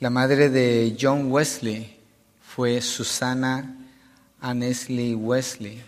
La 0.00 0.08
madre 0.08 0.48
de 0.48 0.96
John 0.98 1.30
Wesley 1.30 1.98
fue 2.40 2.80
Susana 2.80 3.76
Annesley 4.40 5.14
Wesley. 5.14 5.78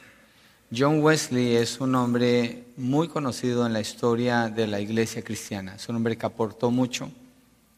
John 0.71 1.03
Wesley 1.03 1.57
es 1.57 1.81
un 1.81 1.95
hombre 1.95 2.67
muy 2.77 3.09
conocido 3.09 3.65
en 3.65 3.73
la 3.73 3.81
historia 3.81 4.51
de 4.51 4.67
la 4.67 4.81
iglesia 4.81 5.25
cristiana. 5.25 5.77
Es 5.77 5.89
un 5.89 5.97
hombre 5.97 6.19
que 6.19 6.27
aportó 6.27 6.71
mucho. 6.71 7.11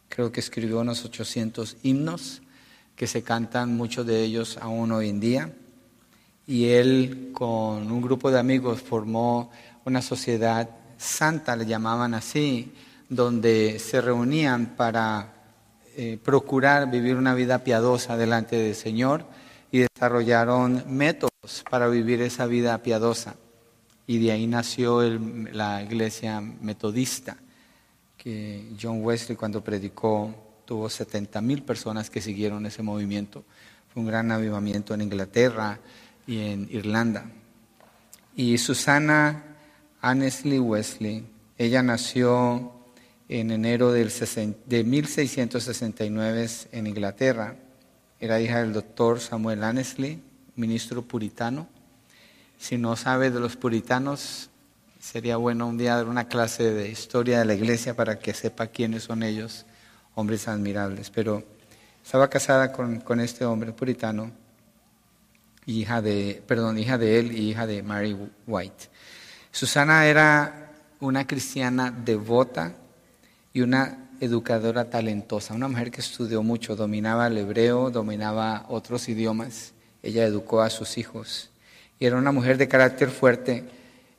Creo 0.08 0.32
que 0.32 0.40
escribió 0.40 0.80
unos 0.80 1.04
800 1.04 1.76
himnos 1.84 2.42
que 2.96 3.06
se 3.06 3.22
cantan, 3.22 3.76
muchos 3.76 4.04
de 4.04 4.24
ellos 4.24 4.58
aún 4.60 4.90
hoy 4.90 5.10
en 5.10 5.20
día. 5.20 5.52
Y 6.48 6.64
él 6.70 7.30
con 7.32 7.92
un 7.92 8.02
grupo 8.02 8.32
de 8.32 8.40
amigos 8.40 8.82
formó 8.82 9.52
una 9.84 10.02
sociedad 10.02 10.68
santa, 10.98 11.54
le 11.54 11.64
llamaban 11.64 12.12
así, 12.12 12.72
donde 13.08 13.78
se 13.78 14.00
reunían 14.00 14.74
para 14.74 15.33
eh, 15.96 16.18
procurar 16.22 16.90
vivir 16.90 17.16
una 17.16 17.34
vida 17.34 17.64
piadosa 17.64 18.16
delante 18.16 18.56
del 18.56 18.74
Señor 18.74 19.24
y 19.70 19.80
desarrollaron 19.80 20.84
métodos 20.88 21.64
para 21.70 21.88
vivir 21.88 22.20
esa 22.22 22.46
vida 22.46 22.82
piadosa. 22.82 23.36
Y 24.06 24.18
de 24.18 24.32
ahí 24.32 24.46
nació 24.46 25.02
la 25.02 25.82
iglesia 25.82 26.40
metodista, 26.40 27.36
que 28.16 28.68
John 28.80 29.04
Wesley 29.04 29.36
cuando 29.36 29.62
predicó 29.62 30.34
tuvo 30.64 30.88
70 30.88 31.40
mil 31.40 31.62
personas 31.62 32.10
que 32.10 32.20
siguieron 32.20 32.66
ese 32.66 32.82
movimiento. 32.82 33.44
Fue 33.92 34.02
un 34.02 34.08
gran 34.08 34.30
avivamiento 34.30 34.94
en 34.94 35.02
Inglaterra 35.02 35.78
y 36.26 36.40
en 36.40 36.68
Irlanda. 36.70 37.26
Y 38.36 38.58
Susana 38.58 39.44
Annesley 40.00 40.58
Wesley, 40.58 41.24
ella 41.56 41.82
nació 41.82 42.72
en 43.28 43.50
enero 43.50 43.92
del 43.92 44.12
de 44.66 44.84
1669 44.84 46.48
en 46.72 46.86
Inglaterra. 46.86 47.56
Era 48.20 48.40
hija 48.40 48.60
del 48.60 48.72
doctor 48.72 49.20
Samuel 49.20 49.64
Annesley, 49.64 50.22
ministro 50.56 51.02
puritano. 51.02 51.68
Si 52.58 52.78
no 52.78 52.96
sabe 52.96 53.30
de 53.30 53.40
los 53.40 53.56
puritanos, 53.56 54.50
sería 55.00 55.36
bueno 55.36 55.66
un 55.66 55.76
día 55.78 55.96
dar 55.96 56.06
una 56.06 56.28
clase 56.28 56.72
de 56.72 56.88
historia 56.88 57.38
de 57.38 57.44
la 57.44 57.54
iglesia 57.54 57.94
para 57.94 58.18
que 58.18 58.34
sepa 58.34 58.68
quiénes 58.68 59.04
son 59.04 59.22
ellos 59.22 59.66
hombres 60.14 60.46
admirables, 60.46 61.10
pero 61.10 61.42
estaba 62.04 62.30
casada 62.30 62.72
con, 62.72 63.00
con 63.00 63.20
este 63.20 63.44
hombre 63.44 63.72
puritano, 63.72 64.30
hija 65.66 66.00
de, 66.00 66.42
perdón, 66.46 66.78
hija 66.78 66.98
de 66.98 67.18
él 67.18 67.32
y 67.32 67.50
hija 67.50 67.66
de 67.66 67.82
Mary 67.82 68.16
White. 68.46 68.90
Susana 69.50 70.06
era 70.06 70.72
una 71.00 71.26
cristiana 71.26 71.90
devota 71.90 72.74
y 73.54 73.62
una 73.62 74.10
educadora 74.20 74.90
talentosa, 74.90 75.54
una 75.54 75.68
mujer 75.68 75.90
que 75.90 76.00
estudió 76.02 76.42
mucho, 76.42 76.76
dominaba 76.76 77.28
el 77.28 77.38
hebreo, 77.38 77.90
dominaba 77.90 78.66
otros 78.68 79.08
idiomas, 79.08 79.72
ella 80.02 80.24
educó 80.24 80.60
a 80.60 80.68
sus 80.68 80.98
hijos 80.98 81.50
y 81.98 82.06
era 82.06 82.16
una 82.16 82.32
mujer 82.32 82.58
de 82.58 82.68
carácter 82.68 83.10
fuerte. 83.10 83.64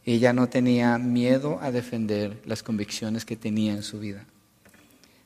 Ella 0.05 0.33
no 0.33 0.47
tenía 0.47 0.97
miedo 0.97 1.59
a 1.61 1.71
defender 1.71 2.41
las 2.45 2.63
convicciones 2.63 3.25
que 3.25 3.35
tenía 3.35 3.73
en 3.73 3.83
su 3.83 3.99
vida. 3.99 4.25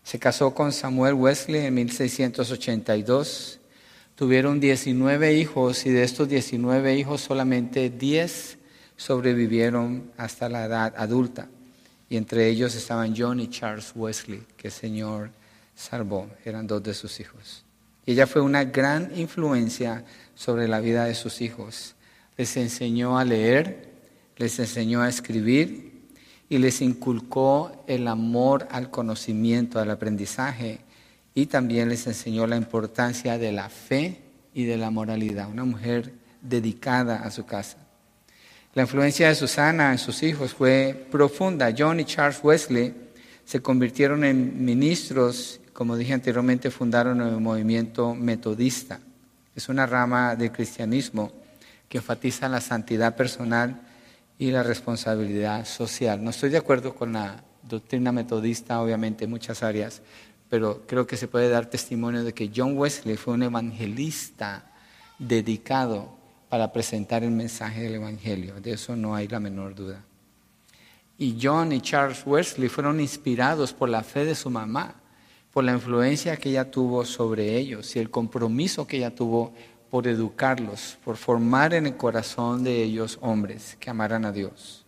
Se 0.04 0.20
casó 0.20 0.54
con 0.54 0.72
Samuel 0.72 1.14
Wesley 1.14 1.66
en 1.66 1.76
1682. 1.76 3.60
Tuvieron 4.16 4.60
19 4.60 5.36
hijos 5.36 5.86
y 5.86 5.92
de 5.92 6.04
estos 6.04 6.28
19 6.28 6.98
hijos 6.98 7.22
solamente 7.22 7.90
10 7.90 8.58
sobrevivieron 8.98 10.12
hasta 10.18 10.50
la 10.50 10.66
edad 10.66 10.94
adulta. 10.98 11.50
Y 12.10 12.18
entre 12.18 12.48
ellos 12.48 12.76
estaban 12.76 13.14
John 13.16 13.40
y 13.40 13.50
Charles 13.50 13.92
Wesley, 13.96 14.44
que 14.58 14.70
el 14.70 14.74
Señor 14.74 15.30
salvó. 15.76 16.28
Eran 16.44 16.66
dos 16.66 16.82
de 16.84 16.94
sus 16.94 17.20
hijos. 17.20 17.64
Y 18.06 18.14
ella 18.14 18.26
fue 18.26 18.42
una 18.42 18.64
gran 18.64 19.18
influencia 19.18 20.04
sobre 20.36 20.68
la 20.68 20.80
vida 20.80 21.06
de 21.06 21.14
sus 21.14 21.42
hijos. 21.42 21.96
Les 22.38 22.58
enseñó 22.58 23.20
a 23.20 23.26
leer, 23.26 23.90
les 24.38 24.58
enseñó 24.60 25.02
a 25.02 25.10
escribir 25.10 25.92
y 26.50 26.58
les 26.58 26.82
inculcó 26.82 27.84
el 27.86 28.08
amor 28.08 28.68
al 28.72 28.90
conocimiento, 28.90 29.80
al 29.80 29.92
aprendizaje 29.92 30.80
y 31.36 31.46
también 31.46 31.90
les 31.90 32.08
enseñó 32.08 32.48
la 32.48 32.56
importancia 32.58 33.38
de 33.38 33.52
la 33.52 33.70
fe 33.70 34.22
y 34.54 34.64
de 34.64 34.78
la 34.78 34.90
moralidad. 34.90 35.50
Una 35.50 35.66
mujer 35.66 36.14
dedicada 36.42 37.18
a 37.18 37.32
su 37.32 37.46
casa. 37.46 37.78
La 38.76 38.84
influencia 38.84 39.28
de 39.28 39.34
Susana 39.34 39.92
en 39.92 39.98
sus 39.98 40.22
hijos 40.22 40.54
fue 40.54 41.08
profunda. 41.10 41.74
John 41.76 42.00
y 42.00 42.06
Charles 42.06 42.40
Wesley 42.44 42.94
se 43.44 43.64
convirtieron 43.64 44.24
en 44.24 44.64
ministros, 44.64 45.60
como 45.74 45.98
dije 45.98 46.14
anteriormente, 46.14 46.70
fundaron 46.70 47.20
el 47.20 47.42
movimiento 47.42 48.14
metodista. 48.14 49.00
Es 49.56 49.70
una 49.70 49.88
rama 49.88 50.36
del 50.36 50.52
cristianismo 50.52 51.32
que 51.90 51.98
enfatiza 51.98 52.48
la 52.48 52.62
santidad 52.62 53.16
personal 53.16 53.82
y 54.38 54.52
la 54.52 54.62
responsabilidad 54.62 55.66
social. 55.66 56.24
No 56.24 56.30
estoy 56.30 56.52
de 56.52 56.60
acuerdo 56.60 56.94
con 56.94 57.14
la 57.14 57.44
doctrina 57.64 58.12
metodista, 58.12 58.80
obviamente, 58.82 59.24
en 59.24 59.32
muchas 59.32 59.64
áreas, 59.64 60.04
pero 60.48 60.84
creo 60.86 61.08
que 61.08 61.18
se 61.18 61.28
puede 61.28 61.50
dar 61.50 61.72
testimonio 61.72 62.24
de 62.24 62.36
que 62.36 62.52
John 62.56 62.78
Wesley 62.78 63.18
fue 63.18 63.34
un 63.34 63.42
evangelista 63.42 64.72
dedicado 65.18 66.19
para 66.50 66.74
presentar 66.74 67.24
el 67.24 67.32
mensaje 67.32 67.82
del 67.82 67.96
Evangelio. 67.96 68.60
De 68.60 68.74
eso 68.74 68.96
no 68.96 69.16
hay 69.16 69.28
la 69.28 69.40
menor 69.40 69.76
duda. 69.76 70.04
Y 71.18 71.38
John 71.42 71.72
y 71.72 71.82
Charles 71.82 72.24
Wesley 72.26 72.70
fueron 72.70 73.00
inspirados 73.00 73.74
por 73.74 73.90
la 73.90 74.04
fe 74.04 74.26
de 74.26 74.36
su 74.36 74.50
mamá, 74.50 74.96
por 75.54 75.64
la 75.64 75.74
influencia 75.74 76.38
que 76.38 76.50
ella 76.50 76.72
tuvo 76.72 77.06
sobre 77.06 77.58
ellos 77.58 77.96
y 77.96 78.00
el 78.00 78.10
compromiso 78.10 78.88
que 78.88 78.98
ella 78.98 79.14
tuvo 79.14 79.54
por 79.90 80.08
educarlos, 80.08 80.98
por 81.04 81.18
formar 81.18 81.74
en 81.74 81.88
el 81.88 81.98
corazón 81.98 82.64
de 82.64 82.84
ellos 82.84 83.18
hombres 83.22 83.76
que 83.80 83.90
amaran 83.90 84.24
a 84.26 84.32
Dios. 84.32 84.86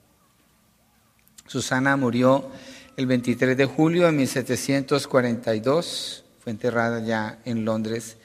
Susana 1.48 1.98
murió 1.98 2.50
el 2.96 3.08
23 3.08 3.58
de 3.58 3.66
julio 3.66 4.06
de 4.06 4.12
1742, 4.14 6.24
fue 6.40 6.52
enterrada 6.52 7.04
ya 7.04 7.40
en 7.46 7.66
Londres, 7.66 8.18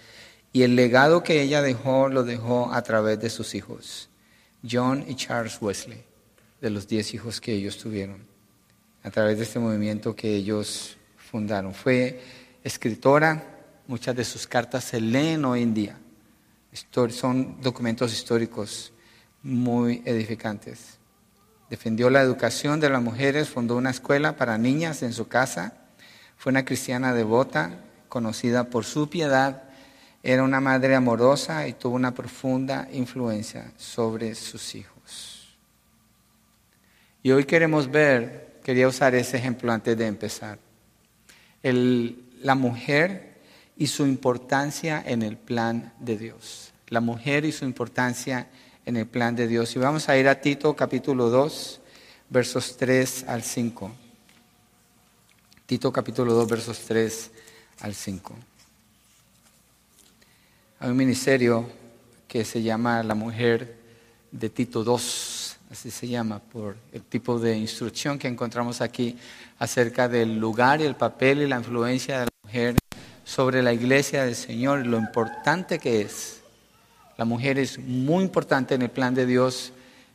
y 0.56 0.62
el 0.62 0.74
legado 0.74 1.22
que 1.22 1.42
ella 1.42 1.60
dejó 1.60 2.08
lo 2.08 2.24
dejó 2.24 2.72
a 2.72 2.80
través 2.80 3.20
de 3.20 3.28
sus 3.28 3.54
hijos, 3.54 4.08
John 4.66 5.04
y 5.06 5.14
Charles 5.14 5.60
Wesley, 5.60 6.02
de 6.62 6.70
los 6.70 6.88
diez 6.88 7.12
hijos 7.12 7.42
que 7.42 7.52
ellos 7.52 7.76
tuvieron, 7.76 8.26
a 9.02 9.10
través 9.10 9.36
de 9.36 9.44
este 9.44 9.58
movimiento 9.58 10.16
que 10.16 10.34
ellos 10.34 10.96
fundaron. 11.18 11.74
Fue 11.74 12.22
escritora, 12.64 13.66
muchas 13.86 14.16
de 14.16 14.24
sus 14.24 14.46
cartas 14.46 14.84
se 14.84 14.98
leen 14.98 15.44
hoy 15.44 15.60
en 15.60 15.74
día 15.74 15.98
son 17.10 17.60
documentos 17.60 18.14
históricos 18.14 18.94
muy 19.42 20.00
edificantes. 20.06 20.96
Defendió 21.68 22.08
la 22.08 22.22
educación 22.22 22.80
de 22.80 22.88
las 22.88 23.02
mujeres, 23.02 23.50
fundó 23.50 23.76
una 23.76 23.90
escuela 23.90 24.36
para 24.36 24.56
niñas 24.56 25.02
en 25.02 25.12
su 25.12 25.28
casa, 25.28 25.74
fue 26.38 26.48
una 26.48 26.64
cristiana 26.64 27.12
devota, 27.12 27.78
conocida 28.08 28.70
por 28.70 28.86
su 28.86 29.10
piedad, 29.10 29.65
era 30.28 30.42
una 30.42 30.60
madre 30.60 30.96
amorosa 30.96 31.68
y 31.68 31.74
tuvo 31.74 31.94
una 31.94 32.12
profunda 32.12 32.88
influencia 32.92 33.70
sobre 33.76 34.34
sus 34.34 34.74
hijos. 34.74 35.56
Y 37.22 37.30
hoy 37.30 37.44
queremos 37.44 37.88
ver, 37.88 38.58
quería 38.64 38.88
usar 38.88 39.14
ese 39.14 39.36
ejemplo 39.36 39.70
antes 39.70 39.96
de 39.96 40.04
empezar, 40.08 40.58
la 41.62 42.56
mujer 42.56 43.36
y 43.76 43.86
su 43.86 44.04
importancia 44.04 45.00
en 45.06 45.22
el 45.22 45.36
plan 45.36 45.92
de 46.00 46.18
Dios. 46.18 46.72
La 46.88 47.00
mujer 47.00 47.44
y 47.44 47.52
su 47.52 47.64
importancia 47.64 48.48
en 48.84 48.96
el 48.96 49.06
plan 49.06 49.36
de 49.36 49.46
Dios. 49.46 49.76
Y 49.76 49.78
vamos 49.78 50.08
a 50.08 50.16
ir 50.16 50.28
a 50.28 50.40
Tito 50.40 50.74
capítulo 50.74 51.30
2, 51.30 51.80
versos 52.30 52.76
3 52.76 53.26
al 53.28 53.44
5. 53.44 53.92
Tito 55.66 55.92
capítulo 55.92 56.34
2, 56.34 56.48
versos 56.48 56.80
3 56.80 57.30
al 57.82 57.94
5. 57.94 58.34
Hay 60.78 60.90
un 60.90 60.96
ministerio 60.98 61.66
que 62.28 62.44
se 62.44 62.62
llama 62.62 63.02
La 63.02 63.14
Mujer 63.14 63.78
de 64.30 64.50
Tito 64.50 64.84
2, 64.84 65.56
así 65.70 65.90
se 65.90 66.06
llama, 66.06 66.38
por 66.38 66.76
el 66.92 67.00
tipo 67.00 67.38
de 67.38 67.56
instrucción 67.56 68.18
que 68.18 68.28
encontramos 68.28 68.82
aquí 68.82 69.16
acerca 69.58 70.06
del 70.06 70.38
lugar 70.38 70.82
y 70.82 70.84
el 70.84 70.94
papel 70.94 71.40
y 71.40 71.48
la 71.48 71.56
influencia 71.56 72.18
de 72.18 72.24
la 72.26 72.30
mujer 72.42 72.76
sobre 73.24 73.62
la 73.62 73.72
iglesia 73.72 74.26
del 74.26 74.34
Señor, 74.34 74.84
lo 74.84 74.98
importante 74.98 75.78
que 75.78 76.02
es. 76.02 76.42
La 77.16 77.24
mujer 77.24 77.58
es 77.58 77.78
muy 77.78 78.22
importante 78.22 78.74
en 78.74 78.82
el 78.82 78.90
plan 78.90 79.14
de 79.14 79.24
Dios. 79.24 79.72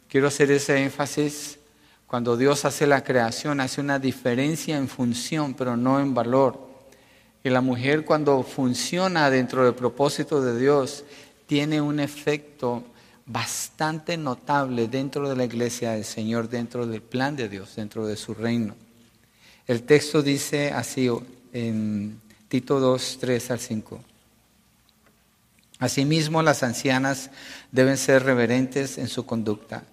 Quiero 0.07 0.27
hacer 0.27 0.51
ese 0.51 0.77
énfasis. 0.83 1.57
Cuando 2.05 2.37
Dios 2.37 2.65
hace 2.65 2.85
la 2.85 3.03
creación, 3.03 3.61
hace 3.61 3.81
una 3.81 3.97
diferencia 3.97 4.77
en 4.77 4.87
función, 4.87 5.55
pero 5.55 5.75
no 5.75 5.99
en 5.99 6.13
valor. 6.13 6.70
Y 7.43 7.49
la 7.49 7.61
mujer 7.61 8.05
cuando 8.05 8.43
funciona 8.43 9.29
dentro 9.29 9.65
del 9.65 9.73
propósito 9.73 10.41
de 10.41 10.59
Dios, 10.59 11.03
tiene 11.47 11.81
un 11.81 11.99
efecto 11.99 12.83
bastante 13.25 14.17
notable 14.17 14.87
dentro 14.87 15.27
de 15.29 15.35
la 15.35 15.45
iglesia 15.45 15.91
del 15.91 16.05
Señor, 16.05 16.49
dentro 16.49 16.85
del 16.85 17.01
plan 17.01 17.35
de 17.35 17.49
Dios, 17.49 17.75
dentro 17.75 18.05
de 18.05 18.15
su 18.15 18.33
reino. 18.33 18.75
El 19.67 19.83
texto 19.83 20.21
dice 20.21 20.71
así 20.71 21.09
en 21.53 22.19
Tito 22.47 22.79
2, 22.79 23.17
3 23.19 23.51
al 23.51 23.59
5. 23.59 23.99
Asimismo, 25.79 26.43
las 26.43 26.61
ancianas 26.61 27.31
deben 27.71 27.97
ser 27.97 28.23
reverentes 28.23 28.97
en 28.97 29.07
su 29.07 29.25
conducta, 29.25 29.83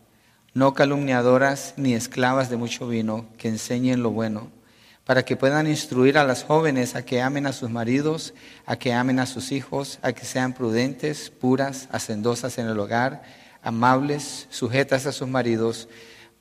no 0.52 0.74
calumniadoras 0.74 1.74
ni 1.76 1.94
esclavas 1.94 2.50
de 2.50 2.56
mucho 2.56 2.88
vino, 2.88 3.26
que 3.38 3.48
enseñen 3.48 4.02
lo 4.02 4.10
bueno, 4.10 4.50
para 5.08 5.24
que 5.24 5.38
puedan 5.38 5.66
instruir 5.66 6.18
a 6.18 6.24
las 6.24 6.44
jóvenes 6.44 6.94
a 6.94 7.02
que 7.02 7.22
amen 7.22 7.46
a 7.46 7.54
sus 7.54 7.70
maridos, 7.70 8.34
a 8.66 8.76
que 8.76 8.92
amen 8.92 9.20
a 9.20 9.24
sus 9.24 9.52
hijos, 9.52 9.98
a 10.02 10.12
que 10.12 10.26
sean 10.26 10.52
prudentes, 10.52 11.30
puras, 11.30 11.88
hacendosas 11.90 12.58
en 12.58 12.66
el 12.66 12.78
hogar, 12.78 13.22
amables, 13.62 14.46
sujetas 14.50 15.06
a 15.06 15.12
sus 15.12 15.26
maridos, 15.26 15.88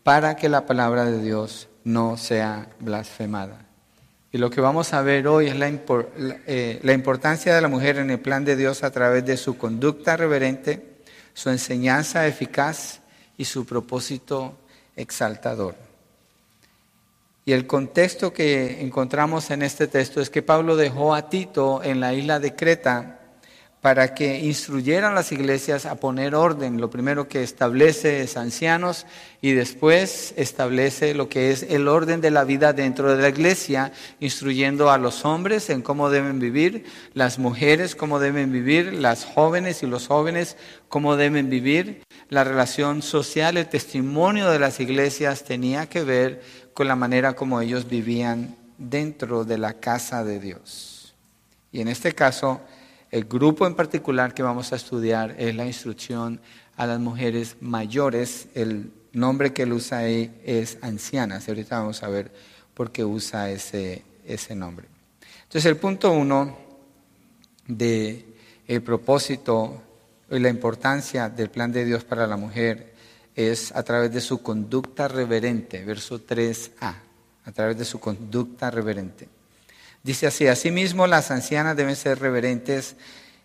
para 0.03 0.35
que 0.35 0.49
la 0.49 0.65
palabra 0.65 1.05
de 1.05 1.21
Dios 1.21 1.69
no 1.85 2.17
sea 2.17 2.67
blasfemada. 2.81 3.65
Y 4.33 4.37
lo 4.37 4.49
que 4.49 4.59
vamos 4.59 4.91
a 4.91 5.01
ver 5.01 5.29
hoy 5.29 5.47
es 5.47 5.55
la, 5.55 5.69
eh, 5.69 6.81
la, 6.83 6.91
importancia 6.91 7.55
de 7.55 7.61
la 7.61 7.69
mujer 7.69 7.99
en 7.99 8.09
el 8.09 8.19
plan 8.19 8.43
de 8.43 8.57
Dios 8.57 8.83
a 8.83 8.91
través 8.91 9.25
de 9.25 9.37
su 9.37 9.57
conducta 9.57 10.17
reverente, 10.17 10.97
su 11.33 11.49
enseñanza 11.49 12.27
eficaz 12.27 12.99
y 13.37 13.45
su 13.45 13.65
propósito 13.65 14.57
exaltador. 14.97 15.86
Y 17.47 17.53
el 17.53 17.65
contexto 17.65 18.33
que 18.33 18.81
encontramos 18.81 19.51
en 19.51 19.61
este 19.61 19.87
texto 19.87 20.19
es 20.19 20.29
que 20.29 20.41
Pablo 20.41 20.75
dejó 20.75 21.15
a 21.15 21.29
Tito 21.29 21.81
en 21.81 22.01
la 22.01 22.13
isla 22.13 22.41
de 22.41 22.53
Creta 22.53 23.21
para 23.79 24.13
que 24.13 24.39
instruyeran 24.39 25.15
las 25.15 25.31
iglesias 25.31 25.85
a 25.85 25.95
poner 25.95 26.35
orden. 26.35 26.81
Lo 26.81 26.89
primero 26.89 27.29
que 27.29 27.43
establece 27.43 28.19
es 28.19 28.35
ancianos 28.35 29.05
y 29.39 29.53
después 29.53 30.33
establece 30.35 31.13
lo 31.13 31.29
que 31.29 31.51
es 31.51 31.63
el 31.63 31.87
orden 31.87 32.19
de 32.19 32.31
la 32.31 32.43
vida 32.43 32.73
dentro 32.73 33.15
de 33.15 33.21
la 33.21 33.29
iglesia, 33.29 33.93
instruyendo 34.19 34.91
a 34.91 34.97
los 34.97 35.23
hombres 35.23 35.69
en 35.69 35.81
cómo 35.81 36.09
deben 36.09 36.39
vivir, 36.39 36.83
las 37.13 37.39
mujeres 37.39 37.95
cómo 37.95 38.19
deben 38.19 38.51
vivir, 38.51 38.91
las 38.91 39.23
jóvenes 39.23 39.83
y 39.83 39.87
los 39.87 40.07
jóvenes 40.07 40.57
cómo 40.89 41.15
deben 41.15 41.49
vivir. 41.49 42.01
La 42.27 42.43
relación 42.43 43.01
social, 43.01 43.55
el 43.55 43.69
testimonio 43.69 44.49
de 44.49 44.59
las 44.59 44.81
iglesias 44.81 45.45
tenía 45.45 45.87
que 45.87 46.03
ver 46.03 46.66
con 46.77 46.87
la 46.87 46.95
manera 46.95 47.33
como 47.33 47.59
ellos 47.59 47.89
vivían 47.89 48.55
dentro 48.77 49.45
de 49.45 49.57
la 49.57 49.79
casa 49.79 50.23
de 50.23 50.39
Dios. 50.39 51.15
Y 51.71 51.81
en 51.81 51.87
este 51.87 52.13
caso, 52.13 52.61
el 53.09 53.25
grupo 53.25 53.65
en 53.65 53.73
particular 53.73 54.35
que 54.35 54.43
vamos 54.43 54.71
a 54.71 54.75
estudiar 54.75 55.33
es 55.39 55.55
la 55.55 55.65
instrucción 55.65 56.39
a 56.75 56.85
las 56.85 56.99
mujeres 56.99 57.57
mayores. 57.61 58.49
El 58.53 58.91
nombre 59.11 59.53
que 59.53 59.63
él 59.63 59.73
usa 59.73 59.97
ahí 59.97 60.39
es 60.45 60.77
ancianas. 60.83 61.47
Ahorita 61.47 61.79
vamos 61.79 62.03
a 62.03 62.09
ver 62.09 62.31
por 62.75 62.91
qué 62.91 63.03
usa 63.03 63.49
ese, 63.49 64.03
ese 64.23 64.53
nombre. 64.53 64.85
Entonces 65.45 65.65
el 65.65 65.77
punto 65.77 66.11
uno 66.11 66.59
de 67.65 68.23
el 68.67 68.83
propósito 68.83 69.81
y 70.29 70.37
la 70.37 70.49
importancia 70.49 71.27
del 71.27 71.49
plan 71.49 71.71
de 71.71 71.85
Dios 71.85 72.03
para 72.03 72.27
la 72.27 72.37
mujer 72.37 72.93
es 73.37 73.71
a 73.75 73.83
través 73.83 74.11
de 74.11 74.19
su 74.19 74.41
conducta 74.41 75.07
reverente, 75.07 75.85
verso 75.85 76.19
3a, 76.19 76.95
a 77.45 77.51
través 77.51 77.77
de 77.77 77.85
su 77.85 77.99
conducta 77.99 78.71
reverente. 78.71 79.29
Dice 80.03 80.25
así, 80.25 80.47
asimismo 80.47 81.05
las 81.05 81.29
ancianas 81.29 81.77
deben 81.77 81.95
ser 81.95 82.19
reverentes 82.19 82.95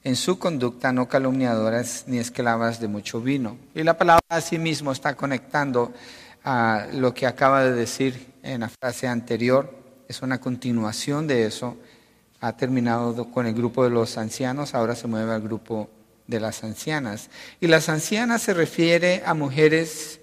en 0.03 0.17
su 0.17 0.39
conducta, 0.39 0.93
no 0.93 1.09
calumniadoras 1.09 2.05
ni 2.07 2.19
esclavas 2.19 2.81
de 2.81 2.89
mucho 2.89 3.21
vino. 3.21 3.59
Y 3.75 3.83
la 3.83 3.99
palabra 3.99 4.23
asimismo 4.31 4.93
está 4.93 5.15
conectando 5.15 5.93
a 6.43 6.87
lo 6.95 7.13
que 7.13 7.27
acaba 7.27 7.63
de 7.63 7.73
decir 7.73 8.33
en 8.43 8.63
la 8.63 8.71
frase 8.71 9.07
anterior, 9.07 9.73
es 10.09 10.23
una 10.23 10.41
continuación 10.41 11.27
de 11.27 11.45
eso. 11.47 11.77
Ha 12.41 12.57
terminado 12.57 13.31
con 13.31 13.47
el 13.47 13.55
grupo 13.55 13.85
de 13.85 13.91
los 13.91 14.17
ancianos, 14.17 14.75
ahora 14.75 14.97
se 14.97 15.07
mueve 15.07 15.33
al 15.33 15.43
grupo 15.43 15.91
de 16.27 16.41
las 16.41 16.65
ancianas. 16.65 17.31
Y 17.61 17.67
las 17.67 17.89
ancianas 17.89 18.43
se 18.43 18.55
refiere 18.55 19.23
a 19.27 19.35
mujeres 19.35 20.21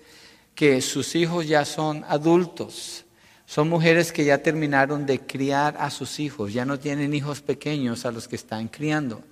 que 0.56 0.82
sus 0.82 1.16
hijos 1.16 1.48
ya 1.48 1.66
son 1.66 2.04
adultos, 2.08 3.06
son 3.46 3.70
mujeres 3.70 4.12
que 4.12 4.26
ya 4.26 4.40
terminaron 4.40 5.06
de 5.06 5.20
criar 5.22 5.76
a 5.80 5.90
sus 5.90 6.20
hijos, 6.20 6.54
ya 6.54 6.66
no 6.66 6.80
tienen 6.80 7.14
hijos 7.14 7.42
pequeños 7.42 8.06
a 8.06 8.12
los 8.12 8.28
que 8.28 8.36
están 8.36 8.68
criando. 8.68 9.24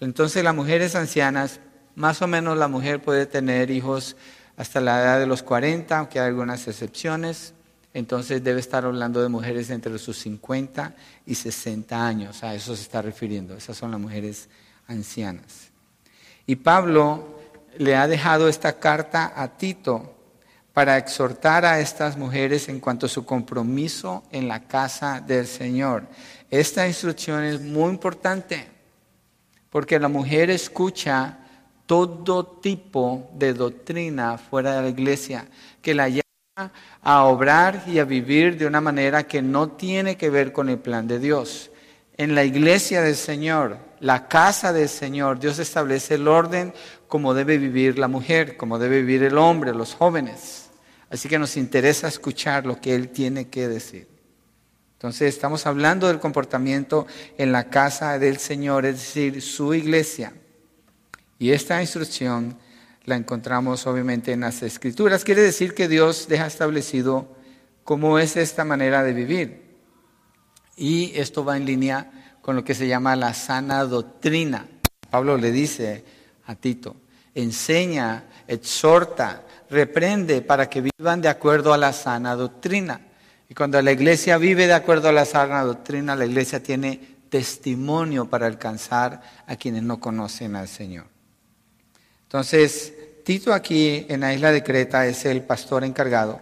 Entonces 0.00 0.42
las 0.42 0.54
mujeres 0.54 0.94
ancianas, 0.94 1.60
más 1.94 2.22
o 2.22 2.26
menos 2.26 2.56
la 2.56 2.68
mujer 2.68 3.02
puede 3.02 3.26
tener 3.26 3.70
hijos 3.70 4.16
hasta 4.56 4.80
la 4.80 5.00
edad 5.00 5.20
de 5.20 5.26
los 5.26 5.42
40, 5.42 5.98
aunque 5.98 6.18
hay 6.18 6.28
algunas 6.28 6.66
excepciones. 6.66 7.54
Entonces 7.92 8.42
debe 8.42 8.60
estar 8.60 8.84
hablando 8.84 9.20
de 9.22 9.28
mujeres 9.28 9.70
entre 9.70 9.98
sus 9.98 10.18
50 10.18 10.94
y 11.26 11.34
60 11.34 12.06
años. 12.06 12.42
A 12.42 12.54
eso 12.54 12.74
se 12.76 12.82
está 12.82 13.02
refiriendo. 13.02 13.56
Esas 13.56 13.76
son 13.76 13.90
las 13.90 14.00
mujeres 14.00 14.48
ancianas. 14.86 15.69
Y 16.50 16.56
Pablo 16.56 17.28
le 17.78 17.94
ha 17.94 18.08
dejado 18.08 18.48
esta 18.48 18.80
carta 18.80 19.34
a 19.36 19.56
Tito 19.56 20.16
para 20.72 20.98
exhortar 20.98 21.64
a 21.64 21.78
estas 21.78 22.16
mujeres 22.16 22.68
en 22.68 22.80
cuanto 22.80 23.06
a 23.06 23.08
su 23.08 23.24
compromiso 23.24 24.24
en 24.32 24.48
la 24.48 24.66
casa 24.66 25.20
del 25.20 25.46
Señor. 25.46 26.08
Esta 26.50 26.88
instrucción 26.88 27.44
es 27.44 27.60
muy 27.60 27.90
importante 27.90 28.66
porque 29.70 30.00
la 30.00 30.08
mujer 30.08 30.50
escucha 30.50 31.38
todo 31.86 32.44
tipo 32.44 33.30
de 33.34 33.54
doctrina 33.54 34.36
fuera 34.36 34.74
de 34.74 34.82
la 34.82 34.88
iglesia 34.88 35.46
que 35.80 35.94
la 35.94 36.08
llama 36.08 36.72
a 37.00 37.26
obrar 37.26 37.84
y 37.86 38.00
a 38.00 38.04
vivir 38.04 38.58
de 38.58 38.66
una 38.66 38.80
manera 38.80 39.22
que 39.22 39.40
no 39.40 39.68
tiene 39.68 40.16
que 40.16 40.30
ver 40.30 40.52
con 40.52 40.68
el 40.68 40.80
plan 40.80 41.06
de 41.06 41.20
Dios. 41.20 41.70
En 42.16 42.34
la 42.34 42.42
iglesia 42.42 43.02
del 43.02 43.14
Señor, 43.14 43.89
la 44.00 44.28
casa 44.28 44.72
del 44.72 44.88
Señor, 44.88 45.38
Dios 45.38 45.58
establece 45.58 46.14
el 46.14 46.26
orden 46.26 46.72
como 47.06 47.34
debe 47.34 47.58
vivir 47.58 47.98
la 47.98 48.08
mujer, 48.08 48.56
como 48.56 48.78
debe 48.78 49.02
vivir 49.02 49.22
el 49.24 49.36
hombre, 49.36 49.74
los 49.74 49.94
jóvenes. 49.94 50.70
Así 51.10 51.28
que 51.28 51.38
nos 51.38 51.56
interesa 51.56 52.08
escuchar 52.08 52.66
lo 52.66 52.80
que 52.80 52.94
Él 52.94 53.10
tiene 53.10 53.48
que 53.48 53.68
decir. 53.68 54.08
Entonces 54.94 55.34
estamos 55.34 55.66
hablando 55.66 56.08
del 56.08 56.20
comportamiento 56.20 57.06
en 57.36 57.52
la 57.52 57.68
casa 57.68 58.18
del 58.18 58.38
Señor, 58.38 58.86
es 58.86 58.96
decir, 58.96 59.42
su 59.42 59.74
iglesia. 59.74 60.34
Y 61.38 61.52
esta 61.52 61.80
instrucción 61.80 62.58
la 63.04 63.16
encontramos 63.16 63.86
obviamente 63.86 64.32
en 64.32 64.40
las 64.40 64.62
escrituras. 64.62 65.24
Quiere 65.24 65.42
decir 65.42 65.74
que 65.74 65.88
Dios 65.88 66.28
deja 66.28 66.46
establecido 66.46 67.34
cómo 67.82 68.18
es 68.18 68.36
esta 68.36 68.64
manera 68.64 69.02
de 69.02 69.12
vivir. 69.12 69.78
Y 70.76 71.12
esto 71.16 71.44
va 71.44 71.56
en 71.56 71.64
línea 71.64 72.19
con 72.50 72.56
lo 72.56 72.64
que 72.64 72.74
se 72.74 72.88
llama 72.88 73.14
la 73.14 73.32
sana 73.32 73.84
doctrina. 73.84 74.66
Pablo 75.08 75.36
le 75.36 75.52
dice 75.52 76.02
a 76.46 76.56
Tito, 76.56 76.96
enseña, 77.32 78.24
exhorta, 78.48 79.44
reprende 79.70 80.42
para 80.42 80.68
que 80.68 80.80
vivan 80.80 81.20
de 81.20 81.28
acuerdo 81.28 81.72
a 81.72 81.78
la 81.78 81.92
sana 81.92 82.34
doctrina. 82.34 83.02
Y 83.48 83.54
cuando 83.54 83.80
la 83.80 83.92
iglesia 83.92 84.36
vive 84.36 84.66
de 84.66 84.72
acuerdo 84.72 85.08
a 85.08 85.12
la 85.12 85.26
sana 85.26 85.62
doctrina, 85.62 86.16
la 86.16 86.26
iglesia 86.26 86.60
tiene 86.60 87.18
testimonio 87.28 88.28
para 88.28 88.46
alcanzar 88.46 89.22
a 89.46 89.54
quienes 89.54 89.84
no 89.84 90.00
conocen 90.00 90.56
al 90.56 90.66
Señor. 90.66 91.04
Entonces, 92.24 92.92
Tito 93.24 93.54
aquí 93.54 94.06
en 94.08 94.22
la 94.22 94.34
isla 94.34 94.50
de 94.50 94.64
Creta 94.64 95.06
es 95.06 95.24
el 95.24 95.44
pastor 95.44 95.84
encargado 95.84 96.40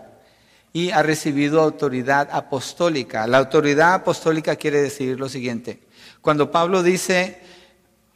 y 0.72 0.90
ha 0.90 1.02
recibido 1.02 1.60
autoridad 1.60 2.30
apostólica. 2.32 3.26
La 3.26 3.36
autoridad 3.36 3.92
apostólica 3.92 4.56
quiere 4.56 4.80
decir 4.80 5.20
lo 5.20 5.28
siguiente. 5.28 5.86
Cuando 6.20 6.50
Pablo 6.50 6.82
dice, 6.82 7.40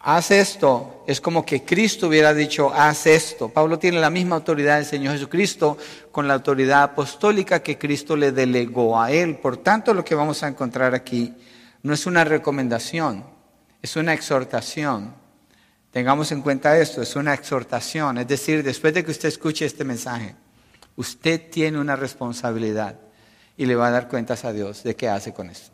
haz 0.00 0.30
esto, 0.30 1.04
es 1.06 1.20
como 1.20 1.44
que 1.44 1.64
Cristo 1.64 2.08
hubiera 2.08 2.34
dicho, 2.34 2.72
haz 2.74 3.06
esto. 3.06 3.48
Pablo 3.48 3.78
tiene 3.78 4.00
la 4.00 4.10
misma 4.10 4.36
autoridad 4.36 4.76
del 4.76 4.86
Señor 4.86 5.14
Jesucristo 5.14 5.78
con 6.10 6.28
la 6.28 6.34
autoridad 6.34 6.82
apostólica 6.82 7.62
que 7.62 7.78
Cristo 7.78 8.16
le 8.16 8.32
delegó 8.32 9.00
a 9.00 9.10
él. 9.10 9.36
Por 9.36 9.58
tanto, 9.58 9.94
lo 9.94 10.04
que 10.04 10.14
vamos 10.14 10.42
a 10.42 10.48
encontrar 10.48 10.94
aquí 10.94 11.34
no 11.82 11.94
es 11.94 12.06
una 12.06 12.24
recomendación, 12.24 13.24
es 13.80 13.96
una 13.96 14.12
exhortación. 14.12 15.14
Tengamos 15.90 16.32
en 16.32 16.42
cuenta 16.42 16.78
esto, 16.78 17.02
es 17.02 17.14
una 17.16 17.34
exhortación. 17.34 18.18
Es 18.18 18.28
decir, 18.28 18.62
después 18.62 18.94
de 18.94 19.04
que 19.04 19.10
usted 19.10 19.28
escuche 19.28 19.66
este 19.66 19.84
mensaje, 19.84 20.34
usted 20.96 21.50
tiene 21.50 21.78
una 21.78 21.96
responsabilidad 21.96 22.98
y 23.56 23.66
le 23.66 23.76
va 23.76 23.88
a 23.88 23.90
dar 23.90 24.08
cuentas 24.08 24.44
a 24.44 24.52
Dios 24.52 24.82
de 24.82 24.96
qué 24.96 25.08
hace 25.08 25.32
con 25.32 25.50
esto. 25.50 25.71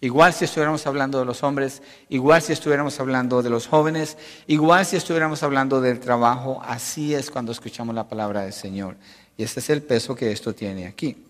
Igual 0.00 0.32
si 0.32 0.44
estuviéramos 0.44 0.86
hablando 0.86 1.18
de 1.18 1.24
los 1.24 1.42
hombres, 1.42 1.82
igual 2.08 2.40
si 2.40 2.52
estuviéramos 2.52 3.00
hablando 3.00 3.42
de 3.42 3.50
los 3.50 3.66
jóvenes, 3.66 4.16
igual 4.46 4.86
si 4.86 4.96
estuviéramos 4.96 5.42
hablando 5.42 5.80
del 5.80 5.98
trabajo, 5.98 6.62
así 6.64 7.14
es 7.14 7.30
cuando 7.32 7.50
escuchamos 7.50 7.94
la 7.96 8.06
palabra 8.06 8.42
del 8.42 8.52
Señor. 8.52 8.96
Y 9.36 9.42
este 9.42 9.58
es 9.58 9.70
el 9.70 9.82
peso 9.82 10.14
que 10.14 10.30
esto 10.30 10.54
tiene 10.54 10.86
aquí. 10.86 11.24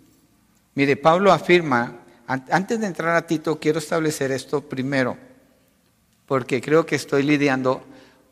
Mire, 0.74 0.96
Pablo 0.96 1.32
afirma, 1.32 1.96
antes 2.26 2.78
de 2.78 2.86
entrar 2.86 3.16
a 3.16 3.26
Tito, 3.26 3.58
quiero 3.58 3.78
establecer 3.78 4.32
esto 4.32 4.60
primero, 4.60 5.16
porque 6.26 6.60
creo 6.60 6.84
que 6.84 6.96
estoy 6.96 7.22
lidiando 7.22 7.82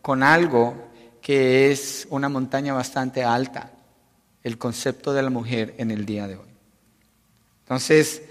con 0.02 0.22
algo 0.22 0.76
que 1.22 1.72
es 1.72 2.06
una 2.10 2.28
montaña 2.28 2.74
bastante 2.74 3.24
alta, 3.24 3.72
el 4.42 4.58
concepto 4.58 5.14
de 5.14 5.22
la 5.22 5.30
mujer 5.30 5.74
en 5.78 5.90
el 5.90 6.04
día 6.04 6.28
de 6.28 6.36
hoy. 6.36 6.48
Entonces, 7.64 8.22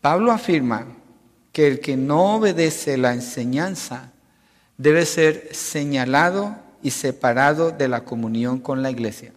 Pablo 0.00 0.30
afirma 0.30 0.86
que 1.52 1.66
el 1.66 1.80
que 1.80 1.96
no 1.96 2.36
obedece 2.36 2.96
la 2.96 3.12
enseñanza 3.12 4.12
debe 4.76 5.04
ser 5.06 5.54
señalado 5.54 6.56
y 6.82 6.90
separado 6.90 7.70
de 7.70 7.88
la 7.88 8.04
comunión 8.04 8.60
con 8.60 8.82
la 8.82 8.90
iglesia. 8.90 9.32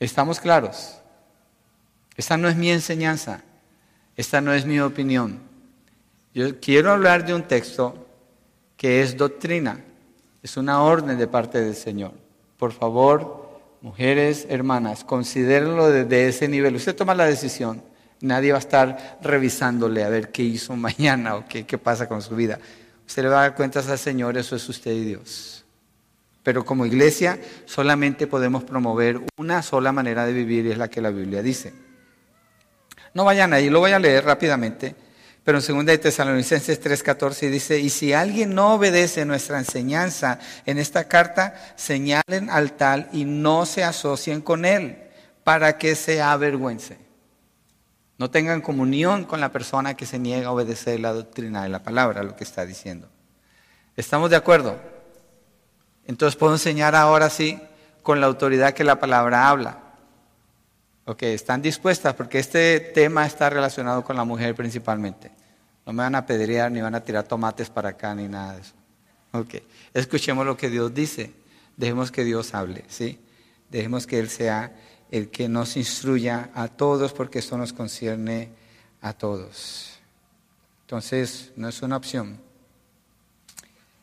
¿Estamos 0.00 0.40
claros? 0.40 0.98
Esta 2.16 2.36
no 2.36 2.48
es 2.48 2.56
mi 2.56 2.70
enseñanza, 2.70 3.42
esta 4.16 4.40
no 4.40 4.52
es 4.52 4.66
mi 4.66 4.80
opinión. 4.80 5.40
Yo 6.34 6.60
quiero 6.60 6.92
hablar 6.92 7.24
de 7.24 7.34
un 7.34 7.42
texto 7.42 8.06
que 8.76 9.02
es 9.02 9.16
doctrina, 9.16 9.82
es 10.42 10.56
una 10.56 10.82
orden 10.82 11.18
de 11.18 11.26
parte 11.26 11.60
del 11.60 11.74
Señor. 11.74 12.12
Por 12.58 12.72
favor, 12.72 13.60
mujeres, 13.80 14.46
hermanas, 14.48 15.04
considérenlo 15.04 15.88
desde 15.88 16.28
ese 16.28 16.48
nivel. 16.48 16.76
Usted 16.76 16.96
toma 16.96 17.14
la 17.14 17.26
decisión. 17.26 17.82
Nadie 18.20 18.52
va 18.52 18.58
a 18.58 18.60
estar 18.60 19.18
revisándole 19.22 20.04
a 20.04 20.08
ver 20.08 20.30
qué 20.30 20.42
hizo 20.42 20.76
mañana 20.76 21.36
o 21.36 21.44
qué, 21.48 21.66
qué 21.66 21.78
pasa 21.78 22.08
con 22.08 22.22
su 22.22 22.34
vida. 22.36 22.58
Usted 23.06 23.22
le 23.22 23.28
va 23.28 23.38
a 23.38 23.42
dar 23.42 23.54
cuentas 23.54 23.88
al 23.88 23.98
Señor, 23.98 24.36
eso 24.36 24.56
es 24.56 24.68
usted 24.68 24.92
y 24.92 25.04
Dios. 25.04 25.64
Pero 26.42 26.64
como 26.64 26.86
iglesia 26.86 27.38
solamente 27.64 28.26
podemos 28.26 28.64
promover 28.64 29.20
una 29.36 29.62
sola 29.62 29.92
manera 29.92 30.26
de 30.26 30.32
vivir 30.32 30.66
y 30.66 30.72
es 30.72 30.78
la 30.78 30.88
que 30.88 31.00
la 31.00 31.10
Biblia 31.10 31.42
dice. 31.42 31.72
No 33.14 33.24
vayan 33.24 33.52
ahí, 33.52 33.70
lo 33.70 33.80
voy 33.80 33.92
a 33.92 33.98
leer 33.98 34.24
rápidamente. 34.24 34.94
Pero 35.42 35.58
en 35.58 35.76
2 35.76 35.86
de 35.86 35.98
Tesalonicenses 35.98 36.80
3:14 36.82 37.50
dice, 37.50 37.78
y 37.78 37.88
si 37.88 38.12
alguien 38.12 38.52
no 38.52 38.74
obedece 38.74 39.24
nuestra 39.24 39.58
enseñanza 39.58 40.40
en 40.66 40.76
esta 40.78 41.04
carta, 41.04 41.54
señalen 41.76 42.50
al 42.50 42.72
tal 42.72 43.08
y 43.12 43.24
no 43.24 43.64
se 43.64 43.84
asocien 43.84 44.40
con 44.40 44.64
él 44.64 44.98
para 45.44 45.78
que 45.78 45.94
se 45.94 46.20
avergüence. 46.20 47.05
No 48.18 48.30
tengan 48.30 48.62
comunión 48.62 49.24
con 49.24 49.40
la 49.40 49.52
persona 49.52 49.94
que 49.94 50.06
se 50.06 50.18
niega 50.18 50.48
a 50.48 50.52
obedecer 50.52 51.00
la 51.00 51.12
doctrina 51.12 51.62
de 51.62 51.68
la 51.68 51.82
palabra, 51.82 52.22
lo 52.22 52.34
que 52.34 52.44
está 52.44 52.64
diciendo. 52.64 53.08
¿Estamos 53.96 54.30
de 54.30 54.36
acuerdo? 54.36 54.78
Entonces 56.06 56.36
puedo 56.36 56.54
enseñar 56.54 56.94
ahora 56.94 57.28
sí 57.28 57.60
con 58.02 58.20
la 58.20 58.26
autoridad 58.26 58.72
que 58.72 58.84
la 58.84 59.00
palabra 59.00 59.48
habla. 59.48 59.80
Ok, 61.04 61.22
están 61.24 61.62
dispuestas 61.62 62.14
porque 62.14 62.38
este 62.38 62.80
tema 62.80 63.26
está 63.26 63.50
relacionado 63.50 64.02
con 64.02 64.16
la 64.16 64.24
mujer 64.24 64.54
principalmente. 64.54 65.30
No 65.84 65.92
me 65.92 66.02
van 66.02 66.14
a 66.14 66.26
pedrear 66.26 66.72
ni 66.72 66.80
van 66.80 66.94
a 66.94 67.04
tirar 67.04 67.24
tomates 67.24 67.70
para 67.70 67.90
acá 67.90 68.14
ni 68.14 68.28
nada 68.28 68.54
de 68.54 68.62
eso. 68.62 68.74
Ok, 69.32 69.54
escuchemos 69.94 70.46
lo 70.46 70.56
que 70.56 70.70
Dios 70.70 70.92
dice. 70.94 71.32
Dejemos 71.76 72.10
que 72.10 72.24
Dios 72.24 72.54
hable, 72.54 72.84
¿sí? 72.88 73.20
Dejemos 73.70 74.06
que 74.06 74.18
Él 74.18 74.30
sea 74.30 74.72
el 75.10 75.28
que 75.28 75.48
nos 75.48 75.76
instruya 75.76 76.50
a 76.54 76.68
todos 76.68 77.12
porque 77.12 77.38
esto 77.38 77.56
nos 77.56 77.72
concierne 77.72 78.50
a 79.00 79.12
todos. 79.12 79.98
Entonces, 80.82 81.52
no 81.56 81.68
es 81.68 81.82
una 81.82 81.96
opción. 81.96 82.38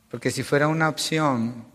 Porque 0.10 0.32
si 0.32 0.44
fuera 0.44 0.68
una 0.68 0.90
opción, 0.90 1.66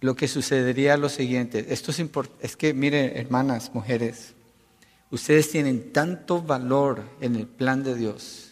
lo 0.00 0.16
que 0.16 0.28
sucedería 0.28 0.94
es 0.94 1.00
lo 1.00 1.08
siguiente. 1.08 1.66
Esto 1.68 1.90
es, 1.90 2.02
es 2.40 2.56
que, 2.56 2.74
miren, 2.74 3.16
hermanas, 3.16 3.70
mujeres, 3.72 4.34
ustedes 5.10 5.50
tienen 5.50 5.92
tanto 5.92 6.42
valor 6.42 7.02
en 7.20 7.36
el 7.36 7.46
plan 7.46 7.82
de 7.82 7.94
Dios. 7.94 8.50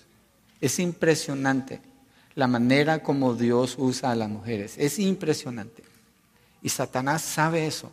Es 0.61 0.79
impresionante 0.79 1.81
la 2.35 2.47
manera 2.47 3.03
como 3.03 3.35
Dios 3.35 3.75
usa 3.79 4.13
a 4.13 4.15
las 4.15 4.29
mujeres. 4.29 4.77
Es 4.79 4.99
impresionante. 4.99 5.83
Y 6.63 6.69
Satanás 6.69 7.23
sabe 7.23 7.67
eso. 7.67 7.91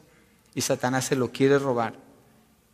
Y 0.59 0.61
Satanás 0.61 1.05
se 1.05 1.15
lo 1.15 1.31
quiere 1.31 1.57
robar. 1.57 1.93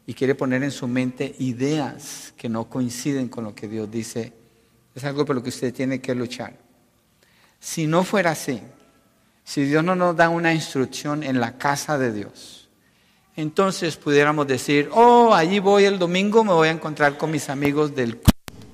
Y 0.08 0.16
quiere 0.16 0.34
poner 0.34 0.64
en 0.64 0.72
su 0.72 0.88
mente 0.88 1.36
ideas 1.38 2.34
que 2.36 2.50
no 2.50 2.68
coinciden 2.68 3.30
con 3.30 3.44
lo 3.44 3.54
que 3.54 3.68
Dios 3.68 3.92
dice. 3.92 4.34
Es 4.96 5.04
algo 5.04 5.24
por 5.24 5.36
lo 5.36 5.44
que 5.44 5.50
usted 5.50 5.72
tiene 5.72 6.02
que 6.02 6.16
luchar. 6.16 6.58
Si 7.60 7.86
no 7.86 8.04
fuera 8.04 8.32
así, 8.32 8.60
si 9.44 9.66
Dios 9.66 9.84
no 9.84 9.96
nos 9.96 10.16
da 10.16 10.30
una 10.30 10.52
instrucción 10.52 11.22
en 11.22 11.40
la 11.40 11.60
casa 11.60 12.00
de 12.00 12.12
Dios, 12.12 12.70
entonces 13.36 13.98
pudiéramos 13.98 14.48
decir, 14.48 14.90
oh, 14.92 15.36
allí 15.36 15.60
voy 15.60 15.84
el 15.84 16.00
domingo, 16.00 16.44
me 16.44 16.54
voy 16.54 16.70
a 16.70 16.72
encontrar 16.72 17.20
con 17.20 17.30
mis 17.30 17.50
amigos 17.50 17.94
del 17.94 18.18
club, 18.18 18.66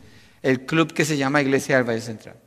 el 0.42 0.66
club 0.66 0.94
que 0.94 1.04
se 1.04 1.18
llama 1.18 1.42
Iglesia 1.42 1.76
del 1.76 1.84
Valle 1.90 2.00
Central. 2.00 2.38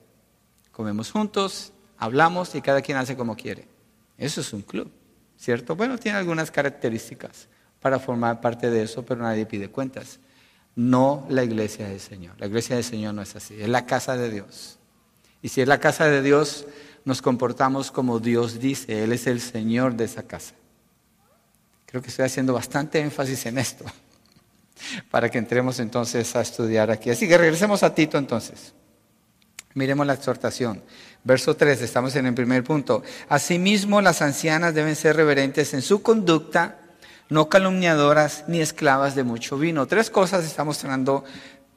Comemos 0.73 1.11
juntos, 1.11 1.75
hablamos 1.99 2.55
y 2.55 2.63
cada 2.63 2.81
quien 2.81 2.97
hace 2.97 3.19
como 3.19 3.37
quiere. 3.37 3.69
Eso 4.17 4.41
es 4.41 4.51
un 4.55 4.63
club, 4.63 4.91
¿cierto? 5.45 5.77
Bueno, 5.77 5.99
tiene 5.99 6.17
algunas 6.17 6.51
características 6.51 7.49
para 7.79 7.99
formar 7.99 8.41
parte 8.41 8.71
de 8.71 8.83
eso, 8.83 9.05
pero 9.05 9.21
nadie 9.21 9.45
pide 9.45 9.69
cuentas. 9.69 10.19
No 10.75 11.27
la 11.29 11.45
iglesia 11.45 11.87
del 11.87 12.01
Señor. 12.01 12.35
La 12.39 12.47
iglesia 12.47 12.77
del 12.77 12.85
Señor 12.85 13.13
no 13.13 13.21
es 13.21 13.37
así, 13.37 13.61
es 13.61 13.69
la 13.69 13.85
casa 13.85 14.17
de 14.17 14.31
Dios. 14.31 14.79
Y 15.43 15.51
si 15.51 15.61
es 15.61 15.69
la 15.69 15.79
casa 15.79 16.07
de 16.07 16.23
Dios, 16.23 16.67
nos 17.05 17.21
comportamos 17.21 17.91
como 17.91 18.21
Dios 18.21 18.59
dice, 18.59 19.05
Él 19.05 19.13
es 19.13 19.27
el 19.27 19.41
Señor 19.41 19.95
de 19.95 20.05
esa 20.05 20.23
casa. 20.23 20.55
Creo 21.85 22.01
que 22.01 22.09
estoy 22.09 22.25
haciendo 22.25 22.55
bastante 22.55 22.99
énfasis 23.01 23.45
en 23.45 23.59
esto, 23.59 23.85
para 25.11 25.31
que 25.31 25.37
entremos 25.37 25.79
entonces 25.79 26.35
a 26.35 26.41
estudiar 26.41 26.91
aquí. 26.91 27.11
Así 27.11 27.29
que 27.29 27.37
regresemos 27.37 27.83
a 27.83 27.95
Tito 27.95 28.17
entonces. 28.17 28.73
Miremos 29.75 30.07
la 30.07 30.15
exhortación. 30.15 30.83
Verso 31.25 31.57
3, 31.57 31.83
estamos 31.83 32.15
en 32.15 32.27
el 32.27 32.35
primer 32.35 32.63
punto. 32.63 33.03
Asimismo, 33.29 34.01
las 34.01 34.23
ancianas 34.23 34.73
deben 34.73 34.95
ser 34.95 35.17
reverentes 35.17 35.75
en 35.75 35.83
su 35.83 36.01
conducta, 36.01 36.79
no 37.29 37.49
calumniadoras 37.49 38.45
ni 38.47 38.61
esclavas 38.61 39.17
de 39.17 39.25
mucho 39.25 39.59
vino. 39.59 39.87
Tres 39.87 40.11
cosas 40.11 40.45
está 40.45 40.63
mostrando 40.63 41.25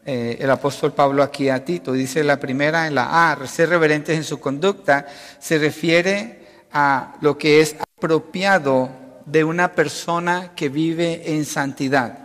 eh, 0.06 0.38
el 0.40 0.52
apóstol 0.52 0.94
Pablo 0.94 1.24
aquí 1.24 1.50
a 1.50 1.66
Tito. 1.66 1.92
Dice 1.94 2.24
la 2.24 2.40
primera 2.40 2.86
en 2.86 2.94
la 2.94 3.32
A, 3.32 3.48
ser 3.48 3.70
reverentes 3.70 4.16
en 4.16 4.24
su 4.24 4.40
conducta, 4.40 5.08
se 5.40 5.58
refiere 5.58 6.46
a 6.72 7.16
lo 7.22 7.38
que 7.38 7.62
es 7.62 7.78
apropiado 7.98 8.92
de 9.26 9.44
una 9.44 9.72
persona 9.72 10.52
que 10.56 10.70
vive 10.70 11.34
en 11.34 11.46
santidad. 11.46 12.20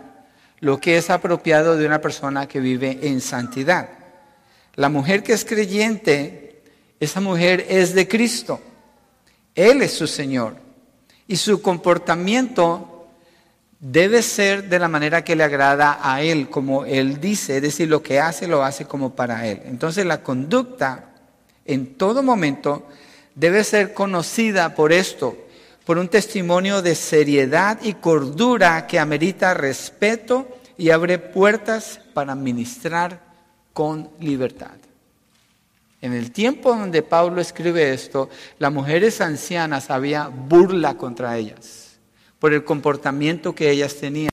Lo 0.59 0.79
que 0.79 0.97
es 0.97 1.09
apropiado 1.09 1.77
de 1.77 1.87
una 1.87 1.99
persona 1.99 2.47
que 2.47 2.59
vive 2.59 2.99
en 3.01 3.21
santidad. 3.21 4.02
La 4.75 4.89
mujer 4.89 5.21
que 5.21 5.33
es 5.33 5.45
creyente, 5.45 6.61
esa 6.99 7.21
mujer 7.21 7.65
es 7.69 7.93
de 7.93 8.07
Cristo. 8.07 8.59
Él 9.53 9.81
es 9.81 9.93
su 9.93 10.07
Señor. 10.07 10.55
Y 11.27 11.35
su 11.35 11.61
comportamiento 11.61 13.07
debe 13.79 14.21
ser 14.21 14.69
de 14.69 14.79
la 14.79 14.87
manera 14.87 15.23
que 15.23 15.35
le 15.35 15.43
agrada 15.43 15.99
a 16.01 16.21
Él, 16.21 16.49
como 16.49 16.85
Él 16.85 17.19
dice, 17.19 17.57
es 17.57 17.61
decir, 17.61 17.89
lo 17.89 18.01
que 18.01 18.19
hace 18.19 18.47
lo 18.47 18.63
hace 18.63 18.85
como 18.85 19.13
para 19.15 19.45
Él. 19.47 19.61
Entonces 19.65 20.05
la 20.05 20.23
conducta 20.23 21.11
en 21.65 21.95
todo 21.95 22.23
momento 22.23 22.87
debe 23.35 23.63
ser 23.63 23.93
conocida 23.93 24.73
por 24.73 24.91
esto, 24.91 25.37
por 25.85 25.97
un 25.97 26.07
testimonio 26.07 26.81
de 26.81 26.95
seriedad 26.95 27.79
y 27.83 27.93
cordura 27.95 28.87
que 28.87 28.99
amerita 28.99 29.53
respeto 29.53 30.47
y 30.77 30.89
abre 30.89 31.19
puertas 31.19 31.99
para 32.13 32.35
ministrar 32.35 33.22
con 33.73 34.09
libertad. 34.19 34.77
En 36.01 36.13
el 36.13 36.31
tiempo 36.31 36.75
donde 36.75 37.01
Pablo 37.01 37.41
escribe 37.41 37.93
esto, 37.93 38.29
las 38.59 38.71
mujeres 38.71 39.21
ancianas 39.21 39.89
había 39.89 40.27
burla 40.27 40.95
contra 40.95 41.37
ellas 41.37 41.83
por 42.43 42.53
el 42.53 42.65
comportamiento 42.65 43.55
que 43.55 43.71
ellas 43.71 43.95
tenían. 43.95 44.29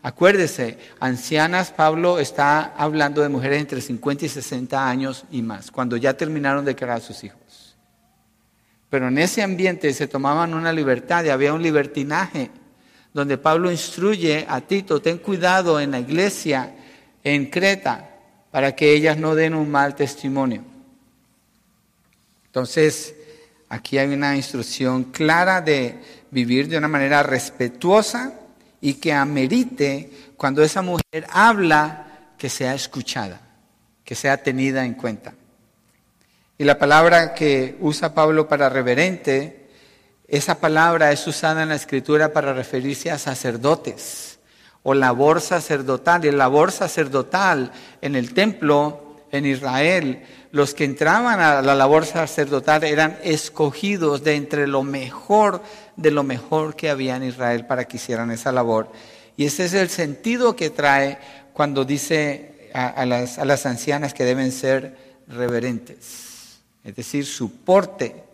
Acuérdese, 0.00 0.78
ancianas, 0.98 1.70
Pablo 1.70 2.18
está 2.18 2.72
hablando 2.74 3.20
de 3.20 3.28
mujeres 3.28 3.60
entre 3.60 3.82
50 3.82 4.24
y 4.24 4.28
60 4.30 4.88
años 4.88 5.26
y 5.30 5.42
más, 5.42 5.70
cuando 5.70 5.98
ya 5.98 6.16
terminaron 6.16 6.64
de 6.64 6.74
criar 6.74 6.92
a 6.92 7.00
sus 7.00 7.22
hijos. 7.22 7.76
Pero 8.88 9.08
en 9.08 9.18
ese 9.18 9.42
ambiente 9.42 9.92
se 9.92 10.08
tomaban 10.08 10.54
una 10.54 10.72
libertad 10.72 11.22
y 11.22 11.28
había 11.28 11.52
un 11.52 11.62
libertinaje, 11.62 12.50
donde 13.12 13.36
Pablo 13.36 13.70
instruye 13.70 14.46
a 14.48 14.62
Tito, 14.62 15.02
ten 15.02 15.18
cuidado 15.18 15.78
en 15.80 15.90
la 15.90 16.00
iglesia 16.00 16.74
en 17.22 17.50
Creta, 17.50 18.09
para 18.50 18.74
que 18.74 18.92
ellas 18.92 19.16
no 19.16 19.34
den 19.34 19.54
un 19.54 19.70
mal 19.70 19.94
testimonio. 19.94 20.62
Entonces, 22.46 23.14
aquí 23.68 23.98
hay 23.98 24.12
una 24.12 24.36
instrucción 24.36 25.04
clara 25.04 25.60
de 25.60 25.98
vivir 26.30 26.68
de 26.68 26.78
una 26.78 26.88
manera 26.88 27.22
respetuosa 27.22 28.34
y 28.80 28.94
que 28.94 29.12
amerite 29.12 30.10
cuando 30.36 30.62
esa 30.62 30.82
mujer 30.82 31.26
habla 31.30 32.32
que 32.36 32.48
sea 32.48 32.74
escuchada, 32.74 33.40
que 34.04 34.14
sea 34.14 34.42
tenida 34.42 34.84
en 34.84 34.94
cuenta. 34.94 35.34
Y 36.58 36.64
la 36.64 36.78
palabra 36.78 37.34
que 37.34 37.76
usa 37.80 38.14
Pablo 38.14 38.48
para 38.48 38.68
reverente, 38.68 39.68
esa 40.26 40.58
palabra 40.58 41.12
es 41.12 41.26
usada 41.26 41.62
en 41.62 41.68
la 41.68 41.76
escritura 41.76 42.32
para 42.32 42.52
referirse 42.52 43.10
a 43.10 43.18
sacerdotes 43.18 44.39
o 44.82 44.94
labor 44.94 45.40
sacerdotal. 45.40 46.22
La 46.24 46.32
labor 46.32 46.72
sacerdotal 46.72 47.72
en 48.00 48.16
el 48.16 48.34
templo 48.34 49.16
en 49.32 49.46
Israel 49.46 50.24
los 50.52 50.74
que 50.74 50.84
entraban 50.84 51.40
a 51.40 51.62
la 51.62 51.74
labor 51.74 52.04
sacerdotal 52.04 52.82
eran 52.84 53.16
escogidos 53.22 54.24
de 54.24 54.34
entre 54.34 54.66
lo 54.66 54.82
mejor 54.82 55.62
de 55.96 56.10
lo 56.10 56.24
mejor 56.24 56.74
que 56.74 56.90
había 56.90 57.16
en 57.16 57.24
Israel 57.24 57.66
para 57.66 57.84
que 57.84 57.98
hicieran 57.98 58.30
esa 58.30 58.50
labor. 58.50 58.90
Y 59.36 59.44
ese 59.44 59.66
es 59.66 59.74
el 59.74 59.88
sentido 59.88 60.56
que 60.56 60.70
trae 60.70 61.18
cuando 61.52 61.84
dice 61.84 62.70
a, 62.72 63.04
las, 63.04 63.38
a 63.38 63.44
las 63.44 63.66
ancianas 63.66 64.14
que 64.14 64.24
deben 64.24 64.50
ser 64.50 64.96
reverentes. 65.28 66.60
Es 66.82 66.96
decir, 66.96 67.26
su 67.26 67.52
porte 67.52 68.24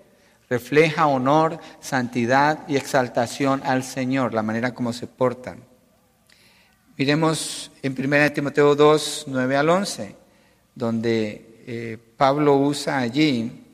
refleja 0.48 1.06
honor, 1.06 1.58
santidad 1.80 2.60
y 2.68 2.76
exaltación 2.76 3.60
al 3.64 3.82
Señor, 3.82 4.32
la 4.32 4.42
manera 4.42 4.72
como 4.74 4.92
se 4.92 5.06
portan. 5.06 5.65
Miremos 6.98 7.70
en 7.82 7.92
1 7.92 8.32
Timoteo 8.32 8.74
2, 8.74 9.24
9 9.26 9.56
al 9.56 9.68
11, 9.68 10.16
donde 10.74 11.62
eh, 11.66 11.98
Pablo 12.16 12.56
usa 12.56 12.98
allí 12.98 13.64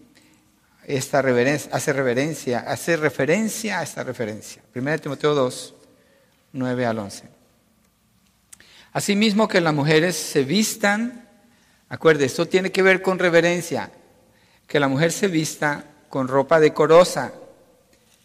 esta 0.85 1.23
reverencia, 1.23 1.71
hace 1.73 1.93
reverencia, 1.93 2.59
hace 2.61 2.97
referencia 2.97 3.79
a 3.79 3.85
esta 3.85 4.03
referencia. 4.03 4.61
1 4.75 4.99
Timoteo 4.99 5.35
2, 5.37 5.75
9 6.53 6.87
al 6.87 6.99
11. 6.99 7.29
Asimismo 8.93 9.47
que 9.47 9.61
las 9.61 9.73
mujeres 9.73 10.17
se 10.17 10.43
vistan, 10.43 11.29
acuerde, 11.89 12.25
esto 12.25 12.47
tiene 12.47 12.73
que 12.73 12.83
ver 12.83 13.03
con 13.03 13.21
reverencia, 13.21 13.93
que 14.67 14.81
la 14.81 14.89
mujer 14.89 15.13
se 15.13 15.29
vista 15.29 15.85
con 16.09 16.27
ropa 16.27 16.59
decorosa, 16.59 17.33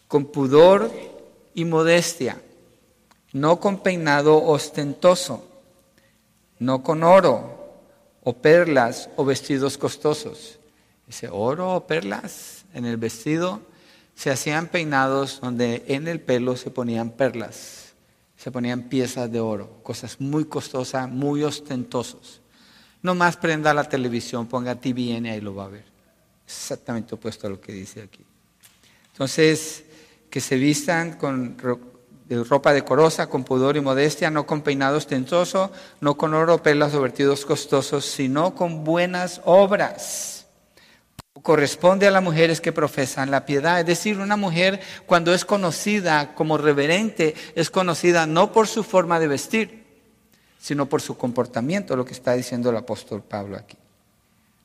con 0.08 0.26
pudor 0.26 0.92
y 1.54 1.66
modestia, 1.66 2.42
no 3.34 3.60
con 3.60 3.84
peinado 3.84 4.44
ostentoso, 4.44 5.46
no 6.60 6.84
con 6.84 7.04
oro 7.04 7.58
o 8.24 8.34
perlas 8.34 9.10
o 9.16 9.26
vestidos 9.26 9.78
costosos. 9.78 10.60
Ese 11.08 11.30
oro 11.30 11.76
o 11.76 11.88
perlas 11.88 12.66
en 12.74 12.86
el 12.86 12.98
vestido 12.98 13.62
se 14.16 14.32
hacían 14.32 14.68
peinados 14.68 15.40
donde 15.42 15.84
en 15.88 16.08
el 16.08 16.20
pelo 16.20 16.58
se 16.58 16.72
ponían 16.72 17.12
perlas, 17.12 17.94
se 18.36 18.52
ponían 18.52 18.84
piezas 18.84 19.32
de 19.32 19.40
oro, 19.40 19.80
cosas 19.84 20.20
muy 20.20 20.46
costosas, 20.46 21.10
muy 21.10 21.44
ostentosos. 21.44 22.42
No 23.02 23.16
más 23.16 23.38
prenda 23.38 23.74
la 23.74 23.88
televisión, 23.88 24.48
ponga 24.48 24.76
TVN 24.76 25.28
ahí 25.28 25.40
lo 25.40 25.54
va 25.56 25.66
a 25.66 25.70
ver. 25.70 25.86
Exactamente 26.46 27.16
opuesto 27.16 27.48
a 27.48 27.50
lo 27.50 27.62
que 27.62 27.72
dice 27.72 28.02
aquí. 28.02 28.26
Entonces, 29.12 29.84
que 30.30 30.42
se 30.42 30.56
vistan 30.56 31.14
con 31.18 31.56
ropa 32.30 32.74
decorosa, 32.74 33.28
con 33.28 33.44
pudor 33.44 33.78
y 33.78 33.82
modestia, 33.82 34.30
no 34.30 34.46
con 34.46 34.62
peinado 34.62 34.98
ostentoso, 34.98 35.72
no 36.02 36.16
con 36.16 36.34
oro, 36.34 36.62
perlas 36.62 36.94
o 36.94 37.02
vertidos 37.02 37.46
costosos, 37.46 38.06
sino 38.06 38.56
con 38.56 38.84
buenas 38.84 39.42
obras 39.46 40.38
corresponde 41.48 42.08
a 42.08 42.12
las 42.12 42.24
mujeres 42.24 42.60
que 42.60 42.74
profesan 42.74 43.32
la 43.32 43.46
piedad. 43.46 43.80
Es 43.80 43.86
decir, 43.86 44.20
una 44.20 44.36
mujer 44.36 44.82
cuando 45.06 45.34
es 45.34 45.46
conocida 45.46 46.34
como 46.36 46.58
reverente, 46.58 47.36
es 47.56 47.70
conocida 47.70 48.26
no 48.26 48.52
por 48.52 48.68
su 48.68 48.84
forma 48.84 49.18
de 49.18 49.30
vestir, 49.30 49.86
sino 50.60 50.88
por 50.88 51.02
su 51.02 51.18
comportamiento, 51.18 51.96
lo 51.96 52.04
que 52.04 52.14
está 52.14 52.34
diciendo 52.34 52.70
el 52.70 52.76
apóstol 52.76 53.24
Pablo 53.24 53.56
aquí. 53.56 53.78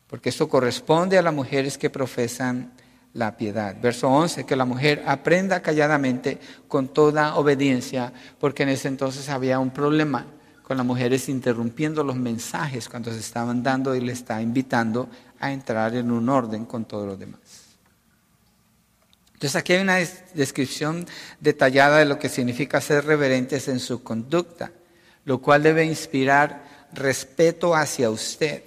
Porque 0.08 0.30
esto 0.30 0.48
corresponde 0.48 1.16
a 1.18 1.22
las 1.22 1.32
mujeres 1.32 1.78
que 1.78 1.88
profesan 1.88 2.72
la 3.14 3.36
piedad. 3.36 3.76
Verso 3.80 4.08
11, 4.08 4.44
que 4.44 4.56
la 4.56 4.64
mujer 4.64 5.02
aprenda 5.06 5.60
calladamente 5.60 6.38
con 6.68 6.88
toda 6.88 7.36
obediencia, 7.36 8.12
porque 8.38 8.62
en 8.62 8.70
ese 8.70 8.88
entonces 8.88 9.28
había 9.28 9.58
un 9.58 9.70
problema 9.70 10.26
con 10.62 10.76
las 10.76 10.86
mujeres 10.86 11.28
interrumpiendo 11.28 12.02
los 12.04 12.16
mensajes 12.16 12.88
cuando 12.88 13.12
se 13.12 13.20
estaban 13.20 13.62
dando 13.62 13.94
y 13.94 14.00
le 14.00 14.12
está 14.12 14.40
invitando 14.40 15.08
a 15.38 15.52
entrar 15.52 15.94
en 15.94 16.10
un 16.10 16.28
orden 16.28 16.64
con 16.64 16.84
todos 16.84 17.06
los 17.06 17.18
demás. 17.18 17.40
Entonces 19.34 19.56
aquí 19.56 19.72
hay 19.72 19.82
una 19.82 19.98
descripción 20.34 21.04
detallada 21.40 21.98
de 21.98 22.04
lo 22.04 22.18
que 22.18 22.28
significa 22.28 22.80
ser 22.80 23.04
reverentes 23.04 23.66
en 23.66 23.80
su 23.80 24.02
conducta, 24.02 24.70
lo 25.24 25.42
cual 25.42 25.64
debe 25.64 25.84
inspirar 25.84 26.62
respeto 26.92 27.74
hacia 27.74 28.08
usted. 28.08 28.62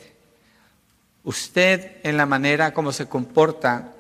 Usted 1.23 1.97
en 2.03 2.17
la 2.17 2.25
manera 2.25 2.73
como 2.73 2.91
se 2.91 3.07
comporta 3.07 3.94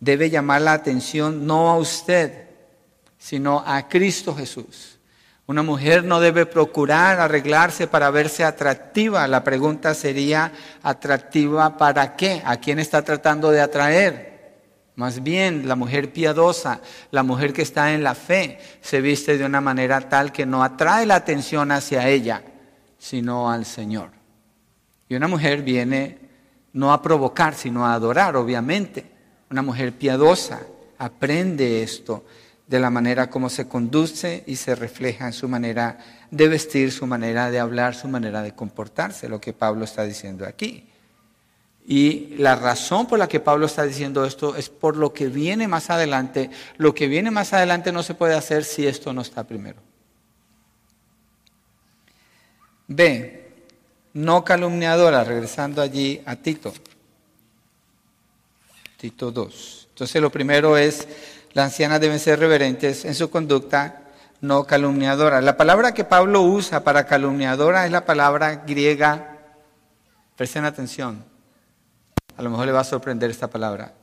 debe 0.00 0.30
llamar 0.30 0.62
la 0.62 0.72
atención 0.72 1.46
no 1.46 1.70
a 1.70 1.78
usted, 1.78 2.48
sino 3.18 3.62
a 3.66 3.88
Cristo 3.88 4.34
Jesús. 4.34 4.98
Una 5.46 5.62
mujer 5.62 6.02
no 6.04 6.18
debe 6.18 6.44
procurar 6.44 7.20
arreglarse 7.20 7.86
para 7.86 8.10
verse 8.10 8.42
atractiva. 8.42 9.28
La 9.28 9.44
pregunta 9.44 9.94
sería, 9.94 10.52
¿atractiva 10.82 11.76
para 11.76 12.16
qué? 12.16 12.42
¿A 12.44 12.56
quién 12.56 12.80
está 12.80 13.02
tratando 13.02 13.52
de 13.52 13.60
atraer? 13.60 14.36
Más 14.96 15.22
bien, 15.22 15.68
la 15.68 15.76
mujer 15.76 16.12
piadosa, 16.12 16.80
la 17.10 17.22
mujer 17.22 17.52
que 17.52 17.62
está 17.62 17.92
en 17.92 18.02
la 18.02 18.14
fe, 18.14 18.58
se 18.80 19.00
viste 19.00 19.38
de 19.38 19.44
una 19.44 19.60
manera 19.60 20.00
tal 20.00 20.32
que 20.32 20.46
no 20.46 20.64
atrae 20.64 21.06
la 21.06 21.16
atención 21.16 21.70
hacia 21.70 22.08
ella, 22.08 22.42
sino 22.98 23.50
al 23.50 23.66
Señor. 23.66 24.10
Y 25.08 25.14
una 25.14 25.28
mujer 25.28 25.62
viene 25.62 26.18
no 26.72 26.92
a 26.92 27.02
provocar, 27.02 27.54
sino 27.54 27.86
a 27.86 27.94
adorar, 27.94 28.36
obviamente. 28.36 29.15
Una 29.50 29.62
mujer 29.62 29.92
piadosa 29.92 30.62
aprende 30.98 31.82
esto 31.82 32.24
de 32.66 32.80
la 32.80 32.90
manera 32.90 33.30
como 33.30 33.48
se 33.48 33.68
conduce 33.68 34.42
y 34.46 34.56
se 34.56 34.74
refleja 34.74 35.26
en 35.26 35.32
su 35.32 35.48
manera 35.48 35.98
de 36.30 36.48
vestir, 36.48 36.90
su 36.90 37.06
manera 37.06 37.50
de 37.50 37.60
hablar, 37.60 37.94
su 37.94 38.08
manera 38.08 38.42
de 38.42 38.54
comportarse, 38.54 39.28
lo 39.28 39.40
que 39.40 39.52
Pablo 39.52 39.84
está 39.84 40.02
diciendo 40.02 40.44
aquí. 40.46 40.88
Y 41.86 42.34
la 42.38 42.56
razón 42.56 43.06
por 43.06 43.20
la 43.20 43.28
que 43.28 43.38
Pablo 43.38 43.66
está 43.66 43.84
diciendo 43.84 44.24
esto 44.24 44.56
es 44.56 44.68
por 44.68 44.96
lo 44.96 45.12
que 45.12 45.28
viene 45.28 45.68
más 45.68 45.88
adelante. 45.90 46.50
Lo 46.78 46.92
que 46.92 47.06
viene 47.06 47.30
más 47.30 47.52
adelante 47.52 47.92
no 47.92 48.02
se 48.02 48.14
puede 48.14 48.34
hacer 48.34 48.64
si 48.64 48.86
esto 48.86 49.12
no 49.12 49.20
está 49.20 49.44
primero. 49.44 49.80
B. 52.88 53.44
No 54.14 54.44
calumniadora, 54.44 55.22
regresando 55.22 55.80
allí 55.80 56.22
a 56.26 56.34
Tito. 56.34 56.72
Tito 58.96 59.30
2. 59.30 59.88
Entonces 59.90 60.22
lo 60.22 60.30
primero 60.30 60.76
es 60.76 61.06
las 61.56 61.66
ancianas 61.72 62.00
deben 62.00 62.18
ser 62.18 62.38
reverentes 62.38 63.06
en 63.06 63.14
su 63.14 63.30
conducta, 63.30 64.02
no 64.42 64.64
calumniadora. 64.64 65.40
La 65.40 65.56
palabra 65.56 65.94
que 65.94 66.04
Pablo 66.04 66.42
usa 66.42 66.84
para 66.84 67.06
calumniadora 67.06 67.86
es 67.86 67.92
la 67.92 68.04
palabra 68.04 68.56
griega. 68.66 69.38
Presten 70.36 70.66
atención. 70.66 71.24
A 72.36 72.42
lo 72.42 72.50
mejor 72.50 72.66
le 72.66 72.72
va 72.72 72.80
a 72.80 72.84
sorprender 72.84 73.30
esta 73.30 73.48
palabra. 73.48 73.94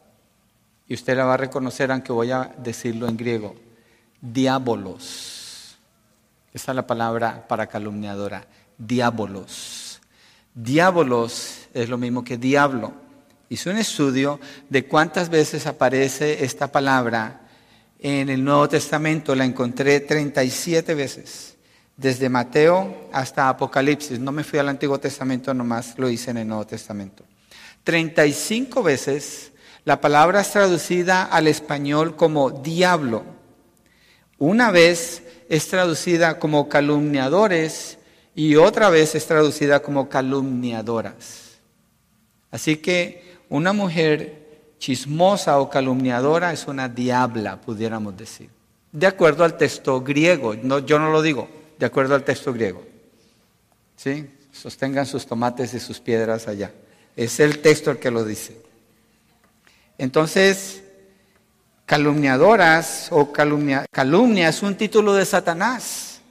Y 0.88 0.96
usted 0.96 1.16
la 1.16 1.26
va 1.26 1.36
a 1.36 1.38
reconocer 1.38 1.92
aunque 1.92 2.12
voy 2.12 2.32
a 2.32 2.52
decirlo 2.58 3.08
en 3.08 3.18
griego. 3.18 3.56
Diabolos. 4.20 5.78
Esta 6.52 6.72
es 6.72 6.76
la 6.76 6.88
palabra 6.88 7.46
para 7.48 7.68
calumniadora. 7.68 8.48
Diabolos. 8.80 10.02
Diabolos 10.56 11.68
es 11.72 11.88
lo 11.88 12.00
mismo 12.00 12.24
que 12.24 12.38
diablo. 12.38 13.03
Hice 13.54 13.70
un 13.70 13.78
estudio 13.78 14.40
de 14.68 14.88
cuántas 14.88 15.30
veces 15.30 15.68
aparece 15.68 16.44
esta 16.44 16.72
palabra 16.72 17.42
en 18.00 18.32
el 18.32 18.44
Nuevo 18.44 18.68
Testamento, 18.68 19.36
la 19.36 19.46
encontré 19.46 20.00
37 20.00 20.96
veces, 20.96 21.56
desde 21.96 22.30
Mateo 22.30 23.12
hasta 23.14 23.50
Apocalipsis. 23.50 24.20
No 24.20 24.32
me 24.32 24.44
fui 24.44 24.58
al 24.58 24.70
Antiguo 24.70 25.00
Testamento, 25.00 25.54
nomás 25.54 25.94
lo 26.00 26.10
hice 26.10 26.32
en 26.32 26.38
el 26.38 26.48
Nuevo 26.48 26.66
Testamento. 26.66 27.26
35 27.84 28.82
veces 28.82 29.52
la 29.86 30.02
palabra 30.02 30.42
es 30.42 30.50
traducida 30.50 31.24
al 31.24 31.46
español 31.46 32.16
como 32.16 32.50
diablo. 32.50 33.24
Una 34.40 34.72
vez 34.72 35.22
es 35.48 35.68
traducida 35.68 36.40
como 36.40 36.68
calumniadores 36.70 38.00
y 38.34 38.56
otra 38.56 38.90
vez 38.90 39.14
es 39.14 39.28
traducida 39.28 39.84
como 39.84 40.10
calumniadoras. 40.10 41.60
Así 42.50 42.78
que 42.78 43.33
una 43.54 43.72
mujer 43.72 44.74
chismosa 44.80 45.60
o 45.60 45.70
calumniadora 45.70 46.52
es 46.52 46.66
una 46.66 46.90
diabla, 46.90 47.62
pudiéramos 47.62 48.18
decir. 48.18 48.50
De 48.92 49.06
acuerdo 49.06 49.44
al 49.44 49.58
texto 49.58 50.02
griego, 50.02 50.56
no, 50.56 50.80
yo 50.80 50.98
no 50.98 51.12
lo 51.12 51.22
digo, 51.22 51.48
de 51.78 51.86
acuerdo 51.86 52.16
al 52.16 52.24
texto 52.24 52.52
griego. 52.52 52.84
¿Sí? 53.96 54.28
Sostengan 54.52 55.06
sus 55.06 55.28
tomates 55.28 55.72
y 55.76 55.80
sus 55.80 56.00
piedras 56.00 56.48
allá. 56.48 56.72
Es 57.16 57.40
el 57.40 57.60
texto 57.60 57.92
el 57.92 58.00
que 58.00 58.10
lo 58.10 58.26
dice. 58.26 58.60
Entonces, 60.00 60.84
calumniadoras 61.86 63.10
o 63.12 63.32
calumnia, 63.32 63.86
calumnia 63.92 64.50
es 64.50 64.64
un 64.64 64.74
título 64.74 65.14
de 65.14 65.26
Satanás. 65.26 66.22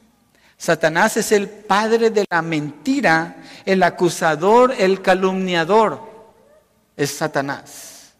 Satanás 0.56 1.16
es 1.16 1.30
el 1.30 1.48
padre 1.48 2.11
de 2.11 2.24
la 2.28 2.42
mentira, 2.42 3.37
el 3.64 3.85
acusador, 3.85 4.74
el 4.76 5.00
calumniador. 5.02 6.12
Es 6.96 7.11
Satanás. 7.11 8.12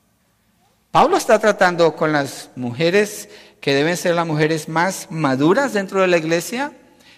Pablo 0.91 1.17
está 1.17 1.39
tratando 1.39 1.97
con 1.97 2.13
las 2.13 2.51
mujeres 2.55 3.29
que 3.61 3.75
deben 3.75 3.97
ser 3.97 4.15
las 4.15 4.27
mujeres 4.27 4.69
más 4.69 5.07
maduras 5.11 5.73
dentro 5.73 6.01
de 6.01 6.07
la 6.07 6.19
iglesia 6.19 6.73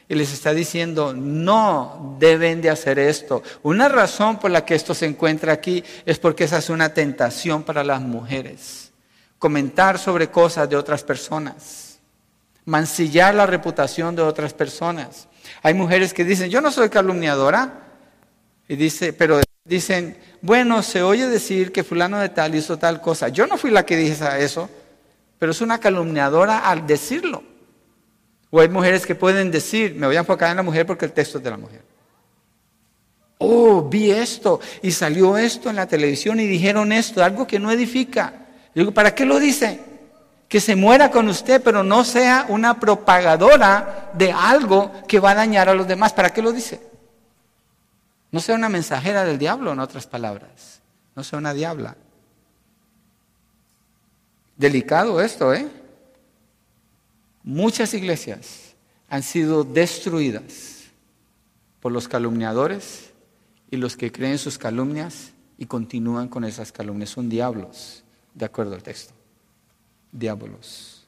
y 0.08 0.14
les 0.14 0.32
está 0.32 0.52
diciendo, 0.52 1.14
no 1.14 2.16
deben 2.20 2.60
de 2.60 2.70
hacer 2.70 2.98
esto. 2.98 3.42
Una 3.62 3.88
razón 3.88 4.38
por 4.38 4.50
la 4.50 4.64
que 4.64 4.74
esto 4.74 4.94
se 4.94 5.06
encuentra 5.06 5.52
aquí 5.52 5.82
es 6.04 6.18
porque 6.18 6.44
esa 6.44 6.58
es 6.58 6.68
una 6.68 6.92
tentación 6.92 7.62
para 7.62 7.82
las 7.82 8.00
mujeres. 8.00 8.92
Comentar 9.38 9.98
sobre 9.98 10.30
cosas 10.30 10.68
de 10.68 10.76
otras 10.76 11.02
personas. 11.02 11.98
Mancillar 12.66 13.34
la 13.34 13.46
reputación 13.46 14.14
de 14.14 14.22
otras 14.22 14.52
personas. 14.52 15.28
Hay 15.62 15.74
mujeres 15.74 16.12
que 16.14 16.24
dicen, 16.24 16.50
yo 16.50 16.60
no 16.60 16.70
soy 16.70 16.90
calumniadora. 16.90 17.80
Y 18.68 18.76
dice, 18.76 19.12
pero 19.12 19.40
dicen, 19.64 20.18
bueno, 20.42 20.82
se 20.82 21.02
oye 21.02 21.26
decir 21.26 21.72
que 21.72 21.84
fulano 21.84 22.18
de 22.18 22.28
tal 22.28 22.54
hizo 22.54 22.76
tal 22.78 23.00
cosa. 23.00 23.28
Yo 23.28 23.46
no 23.46 23.56
fui 23.56 23.70
la 23.70 23.86
que 23.86 23.96
dije 23.96 24.14
eso, 24.38 24.68
pero 25.38 25.52
es 25.52 25.60
una 25.62 25.78
calumniadora 25.78 26.58
al 26.58 26.86
decirlo. 26.86 27.42
O 28.50 28.60
hay 28.60 28.68
mujeres 28.68 29.06
que 29.06 29.14
pueden 29.14 29.50
decir, 29.50 29.94
me 29.94 30.06
voy 30.06 30.16
a 30.16 30.20
enfocar 30.20 30.50
en 30.50 30.58
la 30.58 30.62
mujer 30.62 30.84
porque 30.84 31.06
el 31.06 31.12
texto 31.12 31.38
es 31.38 31.44
de 31.44 31.50
la 31.50 31.56
mujer. 31.56 31.82
Oh, 33.38 33.82
vi 33.82 34.10
esto 34.10 34.60
y 34.82 34.92
salió 34.92 35.36
esto 35.38 35.70
en 35.70 35.76
la 35.76 35.86
televisión 35.86 36.40
y 36.40 36.46
dijeron 36.46 36.92
esto, 36.92 37.24
algo 37.24 37.46
que 37.46 37.58
no 37.58 37.70
edifica. 37.72 38.46
digo, 38.74 38.92
¿para 38.92 39.14
qué 39.14 39.24
lo 39.24 39.38
dice? 39.38 39.80
Que 40.46 40.60
se 40.60 40.76
muera 40.76 41.10
con 41.10 41.26
usted, 41.28 41.62
pero 41.62 41.82
no 41.82 42.04
sea 42.04 42.44
una 42.50 42.78
propagadora 42.78 44.10
de 44.12 44.30
algo 44.30 44.92
que 45.08 45.20
va 45.20 45.30
a 45.30 45.36
dañar 45.36 45.70
a 45.70 45.74
los 45.74 45.88
demás. 45.88 46.12
¿Para 46.12 46.32
qué 46.32 46.42
lo 46.42 46.52
dice? 46.52 46.80
No 48.34 48.40
sea 48.40 48.56
una 48.56 48.68
mensajera 48.68 49.22
del 49.22 49.38
diablo, 49.38 49.72
en 49.72 49.78
otras 49.78 50.08
palabras. 50.08 50.80
No 51.14 51.22
sea 51.22 51.38
una 51.38 51.54
diabla. 51.54 51.96
Delicado 54.56 55.20
esto, 55.20 55.54
¿eh? 55.54 55.68
Muchas 57.44 57.94
iglesias 57.94 58.74
han 59.08 59.22
sido 59.22 59.62
destruidas 59.62 60.86
por 61.78 61.92
los 61.92 62.08
calumniadores 62.08 63.12
y 63.70 63.76
los 63.76 63.96
que 63.96 64.10
creen 64.10 64.38
sus 64.38 64.58
calumnias 64.58 65.30
y 65.56 65.66
continúan 65.66 66.26
con 66.26 66.42
esas 66.42 66.72
calumnias. 66.72 67.10
Son 67.10 67.28
diablos, 67.28 68.02
de 68.34 68.46
acuerdo 68.46 68.74
al 68.74 68.82
texto. 68.82 69.14
Diablos. 70.10 71.06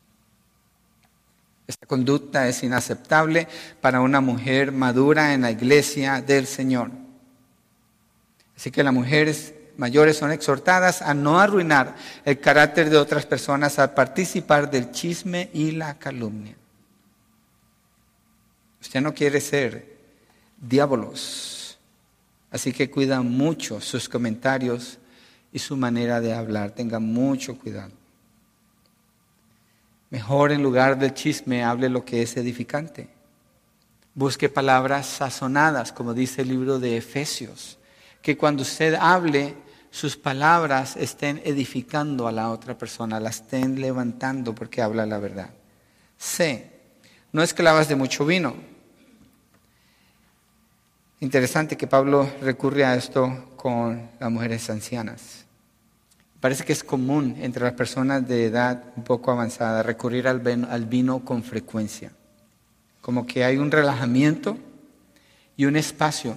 Esta 1.67 1.89
conducta 1.89 2.47
es 2.47 2.63
inaceptable 2.63 3.49
para 3.81 4.01
una 4.01 4.21
mujer 4.21 4.71
madura 4.71 5.35
en 5.35 5.41
la 5.41 5.51
iglesia 5.51 6.23
del 6.23 6.47
Señor. 6.47 7.05
Así 8.57 8.71
que 8.71 8.83
las 8.83 8.95
mujeres 8.95 9.55
mayores 9.77 10.17
son 10.17 10.33
exhortadas 10.33 11.03
a 11.03 11.15
no 11.15 11.39
arruinar 11.39 11.95
el 12.25 12.41
carácter 12.41 12.91
de 12.91 12.97
otras 12.97 13.27
personas, 13.27 13.79
a 13.79 13.95
participar 13.95 14.71
del 14.71 14.91
chisme 14.91 15.51
y 15.53 15.73
la 15.73 15.99
calumnia. 15.99 16.57
Usted 18.81 19.01
no 19.01 19.13
quiere 19.13 19.41
ser 19.41 19.97
diabolos, 20.61 21.79
así 22.51 22.73
que 22.73 22.91
cuida 22.91 23.21
mucho 23.21 23.81
sus 23.81 24.09
comentarios 24.09 24.99
y 25.53 25.59
su 25.59 25.77
manera 25.77 26.21
de 26.21 26.33
hablar. 26.33 26.71
Tenga 26.71 26.99
mucho 26.99 27.59
cuidado. 27.59 27.93
Mejor 30.11 30.53
en 30.53 30.63
lugar 30.63 30.99
del 30.99 31.15
chisme 31.15 31.65
hable 31.65 31.89
lo 31.89 32.05
que 32.05 32.23
es 32.23 32.37
edificante. 32.37 33.09
Busque 34.15 34.49
palabras 34.49 35.07
sazonadas, 35.07 35.93
como 35.93 36.15
dice 36.15 36.43
el 36.43 36.49
libro 36.49 36.79
de 36.79 36.97
Efesios, 36.97 37.79
que 38.23 38.37
cuando 38.37 38.63
usted 38.63 38.95
hable 38.95 39.55
sus 39.91 40.17
palabras 40.17 40.97
estén 40.97 41.41
edificando 41.45 42.29
a 42.29 42.33
la 42.33 42.51
otra 42.51 42.77
persona, 42.77 43.19
la 43.19 43.31
estén 43.31 43.81
levantando 43.81 44.55
porque 44.55 44.83
habla 44.83 45.07
la 45.07 45.19
verdad. 45.19 45.51
C. 46.19 46.71
No 47.33 47.43
esclavas 47.43 47.89
de 47.89 47.97
mucho 47.97 48.27
vino. 48.27 48.55
Interesante 51.21 51.77
que 51.77 51.87
Pablo 51.87 52.31
recurre 52.43 52.85
a 52.85 52.95
esto 52.95 53.53
con 53.57 54.11
las 54.21 54.31
mujeres 54.31 54.69
ancianas. 54.69 55.47
Parece 56.41 56.65
que 56.65 56.75
es 56.75 56.85
común 56.85 57.37
entre 57.41 57.65
las 57.65 57.73
personas 57.73 58.29
de 58.29 58.45
edad 58.45 58.85
un 58.97 59.03
poco 59.03 59.31
avanzada 59.31 59.83
recurrir 59.83 60.29
al 60.29 60.41
vino, 60.41 60.69
al 60.71 60.85
vino 60.85 61.25
con 61.25 61.43
frecuencia. 61.43 62.13
Como 63.01 63.27
que 63.27 63.45
hay 63.45 63.57
un 63.57 63.71
relajamiento 63.71 64.59
y 65.57 65.65
un 65.65 65.77
espacio 65.77 66.37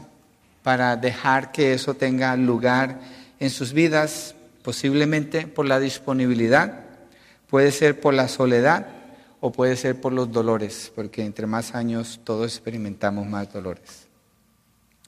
para 0.64 0.96
dejar 0.96 1.52
que 1.52 1.74
eso 1.74 1.94
tenga 1.94 2.36
lugar 2.36 3.00
en 3.40 3.50
sus 3.50 3.74
vidas, 3.74 4.36
posiblemente 4.64 5.48
por 5.48 5.66
la 5.66 5.80
disponibilidad, 5.80 6.82
puede 7.48 7.72
ser 7.72 8.00
por 8.00 8.14
la 8.14 8.28
soledad 8.28 8.88
o 9.40 9.52
puede 9.52 9.76
ser 9.78 10.00
por 10.00 10.14
los 10.14 10.32
dolores, 10.32 10.92
porque 10.96 11.24
entre 11.24 11.48
más 11.48 11.74
años 11.76 12.20
todos 12.24 12.52
experimentamos 12.52 13.26
más 13.26 13.52
dolores. 13.52 14.08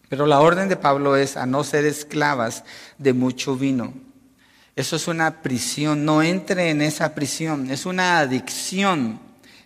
Pero 0.10 0.26
la 0.26 0.40
orden 0.40 0.70
de 0.70 0.78
Pablo 0.78 1.16
es 1.16 1.38
a 1.38 1.46
no 1.46 1.64
ser 1.64 1.86
esclavas 1.86 2.64
de 2.98 3.14
mucho 3.14 3.56
vino. 3.56 3.94
Eso 4.76 4.96
es 4.96 5.08
una 5.08 5.42
prisión, 5.42 6.06
no 6.06 6.24
entre 6.24 6.70
en 6.70 6.82
esa 6.82 7.14
prisión, 7.14 7.70
es 7.72 7.86
una 7.86 8.20
adicción 8.20 9.20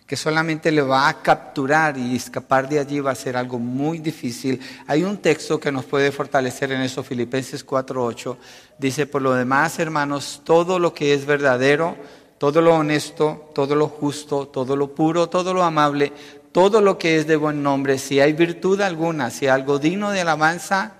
que 0.06 0.16
solamente 0.16 0.70
le 0.70 0.82
va 0.82 1.08
a 1.08 1.20
capturar 1.20 1.98
y 1.98 2.14
escapar 2.14 2.68
de 2.68 2.78
allí 2.78 3.00
va 3.00 3.10
a 3.10 3.16
ser 3.16 3.36
algo 3.36 3.58
muy 3.58 3.98
difícil. 3.98 4.60
Hay 4.86 5.02
un 5.02 5.18
texto 5.18 5.58
que 5.58 5.72
nos 5.72 5.84
puede 5.84 6.12
fortalecer 6.12 6.70
en 6.70 6.82
eso, 6.82 7.02
Filipenses 7.02 7.66
4:8. 7.66 8.36
Dice, 8.78 9.06
por 9.06 9.22
lo 9.22 9.34
demás, 9.34 9.78
hermanos, 9.80 10.42
todo 10.44 10.78
lo 10.78 10.94
que 10.94 11.12
es 11.12 11.26
verdadero, 11.26 11.96
todo 12.38 12.60
lo 12.60 12.76
honesto, 12.76 13.50
todo 13.52 13.74
lo 13.74 13.88
justo, 13.88 14.46
todo 14.46 14.76
lo 14.76 14.94
puro, 14.94 15.28
todo 15.28 15.52
lo 15.52 15.64
amable, 15.64 16.12
todo 16.52 16.80
lo 16.80 16.96
que 16.98 17.16
es 17.16 17.26
de 17.26 17.36
buen 17.36 17.62
nombre, 17.62 17.98
si 17.98 18.20
hay 18.20 18.32
virtud 18.32 18.80
alguna, 18.82 19.30
si 19.30 19.46
hay 19.46 19.52
algo 19.52 19.78
digno 19.80 20.12
de 20.12 20.20
alabanza, 20.20 20.92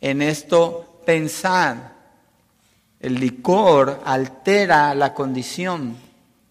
en 0.00 0.22
esto 0.22 1.02
pensar. 1.06 1.94
El 2.98 3.14
licor 3.20 4.00
altera 4.04 4.94
la 4.94 5.14
condición 5.14 6.03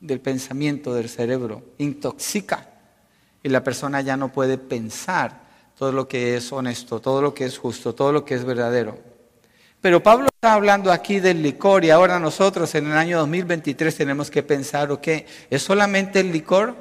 del 0.04 0.20
pensamiento 0.20 0.94
del 0.94 1.08
cerebro, 1.08 1.64
intoxica 1.78 2.68
y 3.42 3.48
la 3.48 3.64
persona 3.64 4.02
ya 4.02 4.18
no 4.18 4.34
puede 4.34 4.58
pensar 4.58 5.44
todo 5.78 5.94
lo 5.94 6.10
que 6.10 6.36
es 6.36 6.52
honesto, 6.52 7.00
todo 7.00 7.22
lo 7.22 7.34
que 7.34 7.46
es 7.46 7.58
justo, 7.58 7.96
todo 7.96 8.12
lo 8.12 8.26
que 8.26 8.36
es 8.36 8.44
verdadero. 8.44 9.00
Pero 9.80 10.04
Pablo 10.04 10.28
está 10.34 10.54
hablando 10.54 10.92
aquí 10.92 11.22
del 11.22 11.42
licor 11.42 11.86
y 11.86 11.90
ahora 11.90 12.20
nosotros 12.20 12.76
en 12.76 12.88
el 12.88 12.98
año 12.98 13.18
2023 13.20 13.96
tenemos 13.96 14.30
que 14.30 14.44
pensar, 14.44 14.92
¿o 14.92 15.00
qué? 15.00 15.26
¿Es 15.50 15.64
solamente 15.64 16.20
el 16.20 16.34
licor? 16.34 16.76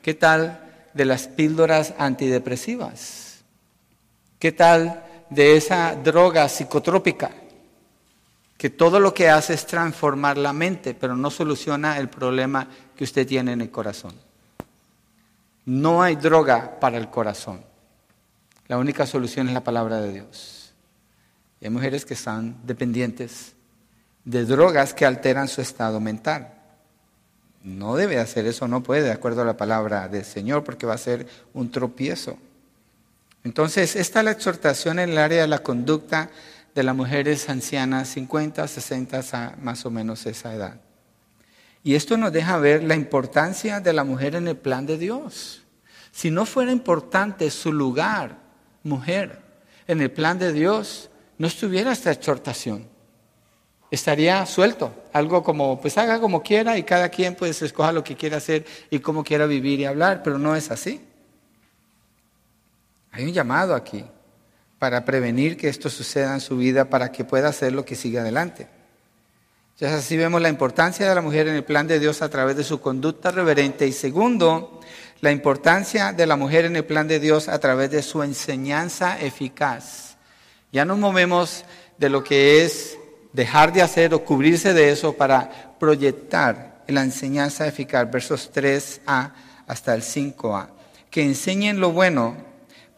¿Qué 0.00 0.14
tal 0.14 0.88
de 0.94 1.04
las 1.04 1.28
píldoras 1.28 1.92
antidepresivas? 1.98 3.44
¿Qué 4.38 4.52
tal 4.52 5.04
de 5.28 5.58
esa 5.58 5.94
droga 5.94 6.48
psicotrópica? 6.48 7.32
Que 8.60 8.68
todo 8.68 9.00
lo 9.00 9.14
que 9.14 9.30
hace 9.30 9.54
es 9.54 9.64
transformar 9.64 10.36
la 10.36 10.52
mente, 10.52 10.92
pero 10.92 11.16
no 11.16 11.30
soluciona 11.30 11.96
el 11.96 12.10
problema 12.10 12.68
que 12.94 13.04
usted 13.04 13.26
tiene 13.26 13.52
en 13.52 13.62
el 13.62 13.70
corazón. 13.70 14.12
No 15.64 16.02
hay 16.02 16.16
droga 16.16 16.78
para 16.78 16.98
el 16.98 17.08
corazón. 17.08 17.64
La 18.68 18.76
única 18.76 19.06
solución 19.06 19.48
es 19.48 19.54
la 19.54 19.64
palabra 19.64 20.02
de 20.02 20.12
Dios. 20.12 20.74
hay 21.62 21.70
mujeres 21.70 22.04
que 22.04 22.12
están 22.12 22.54
dependientes 22.62 23.54
de 24.26 24.44
drogas 24.44 24.92
que 24.92 25.06
alteran 25.06 25.48
su 25.48 25.62
estado 25.62 25.98
mental. 25.98 26.52
No 27.62 27.96
debe 27.96 28.18
hacer 28.18 28.44
eso, 28.44 28.68
no 28.68 28.82
puede, 28.82 29.04
de 29.04 29.12
acuerdo 29.12 29.40
a 29.40 29.46
la 29.46 29.56
palabra 29.56 30.06
del 30.06 30.26
Señor, 30.26 30.64
porque 30.64 30.84
va 30.84 30.92
a 30.92 30.98
ser 30.98 31.26
un 31.54 31.70
tropiezo. 31.70 32.36
Entonces, 33.42 33.96
esta 33.96 34.18
es 34.18 34.24
la 34.26 34.32
exhortación 34.32 34.98
en 34.98 35.08
el 35.08 35.18
área 35.18 35.40
de 35.40 35.48
la 35.48 35.60
conducta 35.60 36.28
de 36.74 36.82
las 36.82 36.94
mujeres 36.94 37.48
ancianas, 37.48 38.08
50, 38.08 38.66
60, 38.66 39.56
más 39.60 39.84
o 39.84 39.90
menos 39.90 40.26
esa 40.26 40.54
edad. 40.54 40.80
Y 41.82 41.94
esto 41.94 42.16
nos 42.16 42.32
deja 42.32 42.58
ver 42.58 42.84
la 42.84 42.94
importancia 42.94 43.80
de 43.80 43.92
la 43.92 44.04
mujer 44.04 44.34
en 44.34 44.48
el 44.48 44.56
plan 44.56 44.86
de 44.86 44.98
Dios. 44.98 45.62
Si 46.12 46.30
no 46.30 46.44
fuera 46.44 46.72
importante 46.72 47.50
su 47.50 47.72
lugar, 47.72 48.38
mujer, 48.82 49.40
en 49.86 50.00
el 50.00 50.10
plan 50.10 50.38
de 50.38 50.52
Dios, 50.52 51.10
no 51.38 51.46
estuviera 51.46 51.92
esta 51.92 52.10
exhortación. 52.10 52.86
Estaría 53.90 54.44
suelto, 54.46 54.94
algo 55.12 55.42
como, 55.42 55.80
pues 55.80 55.98
haga 55.98 56.20
como 56.20 56.42
quiera 56.42 56.78
y 56.78 56.84
cada 56.84 57.08
quien 57.08 57.34
pues 57.34 57.60
escoja 57.62 57.90
lo 57.90 58.04
que 58.04 58.14
quiera 58.14 58.36
hacer 58.36 58.64
y 58.88 59.00
cómo 59.00 59.24
quiera 59.24 59.46
vivir 59.46 59.80
y 59.80 59.84
hablar, 59.84 60.22
pero 60.22 60.38
no 60.38 60.54
es 60.54 60.70
así. 60.70 61.00
Hay 63.10 63.24
un 63.24 63.32
llamado 63.32 63.74
aquí 63.74 64.04
para 64.80 65.04
prevenir 65.04 65.58
que 65.58 65.68
esto 65.68 65.90
suceda 65.90 66.32
en 66.32 66.40
su 66.40 66.56
vida, 66.56 66.86
para 66.86 67.12
que 67.12 67.22
pueda 67.22 67.48
hacer 67.48 67.74
lo 67.74 67.84
que 67.84 67.94
siga 67.94 68.22
adelante. 68.22 68.66
Entonces 69.74 69.98
así 69.98 70.16
vemos 70.16 70.40
la 70.40 70.48
importancia 70.48 71.06
de 71.06 71.14
la 71.14 71.20
mujer 71.20 71.48
en 71.48 71.54
el 71.54 71.64
plan 71.64 71.86
de 71.86 72.00
Dios 72.00 72.22
a 72.22 72.30
través 72.30 72.56
de 72.56 72.64
su 72.64 72.80
conducta 72.80 73.30
reverente 73.30 73.86
y 73.86 73.92
segundo, 73.92 74.80
la 75.20 75.32
importancia 75.32 76.14
de 76.14 76.26
la 76.26 76.36
mujer 76.36 76.64
en 76.64 76.76
el 76.76 76.86
plan 76.86 77.06
de 77.06 77.20
Dios 77.20 77.48
a 77.48 77.58
través 77.58 77.90
de 77.90 78.02
su 78.02 78.22
enseñanza 78.22 79.20
eficaz. 79.20 80.16
Ya 80.72 80.86
nos 80.86 80.96
movemos 80.96 81.66
de 81.98 82.08
lo 82.08 82.24
que 82.24 82.64
es 82.64 82.96
dejar 83.34 83.74
de 83.74 83.82
hacer 83.82 84.14
o 84.14 84.24
cubrirse 84.24 84.72
de 84.72 84.92
eso 84.92 85.12
para 85.12 85.76
proyectar 85.78 86.82
la 86.86 87.02
enseñanza 87.02 87.66
eficaz, 87.66 88.10
versos 88.10 88.50
3a 88.50 89.32
hasta 89.66 89.94
el 89.94 90.00
5a, 90.00 90.68
que 91.10 91.22
enseñen 91.22 91.80
lo 91.80 91.92
bueno 91.92 92.49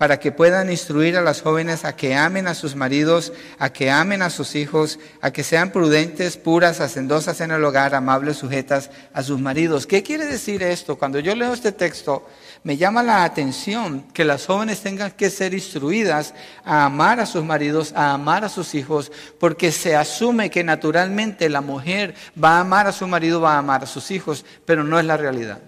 para 0.03 0.19
que 0.19 0.33
puedan 0.33 0.69
instruir 0.69 1.17
a 1.17 1.21
las 1.21 1.43
jóvenes 1.43 1.85
a 1.85 1.95
que 1.95 2.17
amen 2.17 2.49
a 2.49 2.57
sus 2.57 2.75
maridos, 2.75 3.33
a 3.61 3.73
que 3.73 3.89
amen 3.89 4.21
a 4.21 4.31
sus 4.31 4.57
hijos, 4.57 4.99
a 5.21 5.31
que 5.31 5.45
sean 5.45 5.71
prudentes, 5.71 6.37
puras, 6.37 6.81
hacendosas 6.81 7.41
en 7.41 7.53
el 7.53 7.63
hogar, 7.65 7.95
amables, 7.95 8.39
sujetas 8.39 8.91
a 9.13 9.23
sus 9.23 9.39
maridos. 9.39 9.87
¿Qué 9.87 10.03
quiere 10.03 10.27
decir 10.27 10.61
esto? 10.65 10.99
Cuando 10.99 11.21
yo 11.21 11.37
leo 11.37 11.53
este 11.53 11.71
texto, 11.71 12.29
me 12.65 12.77
llama 12.77 13.05
la 13.05 13.23
atención 13.23 14.09
que 14.13 14.25
las 14.25 14.45
jóvenes 14.45 14.81
tengan 14.81 15.13
que 15.13 15.31
ser 15.31 15.55
instruidas 15.55 16.35
a 16.65 16.87
amar 16.87 17.21
a 17.21 17.27
sus 17.27 17.45
maridos, 17.45 17.93
a 17.95 18.13
amar 18.13 18.45
a 18.45 18.49
sus 18.49 18.75
hijos, 18.75 19.13
porque 19.39 19.71
se 19.71 19.95
asume 19.95 20.51
que 20.51 20.65
naturalmente 20.65 21.49
la 21.49 21.61
mujer 21.61 22.17
va 22.43 22.57
a 22.57 22.63
amar 22.63 22.89
a 22.89 22.93
su 22.93 23.07
marido, 23.07 23.41
va 23.41 23.55
a 23.55 23.59
amar 23.59 23.85
a 23.85 23.87
sus 23.87 24.11
hijos, 24.11 24.45
pero 24.67 24.83
no 24.83 24.99
es 24.99 25.05
la 25.05 25.17
realidad. 25.17 25.61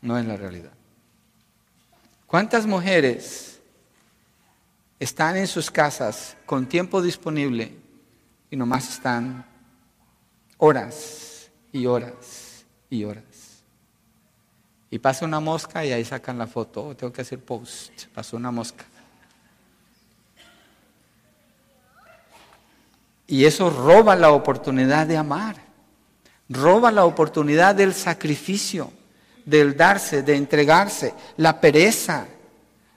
No 0.00 0.16
es 0.16 0.24
la 0.24 0.36
realidad. 0.36 0.75
¿Cuántas 2.26 2.66
mujeres 2.66 3.60
están 4.98 5.36
en 5.36 5.46
sus 5.46 5.70
casas 5.70 6.36
con 6.44 6.66
tiempo 6.66 7.00
disponible 7.00 7.76
y 8.50 8.56
nomás 8.56 8.88
están 8.88 9.46
horas 10.58 11.50
y 11.72 11.86
horas 11.86 12.64
y 12.90 13.04
horas? 13.04 13.62
Y 14.90 14.98
pasa 14.98 15.24
una 15.24 15.38
mosca 15.38 15.84
y 15.84 15.92
ahí 15.92 16.04
sacan 16.04 16.36
la 16.36 16.48
foto. 16.48 16.88
Oh, 16.88 16.96
tengo 16.96 17.12
que 17.12 17.22
hacer 17.22 17.38
post. 17.38 18.06
Pasó 18.14 18.36
una 18.36 18.50
mosca. 18.50 18.84
Y 23.28 23.44
eso 23.44 23.70
roba 23.70 24.16
la 24.16 24.30
oportunidad 24.30 25.06
de 25.06 25.16
amar. 25.16 25.56
Roba 26.48 26.90
la 26.90 27.04
oportunidad 27.04 27.74
del 27.74 27.94
sacrificio 27.94 28.90
del 29.46 29.76
darse, 29.76 30.22
de 30.22 30.34
entregarse, 30.34 31.14
la 31.38 31.60
pereza, 31.60 32.26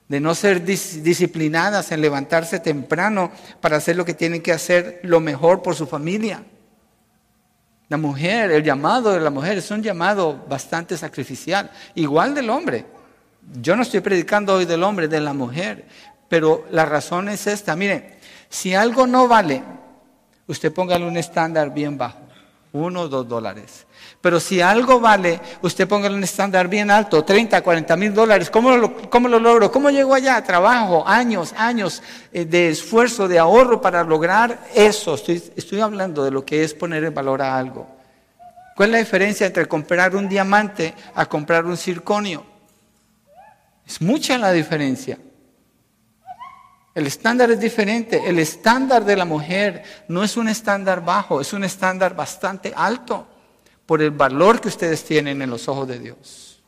de 0.10 0.20
no 0.20 0.34
ser 0.34 0.66
disciplinadas 0.66 1.92
en 1.92 2.02
levantarse 2.02 2.60
temprano 2.60 3.32
para 3.62 3.78
hacer 3.78 3.96
lo 3.96 4.04
que 4.04 4.16
tienen 4.16 4.42
que 4.42 4.52
hacer 4.52 5.00
lo 5.04 5.20
mejor 5.20 5.62
por 5.62 5.76
su 5.76 5.86
familia. 5.86 6.44
La 7.90 7.98
mujer, 7.98 8.52
el 8.52 8.64
llamado 8.64 9.12
de 9.12 9.20
la 9.20 9.30
mujer 9.30 9.60
es 9.60 9.70
un 9.70 9.84
llamado 9.84 10.46
bastante 10.50 10.98
sacrificial, 10.98 11.72
igual 11.94 12.34
del 12.34 12.50
hombre. 12.50 12.86
Yo 13.62 13.76
no 13.76 13.84
estoy 13.84 14.00
predicando 14.00 14.56
hoy 14.56 14.66
del 14.66 14.84
hombre, 14.84 15.08
de 15.08 15.20
la 15.20 15.34
mujer, 15.34 15.86
pero 16.28 16.66
la 16.72 16.86
razón 16.86 17.30
es 17.30 17.46
esta. 17.46 17.76
Mire, 17.76 18.18
si 18.50 18.74
algo 18.74 19.06
no 19.06 19.28
vale, 19.28 19.64
usted 20.48 20.74
póngale 20.74 21.06
un 21.06 21.18
estándar 21.18 21.72
bien 21.72 21.98
bajo, 21.98 22.20
uno 22.74 23.02
o 23.02 23.08
dos 23.08 23.28
dólares. 23.28 23.86
Pero 24.22 24.42
si 24.42 24.60
algo 24.60 25.00
vale, 25.00 25.40
usted 25.62 25.88
ponga 25.88 26.10
un 26.10 26.24
estándar 26.24 26.68
bien 26.68 26.92
alto, 26.92 27.24
30, 27.24 27.62
40 27.62 27.96
mil 27.96 28.14
dólares. 28.14 28.50
¿Cómo 28.50 28.76
lo, 28.76 29.10
¿Cómo 29.10 29.30
lo 29.30 29.40
logro? 29.40 29.72
¿Cómo 29.72 29.90
llego 29.90 30.14
allá? 30.14 30.44
Trabajo, 30.44 31.08
años, 31.08 31.54
años 31.56 32.04
eh, 32.34 32.44
de 32.44 32.70
esfuerzo, 32.70 33.30
de 33.30 33.40
ahorro 33.40 33.80
para 33.80 34.04
lograr 34.04 34.68
eso. 34.76 35.16
Estoy, 35.16 35.42
estoy 35.56 35.80
hablando 35.80 36.26
de 36.26 36.32
lo 36.32 36.44
que 36.44 36.66
es 36.66 36.74
poner 36.74 37.06
en 37.06 37.14
valor 37.14 37.42
a 37.42 37.58
algo. 37.58 37.88
¿Cuál 38.76 38.90
es 38.90 38.94
la 38.94 39.00
diferencia 39.00 39.48
entre 39.48 39.68
comprar 39.68 40.14
un 40.14 40.28
diamante 40.28 40.94
a 41.16 41.26
comprar 41.26 41.66
un 41.66 41.78
circonio? 41.78 42.46
Es 43.88 44.02
mucha 44.02 44.38
la 44.38 44.52
diferencia. 44.52 45.18
El 46.94 47.08
estándar 47.08 47.52
es 47.52 47.60
diferente. 47.62 48.22
El 48.28 48.38
estándar 48.38 49.06
de 49.06 49.16
la 49.16 49.24
mujer 49.24 49.84
no 50.10 50.26
es 50.26 50.36
un 50.36 50.50
estándar 50.50 51.06
bajo, 51.06 51.40
es 51.40 51.54
un 51.54 51.64
estándar 51.64 52.18
bastante 52.18 52.74
alto 52.76 53.39
por 53.90 54.04
el 54.04 54.12
valor 54.12 54.62
que 54.62 54.68
ustedes 54.68 55.04
tienen 55.04 55.42
en 55.42 55.50
los 55.50 55.68
ojos 55.68 55.88
de 55.88 55.98
Dios 55.98 56.62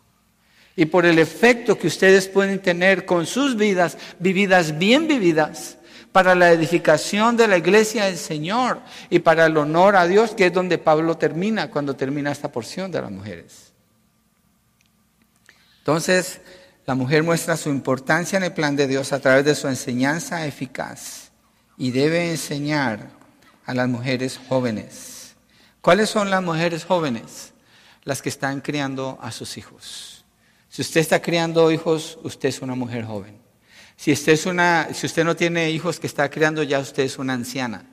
y 0.76 0.88
por 0.88 1.06
el 1.06 1.20
efecto 1.20 1.78
que 1.78 1.86
ustedes 1.86 2.28
pueden 2.28 2.60
tener 2.60 3.06
con 3.06 3.28
sus 3.28 3.56
vidas, 3.56 3.96
vividas 4.18 4.80
bien 4.80 5.08
vividas, 5.08 5.78
para 6.12 6.34
la 6.34 6.52
edificación 6.52 7.38
de 7.38 7.48
la 7.48 7.58
iglesia 7.58 8.06
del 8.06 8.18
Señor 8.18 8.80
y 9.12 9.20
para 9.20 9.46
el 9.46 9.56
honor 9.56 9.98
a 9.98 10.08
Dios, 10.08 10.32
que 10.32 10.48
es 10.48 10.54
donde 10.54 10.80
Pablo 10.80 11.16
termina 11.16 11.70
cuando 11.70 11.96
termina 11.96 12.32
esta 12.32 12.52
porción 12.52 12.92
de 12.92 13.02
las 13.04 13.12
mujeres. 13.12 13.72
Entonces, 15.78 16.42
la 16.88 16.96
mujer 16.96 17.22
muestra 17.22 17.56
su 17.56 17.70
importancia 17.70 18.38
en 18.38 18.46
el 18.46 18.54
plan 18.54 18.76
de 18.76 18.88
Dios 18.88 19.14
a 19.14 19.20
través 19.20 19.46
de 19.46 19.54
su 19.54 19.68
enseñanza 19.68 20.44
eficaz 20.48 21.30
y 21.78 21.92
debe 21.92 22.32
enseñar 22.32 23.12
a 23.68 23.76
las 23.76 23.88
mujeres 23.88 24.40
jóvenes 24.50 25.21
¿Cuáles 25.82 26.12
son 26.12 26.30
las 26.30 26.44
mujeres 26.44 26.86
jóvenes? 26.86 27.54
Las 28.04 28.22
que 28.22 28.30
están 28.30 28.62
criando 28.62 29.18
a 29.22 29.32
sus 29.32 29.58
hijos. 29.58 30.24
Si 30.70 30.82
usted 30.82 31.02
está 31.02 31.22
criando 31.22 31.72
hijos, 31.72 32.20
usted 32.24 32.50
es 32.50 32.62
una 32.62 32.76
mujer 32.76 33.04
joven. 33.04 33.38
Si 33.98 34.12
usted, 34.12 34.34
es 34.34 34.46
una, 34.46 34.94
si 34.94 35.06
usted 35.06 35.26
no 35.26 35.36
tiene 35.36 35.70
hijos 35.72 36.00
que 36.00 36.08
está 36.08 36.30
criando, 36.30 36.64
ya 36.64 36.80
usted 36.80 37.04
es 37.04 37.20
una 37.20 37.34
anciana. 37.34 37.84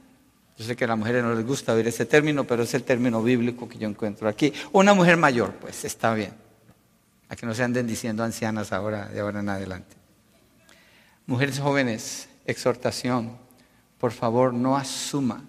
Yo 0.57 0.65
sé 0.65 0.77
que 0.77 0.85
a 0.85 0.89
las 0.89 0.99
mujeres 0.99 1.23
no 1.23 1.35
les 1.35 1.47
gusta 1.47 1.73
oír 1.73 1.87
ese 1.87 2.05
término, 2.05 2.45
pero 2.45 2.63
es 2.63 2.75
el 2.75 2.83
término 2.83 3.23
bíblico 3.23 3.69
que 3.69 3.79
yo 3.79 3.89
encuentro 3.89 4.29
aquí. 4.29 4.53
Una 4.73 4.95
mujer 4.95 5.17
mayor, 5.17 5.55
pues 5.55 5.85
está 5.85 6.15
bien. 6.15 6.33
A 7.29 7.37
que 7.37 7.47
no 7.47 7.55
se 7.55 7.63
anden 7.63 7.87
diciendo 7.87 8.23
ancianas 8.23 8.73
ahora, 8.73 9.07
de 9.09 9.21
ahora 9.21 9.41
en 9.41 9.49
adelante. 9.49 9.97
Mujeres 11.27 11.59
jóvenes, 11.59 12.29
exhortación. 12.47 13.37
Por 13.99 14.13
favor, 14.13 14.53
no 14.53 14.77
asuma. 14.77 15.45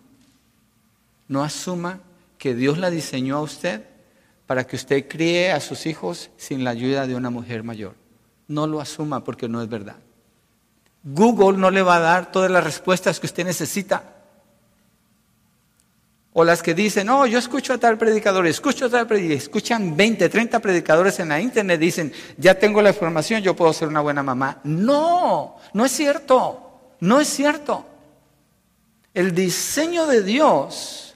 No 1.27 1.43
asuma 1.43 2.01
que 2.39 2.55
Dios 2.55 2.79
la 2.79 2.89
diseñó 2.89 3.37
a 3.37 3.41
usted 3.41 3.83
para 4.47 4.65
que 4.65 4.77
usted 4.77 5.07
críe 5.07 5.51
a 5.51 5.59
sus 5.59 5.85
hijos 5.85 6.31
sin 6.37 6.63
la 6.63 6.71
ayuda 6.71 7.05
de 7.05 7.13
una 7.13 7.29
mujer 7.29 7.61
mayor. 7.63 7.93
No 8.47 8.65
lo 8.65 8.81
asuma 8.81 9.23
porque 9.23 9.47
no 9.47 9.61
es 9.61 9.69
verdad. 9.69 9.97
Google 11.03 11.59
no 11.59 11.69
le 11.69 11.83
va 11.83 11.97
a 11.97 11.99
dar 11.99 12.31
todas 12.31 12.49
las 12.49 12.63
respuestas 12.63 13.19
que 13.19 13.27
usted 13.27 13.45
necesita. 13.45 14.15
O 16.31 16.43
las 16.43 16.63
que 16.63 16.73
dicen, 16.73 17.07
no, 17.07 17.27
yo 17.27 17.37
escucho 17.37 17.73
a 17.73 17.77
tal 17.77 17.97
predicador, 17.97 18.47
escucho 18.47 18.85
a 18.85 18.89
tal 18.89 19.05
predicador, 19.05 19.37
escuchan 19.37 19.95
20, 19.95 20.29
30 20.29 20.59
predicadores 20.59 21.19
en 21.19 21.29
la 21.29 21.41
internet, 21.41 21.79
dicen, 21.79 22.13
ya 22.37 22.55
tengo 22.55 22.81
la 22.81 22.89
información, 22.89 23.41
yo 23.41 23.55
puedo 23.55 23.73
ser 23.73 23.89
una 23.89 24.01
buena 24.01 24.23
mamá. 24.23 24.61
No, 24.63 25.57
no 25.73 25.85
es 25.85 25.91
cierto, 25.91 26.95
no 27.01 27.19
es 27.19 27.27
cierto. 27.27 27.85
El 29.13 29.35
diseño 29.35 30.07
de 30.07 30.23
Dios 30.23 31.08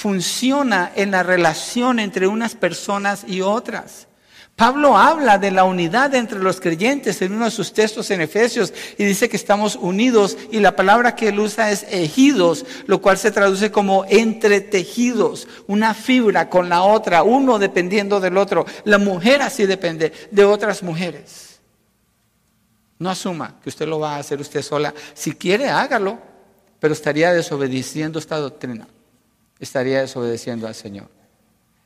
funciona 0.00 0.92
en 0.96 1.10
la 1.10 1.22
relación 1.22 1.98
entre 1.98 2.26
unas 2.26 2.54
personas 2.54 3.22
y 3.26 3.42
otras. 3.42 4.08
Pablo 4.56 4.96
habla 4.96 5.36
de 5.36 5.50
la 5.50 5.64
unidad 5.64 6.14
entre 6.14 6.38
los 6.38 6.58
creyentes 6.58 7.20
en 7.20 7.34
uno 7.34 7.44
de 7.44 7.50
sus 7.50 7.74
textos 7.74 8.10
en 8.10 8.22
Efesios 8.22 8.72
y 8.96 9.04
dice 9.04 9.28
que 9.28 9.36
estamos 9.36 9.76
unidos 9.76 10.38
y 10.50 10.60
la 10.60 10.74
palabra 10.74 11.14
que 11.14 11.28
él 11.28 11.38
usa 11.38 11.70
es 11.70 11.84
ejidos, 11.90 12.64
lo 12.86 13.02
cual 13.02 13.18
se 13.18 13.30
traduce 13.30 13.70
como 13.70 14.06
entretejidos, 14.06 15.46
una 15.66 15.92
fibra 15.92 16.48
con 16.48 16.70
la 16.70 16.82
otra, 16.82 17.22
uno 17.22 17.58
dependiendo 17.58 18.20
del 18.20 18.38
otro. 18.38 18.64
La 18.84 18.96
mujer 18.96 19.42
así 19.42 19.66
depende 19.66 20.14
de 20.30 20.44
otras 20.44 20.82
mujeres. 20.82 21.60
No 22.98 23.10
asuma 23.10 23.60
que 23.62 23.68
usted 23.68 23.86
lo 23.86 23.98
va 23.98 24.16
a 24.16 24.20
hacer 24.20 24.40
usted 24.40 24.62
sola. 24.62 24.94
Si 25.12 25.32
quiere, 25.32 25.68
hágalo, 25.68 26.18
pero 26.78 26.94
estaría 26.94 27.34
desobedeciendo 27.34 28.18
esta 28.18 28.38
doctrina 28.38 28.86
estaría 29.60 30.00
desobedeciendo 30.00 30.66
al 30.66 30.74
Señor. 30.74 31.08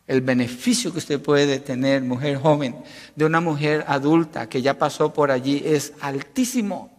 El 0.06 0.20
beneficio 0.20 0.92
que 0.92 0.98
usted 0.98 1.20
puede 1.20 1.58
tener, 1.58 2.02
mujer 2.02 2.36
joven, 2.36 2.76
de 3.16 3.24
una 3.24 3.40
mujer 3.40 3.84
adulta 3.88 4.48
que 4.48 4.62
ya 4.62 4.78
pasó 4.78 5.12
por 5.12 5.30
allí 5.30 5.62
es 5.64 5.92
altísimo. 6.00 6.90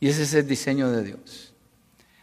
Y 0.00 0.08
ese 0.08 0.22
es 0.22 0.34
el 0.34 0.46
diseño 0.46 0.90
de 0.90 1.02
Dios. 1.02 1.54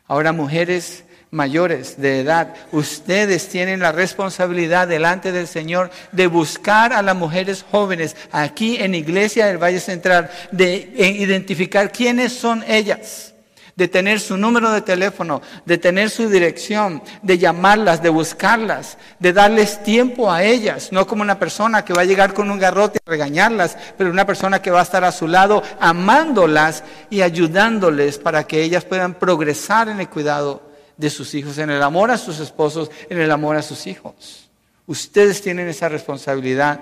Ahora, 0.08 0.32
mujeres 0.32 1.04
mayores 1.32 2.00
de 2.00 2.20
edad, 2.20 2.54
ustedes 2.72 3.50
tienen 3.50 3.80
la 3.80 3.92
responsabilidad 3.92 4.88
delante 4.88 5.32
del 5.32 5.48
Señor 5.48 5.90
de 6.12 6.28
buscar 6.28 6.94
a 6.94 7.02
las 7.02 7.16
mujeres 7.16 7.66
jóvenes 7.70 8.16
aquí 8.32 8.78
en 8.78 8.96
Iglesia 8.96 9.48
del 9.48 9.58
Valle 9.62 9.80
Central, 9.80 10.30
de 10.52 10.94
identificar 10.96 11.92
quiénes 11.92 12.34
son 12.34 12.64
ellas 12.68 13.33
de 13.76 13.88
tener 13.88 14.20
su 14.20 14.38
número 14.38 14.72
de 14.72 14.82
teléfono, 14.82 15.42
de 15.66 15.78
tener 15.78 16.10
su 16.10 16.30
dirección, 16.30 17.02
de 17.22 17.38
llamarlas, 17.38 18.04
de 18.04 18.10
buscarlas, 18.10 18.98
de 19.20 19.34
darles 19.34 19.82
tiempo 19.84 20.32
a 20.32 20.44
ellas, 20.44 20.92
no 20.92 21.08
como 21.08 21.24
una 21.24 21.40
persona 21.40 21.84
que 21.84 21.94
va 21.94 22.02
a 22.02 22.06
llegar 22.06 22.34
con 22.34 22.52
un 22.52 22.60
garrote 22.60 23.00
a 23.04 23.10
regañarlas, 23.10 23.78
pero 23.98 24.12
una 24.12 24.26
persona 24.26 24.62
que 24.62 24.72
va 24.72 24.82
a 24.82 24.84
estar 24.84 25.04
a 25.04 25.12
su 25.12 25.28
lado 25.28 25.64
amándolas 25.80 26.84
y 27.10 27.22
ayudándoles 27.22 28.20
para 28.20 28.46
que 28.46 28.62
ellas 28.62 28.86
puedan 28.86 29.16
progresar 29.16 29.90
en 29.90 30.00
el 30.00 30.10
cuidado 30.10 30.62
de 30.96 31.10
sus 31.10 31.34
hijos, 31.34 31.58
en 31.58 31.72
el 31.72 31.82
amor 31.82 32.12
a 32.12 32.18
sus 32.18 32.40
esposos, 32.40 32.92
en 33.10 33.20
el 33.20 33.32
amor 33.32 33.56
a 33.56 33.64
sus 33.64 33.88
hijos. 33.88 34.50
Ustedes 34.86 35.42
tienen 35.42 35.68
esa 35.68 35.90
responsabilidad, 35.90 36.80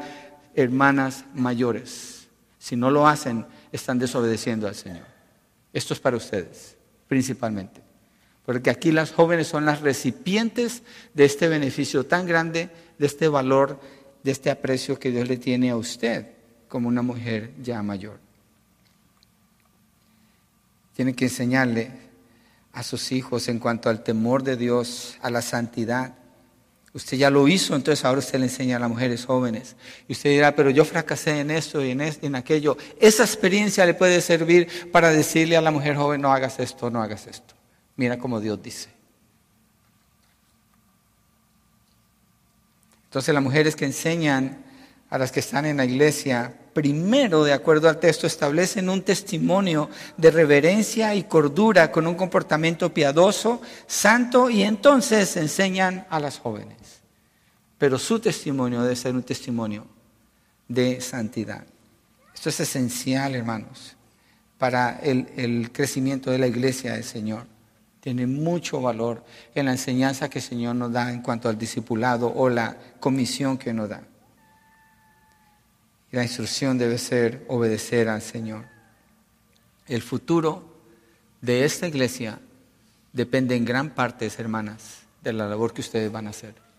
hermanas 0.56 1.24
mayores. 1.34 2.28
Si 2.60 2.76
no 2.76 2.92
lo 2.92 3.08
hacen, 3.08 3.46
están 3.72 3.98
desobedeciendo 3.98 4.68
al 4.68 4.76
Señor. 4.76 5.06
Esto 5.72 5.94
es 5.94 6.00
para 6.02 6.18
ustedes 6.18 6.71
principalmente. 7.12 7.82
Porque 8.46 8.70
aquí 8.70 8.94
las 8.94 9.12
jóvenes 9.12 9.46
son 9.46 9.66
las 9.66 9.82
recipientes 9.82 10.82
de 11.14 11.26
este 11.26 11.50
beneficio 11.50 12.06
tan 12.06 12.26
grande, 12.26 12.70
de 12.98 13.06
este 13.06 13.28
valor, 13.28 13.82
de 14.24 14.32
este 14.32 14.50
aprecio 14.50 14.98
que 14.98 15.12
Dios 15.12 15.28
le 15.28 15.36
tiene 15.36 15.72
a 15.72 15.76
usted 15.76 16.28
como 16.70 16.88
una 16.88 17.02
mujer 17.02 17.52
ya 17.62 17.84
mayor. 17.84 18.18
Tiene 20.96 21.14
que 21.14 21.26
enseñarle 21.26 21.92
a 22.72 22.82
sus 22.82 23.12
hijos 23.12 23.50
en 23.50 23.60
cuanto 23.60 23.90
al 23.90 24.06
temor 24.06 24.44
de 24.44 24.56
Dios, 24.56 25.18
a 25.22 25.30
la 25.30 25.42
santidad. 25.42 26.16
Usted 26.94 27.18
ya 27.18 27.30
lo 27.30 27.48
hizo, 27.48 27.76
entonces 27.76 28.04
ahora 28.04 28.20
usted 28.20 28.40
le 28.40 28.46
enseña 28.46 28.76
a 28.76 28.80
las 28.80 28.90
mujeres 28.90 29.26
jóvenes. 29.26 29.78
Y 30.10 30.12
usted 30.12 30.32
dirá, 30.32 30.54
pero 30.56 30.70
yo 30.70 30.84
fracasé 30.84 31.40
en 31.40 31.50
esto 31.50 31.84
y 31.84 31.92
en, 31.92 32.02
esto, 32.02 32.26
en 32.26 32.36
aquello. 32.36 32.78
Esa 33.00 33.24
experiencia 33.24 33.86
le 33.86 33.94
puede 33.94 34.20
servir 34.20 34.92
para 34.92 35.12
decirle 35.12 35.56
a 35.56 35.62
la 35.62 35.72
mujer 35.72 35.96
joven, 35.96 36.22
no 36.22 36.34
hagas 36.34 36.60
esto, 36.60 36.90
no 36.90 37.02
hagas 37.02 37.28
esto. 37.28 37.54
Mira 37.96 38.18
como 38.18 38.42
Dios 38.42 38.62
dice. 38.62 38.90
Entonces 43.06 43.34
las 43.34 43.44
mujeres 43.44 43.76
que 43.76 43.86
enseñan 43.86 44.64
a 45.10 45.18
las 45.18 45.32
que 45.32 45.42
están 45.42 45.66
en 45.66 45.78
la 45.78 45.86
iglesia, 45.86 46.54
primero, 46.74 47.44
de 47.44 47.52
acuerdo 47.52 47.90
al 47.90 48.00
texto, 48.00 48.28
establecen 48.28 48.90
un 48.90 49.02
testimonio 49.02 49.90
de 50.16 50.32
reverencia 50.32 51.14
y 51.16 51.24
cordura 51.24 51.92
con 51.92 52.08
un 52.08 52.16
comportamiento 52.16 52.94
piadoso, 52.94 53.62
santo, 53.88 54.50
y 54.50 54.64
entonces 54.64 55.36
enseñan 55.36 56.08
a 56.10 56.20
las 56.22 56.40
jóvenes. 56.40 56.81
Pero 57.82 57.98
su 57.98 58.20
testimonio 58.20 58.84
debe 58.84 58.96
ser 58.96 59.16
un 59.16 59.24
testimonio 59.24 59.88
de 60.68 61.02
santidad. 61.02 61.66
Esto 62.32 62.50
es 62.50 62.60
esencial, 62.60 63.34
hermanos, 63.34 63.96
para 64.60 65.00
el, 65.00 65.28
el 65.36 65.72
crecimiento 65.72 66.30
de 66.30 66.38
la 66.38 66.46
iglesia 66.46 66.94
del 66.94 67.04
Señor. 67.04 67.48
Tiene 68.00 68.28
mucho 68.28 68.82
valor 68.82 69.26
en 69.56 69.66
la 69.66 69.72
enseñanza 69.72 70.30
que 70.30 70.38
el 70.38 70.46
Señor 70.46 70.76
nos 70.76 70.92
da 70.92 71.12
en 71.12 71.24
cuanto 71.24 71.50
al 71.50 71.58
discipulado 71.58 72.32
o 72.32 72.52
la 72.52 72.78
comisión 73.00 73.58
que 73.58 73.74
nos 73.74 73.90
da. 73.90 74.04
La 76.12 76.22
instrucción 76.22 76.78
debe 76.78 77.00
ser 77.00 77.44
obedecer 77.48 78.10
al 78.10 78.22
Señor. 78.22 78.66
El 79.88 80.04
futuro 80.04 80.84
de 81.42 81.66
esta 81.66 81.88
iglesia 81.88 82.40
depende 83.12 83.56
en 83.56 83.66
gran 83.66 83.90
parte, 83.90 84.32
hermanas, 84.38 85.00
de 85.24 85.34
la 85.34 85.50
labor 85.50 85.74
que 85.74 85.82
ustedes 85.82 86.12
van 86.12 86.28
a 86.28 86.30
hacer. 86.30 86.71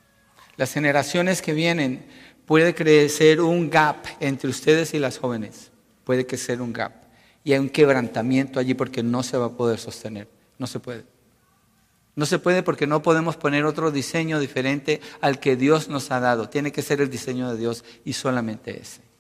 Las 0.57 0.73
generaciones 0.73 1.43
que 1.43 1.53
vienen 1.53 2.05
puede 2.47 2.75
crecer 2.75 3.41
un 3.41 3.71
gap 3.71 4.05
entre 4.21 4.51
ustedes 4.51 4.95
y 4.95 4.99
las 4.99 5.19
jóvenes. 5.19 5.71
Puede 6.05 6.27
crecer 6.27 6.61
un 6.61 6.73
gap. 6.73 6.93
Y 7.45 7.53
hay 7.53 7.59
un 7.59 7.71
quebrantamiento 7.71 8.61
allí 8.61 8.75
porque 8.75 9.03
no 9.03 9.23
se 9.23 9.37
va 9.37 9.47
a 9.47 9.57
poder 9.57 9.79
sostener. 9.79 10.29
No 10.59 10.67
se 10.67 10.81
puede. 10.81 11.05
No 12.15 12.27
se 12.27 12.39
puede 12.39 12.63
porque 12.63 12.87
no 12.87 13.03
podemos 13.03 13.37
poner 13.37 13.65
otro 13.65 13.91
diseño 13.91 14.39
diferente 14.39 15.01
al 15.21 15.41
que 15.41 15.57
Dios 15.57 15.89
nos 15.89 16.11
ha 16.11 16.21
dado. 16.21 16.49
Tiene 16.49 16.71
que 16.71 16.83
ser 16.83 17.01
el 17.01 17.11
diseño 17.11 17.51
de 17.51 17.59
Dios 17.59 17.85
y 18.05 18.13
solamente 18.13 18.81
ese 18.81 19.13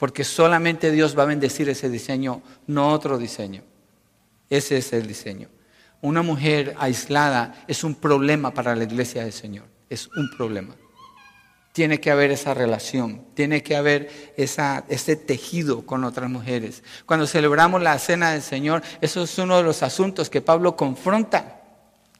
porque 0.00 0.24
solamente 0.24 0.90
Dios 0.90 1.16
va 1.16 1.24
a 1.24 1.26
bendecir 1.26 1.68
ese 1.68 1.90
diseño, 1.90 2.40
no 2.66 2.88
otro 2.88 3.18
diseño. 3.18 3.62
Ese 4.48 4.78
es 4.78 4.94
el 4.94 5.06
diseño. 5.06 5.50
Una 6.00 6.22
mujer 6.22 6.74
aislada 6.78 7.62
es 7.68 7.84
un 7.84 7.94
problema 7.94 8.54
para 8.54 8.74
la 8.74 8.84
iglesia 8.84 9.24
del 9.24 9.34
Señor, 9.34 9.66
es 9.90 10.08
un 10.16 10.30
problema. 10.30 10.74
Tiene 11.72 12.00
que 12.00 12.10
haber 12.10 12.30
esa 12.30 12.54
relación, 12.54 13.26
tiene 13.34 13.62
que 13.62 13.76
haber 13.76 14.34
ese 14.36 15.16
tejido 15.16 15.84
con 15.86 16.04
otras 16.04 16.30
mujeres. 16.30 16.82
Cuando 17.06 17.26
celebramos 17.26 17.82
la 17.82 17.98
cena 17.98 18.32
del 18.32 18.42
Señor, 18.42 18.82
eso 19.00 19.22
es 19.22 19.38
uno 19.38 19.56
de 19.56 19.62
los 19.62 19.82
asuntos 19.82 20.30
que 20.30 20.40
Pablo 20.40 20.74
confronta. 20.76 21.58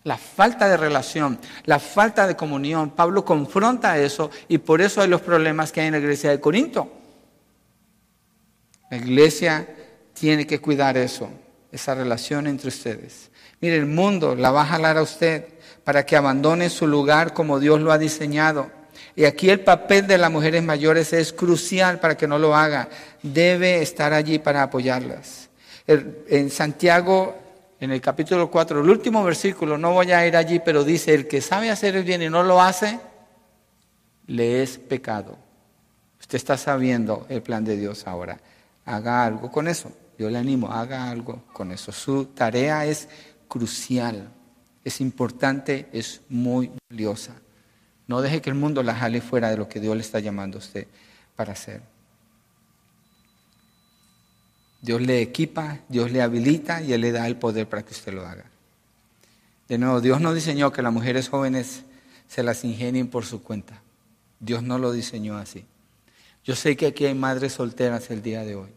La 0.05 0.17
falta 0.17 0.69
de 0.69 0.77
relación, 0.77 1.39
la 1.65 1.79
falta 1.79 2.27
de 2.27 2.37
comunión. 2.37 2.91
Pablo 2.91 3.25
confronta 3.25 3.99
eso 3.99 4.31
y 4.49 4.59
por 4.59 4.81
eso 4.81 5.03
hay 5.03 5.09
los 5.09 5.21
problemas 5.21 5.73
que 5.73 5.81
hay 5.81 5.89
en 5.89 5.93
la 5.93 5.99
iglesia 5.99 6.31
de 6.31 6.41
Corinto. 6.41 6.91
La 8.91 8.97
iglesia 8.97 9.69
tiene 10.15 10.47
que 10.47 10.61
cuidar 10.61 10.97
eso, 10.97 11.29
esa 11.71 11.95
relación 11.95 12.47
entre 12.47 12.69
ustedes. 12.69 13.30
Mire, 13.61 13.77
el 13.77 13.87
mundo 13.87 14.35
la 14.35 14.51
va 14.51 14.63
a 14.63 14.67
jalar 14.67 14.97
a 14.97 15.03
usted 15.03 15.47
para 15.85 16.07
que 16.07 16.17
abandone 16.17 16.71
su 16.71 16.87
lugar 16.87 17.35
como 17.35 17.61
Dios 17.61 17.81
lo 17.81 17.93
ha 17.93 17.99
diseñado. 17.99 18.71
Y 19.17 19.25
aquí 19.25 19.51
el 19.51 19.61
papel 19.61 20.07
de 20.07 20.19
las 20.19 20.31
mujeres 20.31 20.63
mayores 20.63 21.13
es 21.13 21.33
crucial 21.33 22.01
para 22.01 22.17
que 22.17 22.27
no 22.27 22.39
lo 22.39 22.55
haga. 22.55 22.89
Debe 23.23 23.83
estar 23.83 24.13
allí 24.13 24.39
para 24.39 24.63
apoyarlas. 24.63 25.51
en 25.87 26.51
Santiago, 26.51 27.37
en 27.81 27.91
el 27.91 28.01
capítulo 28.01 28.51
4, 28.51 28.81
el 28.81 28.89
último 28.91 29.25
versículo, 29.25 29.77
no 29.77 29.93
voy 29.93 30.13
a 30.13 30.27
ir 30.27 30.37
allí, 30.37 30.61
pero 30.61 30.85
dice, 30.85 31.15
el 31.15 31.27
que 31.27 31.41
sabe 31.41 31.71
hacer 31.71 31.97
el 31.97 32.05
bien 32.05 32.23
y 32.23 32.29
no 32.29 32.43
lo 32.43 32.63
hace, 32.63 33.01
le 34.27 34.63
es 34.63 34.79
pecado. 34.79 35.37
Usted 36.21 36.37
está 36.37 36.57
sabiendo 36.57 37.27
el 37.29 37.43
plan 37.43 37.65
de 37.65 37.77
Dios 37.77 38.07
ahora 38.07 38.39
haga 38.91 39.25
algo 39.25 39.51
con 39.51 39.69
eso. 39.69 39.91
Yo 40.19 40.29
le 40.29 40.39
animo, 40.39 40.71
haga 40.71 41.09
algo 41.09 41.45
con 41.53 41.73
eso. 41.73 41.93
Su 41.93 42.27
tarea 42.27 42.85
es 42.85 43.09
crucial, 43.51 44.31
es 44.85 45.01
importante, 45.01 45.89
es 45.93 46.21
muy 46.29 46.71
valiosa. 46.89 47.35
No 48.07 48.23
deje 48.23 48.41
que 48.41 48.49
el 48.49 48.57
mundo 48.57 48.83
la 48.83 48.95
jale 48.95 49.21
fuera 49.21 49.51
de 49.51 49.57
lo 49.57 49.69
que 49.69 49.81
Dios 49.81 49.95
le 49.95 50.03
está 50.03 50.21
llamando 50.21 50.57
a 50.57 50.61
usted 50.61 50.87
para 51.37 51.53
hacer. 51.53 51.83
Dios 54.81 55.03
le 55.03 55.21
equipa, 55.21 55.81
Dios 55.89 56.11
le 56.13 56.23
habilita 56.23 56.81
y 56.81 56.93
Él 56.93 57.03
le 57.03 57.13
da 57.13 57.27
el 57.27 57.37
poder 57.37 57.69
para 57.69 57.83
que 57.83 57.93
usted 57.93 58.15
lo 58.15 58.27
haga. 58.27 58.47
De 59.69 59.79
nuevo, 59.79 60.01
Dios 60.01 60.21
no 60.21 60.33
diseñó 60.33 60.73
que 60.73 60.81
las 60.81 60.93
mujeres 60.93 61.29
jóvenes 61.29 61.83
se 62.29 62.43
las 62.43 62.65
ingenien 62.65 63.09
por 63.09 63.27
su 63.27 63.43
cuenta. 63.43 63.83
Dios 64.39 64.63
no 64.63 64.79
lo 64.79 64.93
diseñó 64.93 65.37
así. 65.37 65.65
Yo 66.45 66.55
sé 66.55 66.77
que 66.77 66.87
aquí 66.87 67.05
hay 67.05 67.15
madres 67.15 67.55
solteras 67.55 68.11
el 68.11 68.23
día 68.23 68.45
de 68.45 68.55
hoy. 68.55 68.71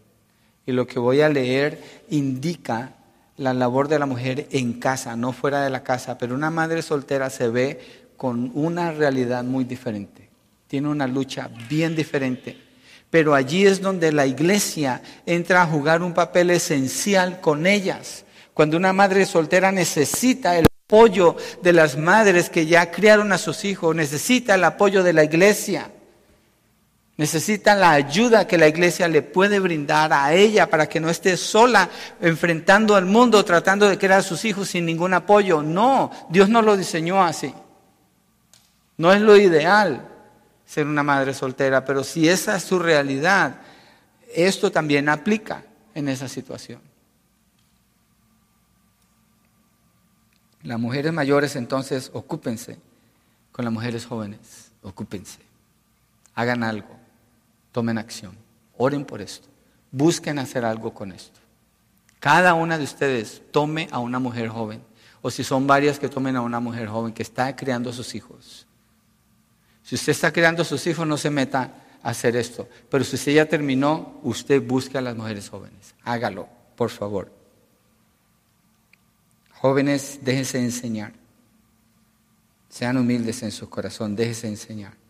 Y 0.65 0.71
lo 0.71 0.87
que 0.87 0.99
voy 0.99 1.21
a 1.21 1.29
leer 1.29 1.81
indica 2.09 2.95
la 3.43 3.53
labor 3.53 3.87
de 3.87 3.99
la 3.99 4.05
mujer 4.05 4.47
en 4.51 4.73
casa, 4.79 5.15
no 5.15 5.33
fuera 5.33 5.63
de 5.63 5.69
la 5.69 5.83
casa. 5.83 6.17
Pero 6.17 6.33
una 6.33 6.49
madre 6.49 6.81
soltera 6.81 7.29
se 7.29 7.49
ve 7.49 7.79
con 8.17 8.51
una 8.55 8.91
realidad 8.91 9.43
muy 9.43 9.65
diferente. 9.65 10.29
Tiene 10.67 10.87
una 10.87 11.07
lucha 11.07 11.49
bien 11.69 11.95
diferente. 11.95 12.57
Pero 13.09 13.35
allí 13.35 13.65
es 13.65 13.81
donde 13.81 14.11
la 14.11 14.25
iglesia 14.25 15.01
entra 15.25 15.61
a 15.61 15.67
jugar 15.67 16.01
un 16.01 16.13
papel 16.13 16.49
esencial 16.49 17.41
con 17.41 17.67
ellas. 17.67 18.25
Cuando 18.53 18.77
una 18.77 18.93
madre 18.93 19.25
soltera 19.25 19.71
necesita 19.71 20.57
el 20.57 20.65
apoyo 20.87 21.35
de 21.61 21.73
las 21.73 21.97
madres 21.97 22.49
que 22.49 22.65
ya 22.65 22.89
criaron 22.91 23.31
a 23.33 23.37
sus 23.37 23.65
hijos, 23.65 23.95
necesita 23.95 24.55
el 24.55 24.63
apoyo 24.63 25.03
de 25.03 25.13
la 25.13 25.23
iglesia. 25.23 25.91
Necesita 27.15 27.75
la 27.75 27.91
ayuda 27.91 28.47
que 28.47 28.57
la 28.57 28.67
iglesia 28.67 29.07
le 29.07 29.21
puede 29.21 29.59
brindar 29.59 30.11
a 30.11 30.33
ella 30.33 30.67
para 30.67 30.89
que 30.89 30.99
no 30.99 31.09
esté 31.09 31.37
sola 31.37 31.87
enfrentando 32.19 32.95
al 32.95 33.05
mundo, 33.05 33.45
tratando 33.45 33.87
de 33.87 33.99
criar 33.99 34.19
a 34.19 34.23
sus 34.23 34.43
hijos 34.45 34.69
sin 34.69 34.85
ningún 34.85 35.13
apoyo. 35.13 35.61
No, 35.61 36.09
Dios 36.29 36.49
no 36.49 36.63
lo 36.63 36.75
diseñó 36.75 37.23
así. 37.23 37.53
No 38.97 39.13
es 39.13 39.21
lo 39.21 39.37
ideal 39.37 40.09
ser 40.65 40.87
una 40.87 41.03
madre 41.03 41.35
soltera, 41.35 41.85
pero 41.85 42.03
si 42.03 42.27
esa 42.27 42.55
es 42.55 42.63
su 42.63 42.79
realidad, 42.79 43.57
esto 44.33 44.71
también 44.71 45.07
aplica 45.07 45.63
en 45.93 46.09
esa 46.09 46.27
situación. 46.27 46.81
Las 50.63 50.79
mujeres 50.79 51.13
mayores 51.13 51.55
entonces 51.55 52.09
ocúpense 52.13 52.79
con 53.51 53.65
las 53.65 53.73
mujeres 53.73 54.07
jóvenes, 54.07 54.71
ocúpense, 54.81 55.39
hagan 56.33 56.63
algo 56.63 57.02
tomen 57.73 57.97
acción, 57.97 58.37
oren 58.77 59.03
por 59.03 59.21
esto, 59.21 59.49
busquen 59.91 60.39
hacer 60.39 60.63
algo 60.63 60.93
con 60.93 61.11
esto. 61.11 61.41
Cada 62.21 62.53
una 62.53 62.77
de 62.77 62.85
ustedes 62.85 63.41
tome 63.51 63.89
a 63.91 63.99
una 63.99 64.19
mujer 64.19 64.47
joven, 64.47 64.81
o 65.21 65.29
si 65.29 65.43
son 65.43 65.67
varias 65.67 65.99
que 65.99 66.07
tomen 66.07 66.37
a 66.37 66.41
una 66.41 66.61
mujer 66.61 66.87
joven 66.87 67.11
que 67.11 67.23
está 67.23 67.53
criando 67.53 67.89
a 67.89 67.93
sus 67.93 68.15
hijos. 68.15 68.65
Si 69.83 69.95
usted 69.95 70.13
está 70.13 70.31
criando 70.31 70.61
a 70.61 70.65
sus 70.65 70.87
hijos, 70.87 71.05
no 71.05 71.17
se 71.17 71.29
meta 71.29 71.73
a 72.01 72.09
hacer 72.11 72.37
esto. 72.37 72.69
Pero 72.89 73.03
si 73.03 73.15
usted 73.15 73.33
ya 73.33 73.45
terminó, 73.45 74.19
usted 74.23 74.61
busque 74.61 74.97
a 74.97 75.01
las 75.01 75.15
mujeres 75.15 75.49
jóvenes. 75.49 75.95
Hágalo, 76.03 76.47
por 76.77 76.89
favor. 76.89 77.31
Jóvenes, 79.55 80.19
déjense 80.21 80.59
enseñar. 80.59 81.13
Sean 82.69 82.97
humildes 82.97 83.43
en 83.43 83.51
su 83.51 83.69
corazón, 83.69 84.15
déjense 84.15 84.47
enseñar. 84.47 85.02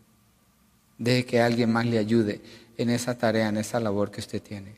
Deje 0.98 1.24
que 1.24 1.40
alguien 1.40 1.72
más 1.72 1.86
le 1.86 1.98
ayude 1.98 2.40
en 2.76 2.90
esa 2.90 3.16
tarea, 3.16 3.48
en 3.48 3.56
esa 3.56 3.80
labor 3.80 4.10
que 4.10 4.20
usted 4.20 4.42
tiene. 4.42 4.76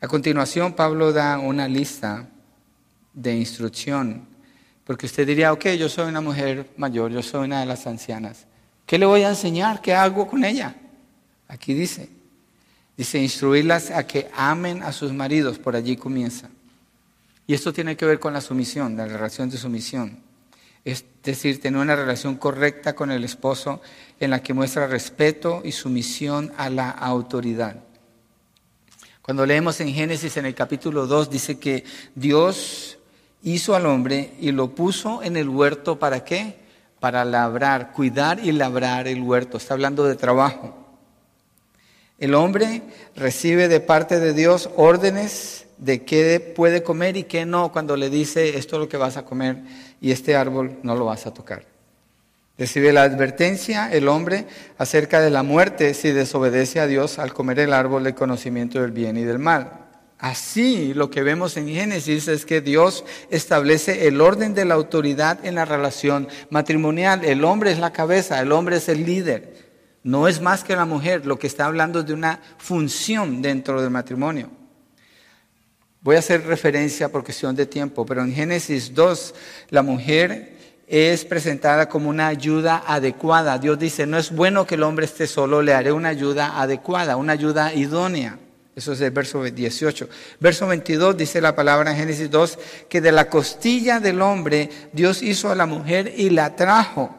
A 0.00 0.06
continuación, 0.06 0.74
Pablo 0.74 1.12
da 1.12 1.38
una 1.38 1.66
lista 1.66 2.28
de 3.12 3.34
instrucción, 3.34 4.26
porque 4.84 5.06
usted 5.06 5.26
diría, 5.26 5.52
ok, 5.52 5.66
yo 5.70 5.88
soy 5.88 6.08
una 6.08 6.20
mujer 6.20 6.70
mayor, 6.76 7.10
yo 7.10 7.22
soy 7.22 7.46
una 7.46 7.60
de 7.60 7.66
las 7.66 7.86
ancianas. 7.86 8.46
¿Qué 8.86 8.96
le 8.98 9.06
voy 9.06 9.22
a 9.22 9.30
enseñar? 9.30 9.82
¿Qué 9.82 9.94
hago 9.94 10.26
con 10.26 10.44
ella? 10.44 10.76
Aquí 11.48 11.74
dice, 11.74 12.08
dice, 12.96 13.18
instruirlas 13.18 13.90
a 13.90 14.06
que 14.06 14.30
amen 14.34 14.82
a 14.82 14.92
sus 14.92 15.12
maridos, 15.12 15.58
por 15.58 15.74
allí 15.74 15.96
comienza. 15.96 16.48
Y 17.46 17.54
esto 17.54 17.72
tiene 17.72 17.96
que 17.96 18.06
ver 18.06 18.20
con 18.20 18.32
la 18.32 18.40
sumisión, 18.40 18.96
la 18.96 19.06
relación 19.06 19.50
de 19.50 19.56
sumisión 19.56 20.27
es 20.90 21.04
decir, 21.22 21.60
tener 21.60 21.80
una 21.80 21.96
relación 21.96 22.36
correcta 22.36 22.94
con 22.94 23.10
el 23.10 23.22
esposo 23.22 23.82
en 24.20 24.30
la 24.30 24.42
que 24.42 24.54
muestra 24.54 24.86
respeto 24.86 25.60
y 25.62 25.72
sumisión 25.72 26.50
a 26.56 26.70
la 26.70 26.88
autoridad. 26.88 27.76
Cuando 29.20 29.44
leemos 29.44 29.78
en 29.80 29.92
Génesis 29.92 30.38
en 30.38 30.46
el 30.46 30.54
capítulo 30.54 31.06
2 31.06 31.28
dice 31.28 31.58
que 31.58 31.84
Dios 32.14 32.98
hizo 33.42 33.74
al 33.74 33.84
hombre 33.84 34.32
y 34.40 34.52
lo 34.52 34.74
puso 34.74 35.22
en 35.22 35.36
el 35.36 35.50
huerto 35.50 35.98
para 35.98 36.24
qué? 36.24 36.56
Para 37.00 37.26
labrar, 37.26 37.92
cuidar 37.92 38.40
y 38.42 38.52
labrar 38.52 39.06
el 39.06 39.20
huerto. 39.20 39.58
Está 39.58 39.74
hablando 39.74 40.04
de 40.04 40.16
trabajo. 40.16 40.74
El 42.18 42.34
hombre 42.34 42.82
recibe 43.14 43.68
de 43.68 43.80
parte 43.80 44.18
de 44.18 44.32
Dios 44.32 44.70
órdenes 44.76 45.66
de 45.76 46.04
qué 46.04 46.40
puede 46.40 46.82
comer 46.82 47.16
y 47.18 47.24
qué 47.24 47.44
no 47.44 47.70
cuando 47.70 47.96
le 47.96 48.10
dice 48.10 48.56
esto 48.56 48.76
es 48.76 48.80
lo 48.80 48.88
que 48.88 48.96
vas 48.96 49.16
a 49.16 49.24
comer 49.24 49.58
y 50.00 50.12
este 50.12 50.36
árbol 50.36 50.78
no 50.82 50.94
lo 50.94 51.06
vas 51.06 51.26
a 51.26 51.34
tocar. 51.34 51.64
Recibe 52.58 52.92
la 52.92 53.02
advertencia 53.02 53.92
el 53.92 54.08
hombre 54.08 54.46
acerca 54.78 55.20
de 55.20 55.30
la 55.30 55.44
muerte 55.44 55.94
si 55.94 56.10
desobedece 56.10 56.80
a 56.80 56.88
Dios 56.88 57.20
al 57.20 57.32
comer 57.32 57.60
el 57.60 57.72
árbol 57.72 58.02
del 58.02 58.16
conocimiento 58.16 58.80
del 58.80 58.90
bien 58.90 59.16
y 59.16 59.22
del 59.22 59.38
mal. 59.38 59.86
Así 60.18 60.92
lo 60.94 61.10
que 61.10 61.22
vemos 61.22 61.56
en 61.56 61.68
Génesis 61.68 62.26
es 62.26 62.44
que 62.44 62.60
Dios 62.60 63.04
establece 63.30 64.08
el 64.08 64.20
orden 64.20 64.54
de 64.54 64.64
la 64.64 64.74
autoridad 64.74 65.44
en 65.46 65.54
la 65.54 65.64
relación 65.64 66.26
matrimonial. 66.50 67.24
El 67.24 67.44
hombre 67.44 67.70
es 67.70 67.78
la 67.78 67.92
cabeza, 67.92 68.40
el 68.40 68.50
hombre 68.50 68.78
es 68.78 68.88
el 68.88 69.06
líder. 69.06 69.68
No 70.02 70.26
es 70.26 70.40
más 70.40 70.64
que 70.64 70.74
la 70.74 70.84
mujer, 70.84 71.26
lo 71.26 71.38
que 71.38 71.46
está 71.46 71.66
hablando 71.66 72.02
de 72.02 72.14
una 72.14 72.40
función 72.56 73.40
dentro 73.40 73.80
del 73.80 73.90
matrimonio. 73.90 74.50
Voy 76.08 76.16
a 76.16 76.20
hacer 76.20 76.46
referencia 76.46 77.10
por 77.10 77.22
cuestión 77.22 77.54
de 77.54 77.66
tiempo, 77.66 78.06
pero 78.06 78.22
en 78.22 78.32
Génesis 78.32 78.94
2 78.94 79.34
la 79.68 79.82
mujer 79.82 80.56
es 80.86 81.26
presentada 81.26 81.86
como 81.86 82.08
una 82.08 82.28
ayuda 82.28 82.82
adecuada. 82.86 83.58
Dios 83.58 83.78
dice, 83.78 84.06
no 84.06 84.16
es 84.16 84.30
bueno 84.30 84.66
que 84.66 84.76
el 84.76 84.84
hombre 84.84 85.04
esté 85.04 85.26
solo, 85.26 85.60
le 85.60 85.74
haré 85.74 85.92
una 85.92 86.08
ayuda 86.08 86.58
adecuada, 86.62 87.18
una 87.18 87.34
ayuda 87.34 87.74
idónea. 87.74 88.38
Eso 88.74 88.94
es 88.94 89.02
el 89.02 89.10
verso 89.10 89.44
18. 89.44 90.08
Verso 90.40 90.66
22 90.66 91.14
dice 91.14 91.42
la 91.42 91.54
palabra 91.54 91.90
en 91.90 91.98
Génesis 91.98 92.30
2 92.30 92.58
que 92.88 93.02
de 93.02 93.12
la 93.12 93.28
costilla 93.28 94.00
del 94.00 94.22
hombre 94.22 94.70
Dios 94.94 95.20
hizo 95.20 95.50
a 95.50 95.54
la 95.54 95.66
mujer 95.66 96.14
y 96.16 96.30
la 96.30 96.56
trajo. 96.56 97.14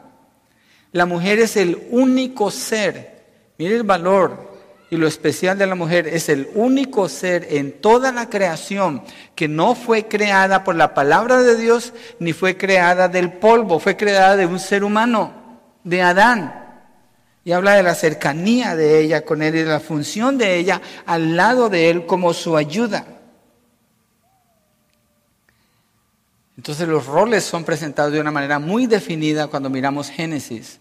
La 0.90 1.06
mujer 1.06 1.38
es 1.38 1.56
el 1.56 1.80
único 1.90 2.50
ser. 2.50 3.20
Mire 3.56 3.76
el 3.76 3.84
valor 3.84 4.49
y 4.90 4.96
lo 4.96 5.06
especial 5.06 5.56
de 5.56 5.68
la 5.68 5.76
mujer 5.76 6.08
es 6.08 6.28
el 6.28 6.50
único 6.54 7.08
ser 7.08 7.46
en 7.50 7.80
toda 7.80 8.10
la 8.10 8.28
creación 8.28 9.02
que 9.36 9.46
no 9.46 9.76
fue 9.76 10.08
creada 10.08 10.64
por 10.64 10.74
la 10.74 10.94
palabra 10.94 11.40
de 11.42 11.56
Dios 11.56 11.92
ni 12.18 12.32
fue 12.32 12.56
creada 12.56 13.08
del 13.08 13.32
polvo, 13.32 13.78
fue 13.78 13.96
creada 13.96 14.36
de 14.36 14.46
un 14.46 14.58
ser 14.58 14.82
humano, 14.82 15.32
de 15.84 16.02
Adán. 16.02 16.56
Y 17.44 17.52
habla 17.52 17.74
de 17.74 17.84
la 17.84 17.94
cercanía 17.94 18.74
de 18.74 19.00
ella 19.00 19.24
con 19.24 19.42
él 19.42 19.54
y 19.54 19.60
de 19.60 19.70
la 19.70 19.80
función 19.80 20.36
de 20.36 20.56
ella 20.56 20.82
al 21.06 21.36
lado 21.36 21.70
de 21.70 21.88
él 21.88 22.04
como 22.04 22.34
su 22.34 22.56
ayuda. 22.56 23.06
Entonces 26.56 26.88
los 26.88 27.06
roles 27.06 27.44
son 27.44 27.64
presentados 27.64 28.12
de 28.12 28.20
una 28.20 28.32
manera 28.32 28.58
muy 28.58 28.86
definida 28.86 29.46
cuando 29.46 29.70
miramos 29.70 30.10
Génesis. 30.10 30.80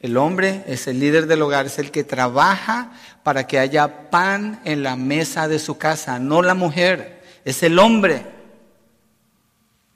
El 0.00 0.16
hombre 0.16 0.62
es 0.66 0.86
el 0.86 1.00
líder 1.00 1.26
del 1.26 1.42
hogar, 1.42 1.66
es 1.66 1.78
el 1.78 1.90
que 1.90 2.04
trabaja 2.04 2.92
para 3.22 3.46
que 3.46 3.58
haya 3.58 4.10
pan 4.10 4.60
en 4.64 4.82
la 4.82 4.96
mesa 4.96 5.48
de 5.48 5.58
su 5.58 5.78
casa, 5.78 6.18
no 6.18 6.42
la 6.42 6.54
mujer, 6.54 7.22
es 7.44 7.62
el 7.62 7.78
hombre. 7.78 8.22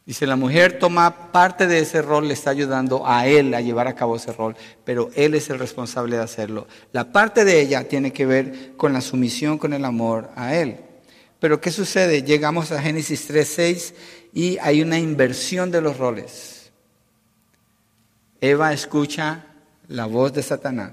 Y 0.07 0.15
si 0.15 0.27
la 0.27 0.35
mujer 0.35 0.79
toma 0.79 1.31
parte 1.31 1.67
de 1.67 1.81
ese 1.81 2.03
rol, 2.03 2.27
le 2.27 2.35
está 2.35 2.51
ayudando 2.51 3.07
a 3.07 3.27
él 3.27 3.55
a 3.55 3.61
llevar 3.61 3.87
a 3.87 3.95
cabo 3.95 4.17
ese 4.17 4.33
rol, 4.33 4.57
pero 4.85 5.11
él 5.15 5.35
es 5.35 5.51
el 5.51 5.59
responsable 5.59 6.17
de 6.17 6.23
hacerlo. 6.23 6.67
La 6.93 7.13
parte 7.13 7.45
de 7.45 7.61
ella 7.61 7.87
tiene 7.87 8.13
que 8.13 8.27
ver 8.27 8.73
con 8.77 8.93
la 8.93 9.03
sumisión, 9.03 9.59
con 9.59 9.73
el 9.73 9.85
amor 9.85 10.31
a 10.35 10.57
él. 10.57 10.81
Pero 11.39 11.61
¿qué 11.61 11.71
sucede? 11.71 12.23
Llegamos 12.23 12.73
a 12.73 12.83
Génesis 12.83 13.31
3.6 13.31 13.95
y 14.33 14.59
hay 14.59 14.83
una 14.83 14.99
inversión 14.99 15.71
de 15.71 15.81
los 15.81 15.97
roles. 15.97 16.73
Eva 18.41 18.73
escucha 18.73 19.47
la 19.91 20.07
voz 20.07 20.33
de 20.33 20.43
Satanás 20.43 20.93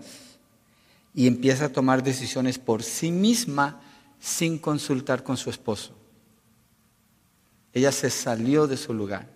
y 1.13 1.27
empieza 1.27 1.65
a 1.65 1.69
tomar 1.69 2.03
decisiones 2.03 2.57
por 2.57 2.83
sí 2.83 3.11
misma 3.11 3.79
sin 4.19 4.57
consultar 4.57 5.23
con 5.23 5.37
su 5.37 5.51
esposo. 5.51 5.93
Ella 7.73 7.91
se 7.91 8.09
salió 8.09 8.65
de 8.65 8.75
su 8.75 8.93
lugar. 8.93 9.27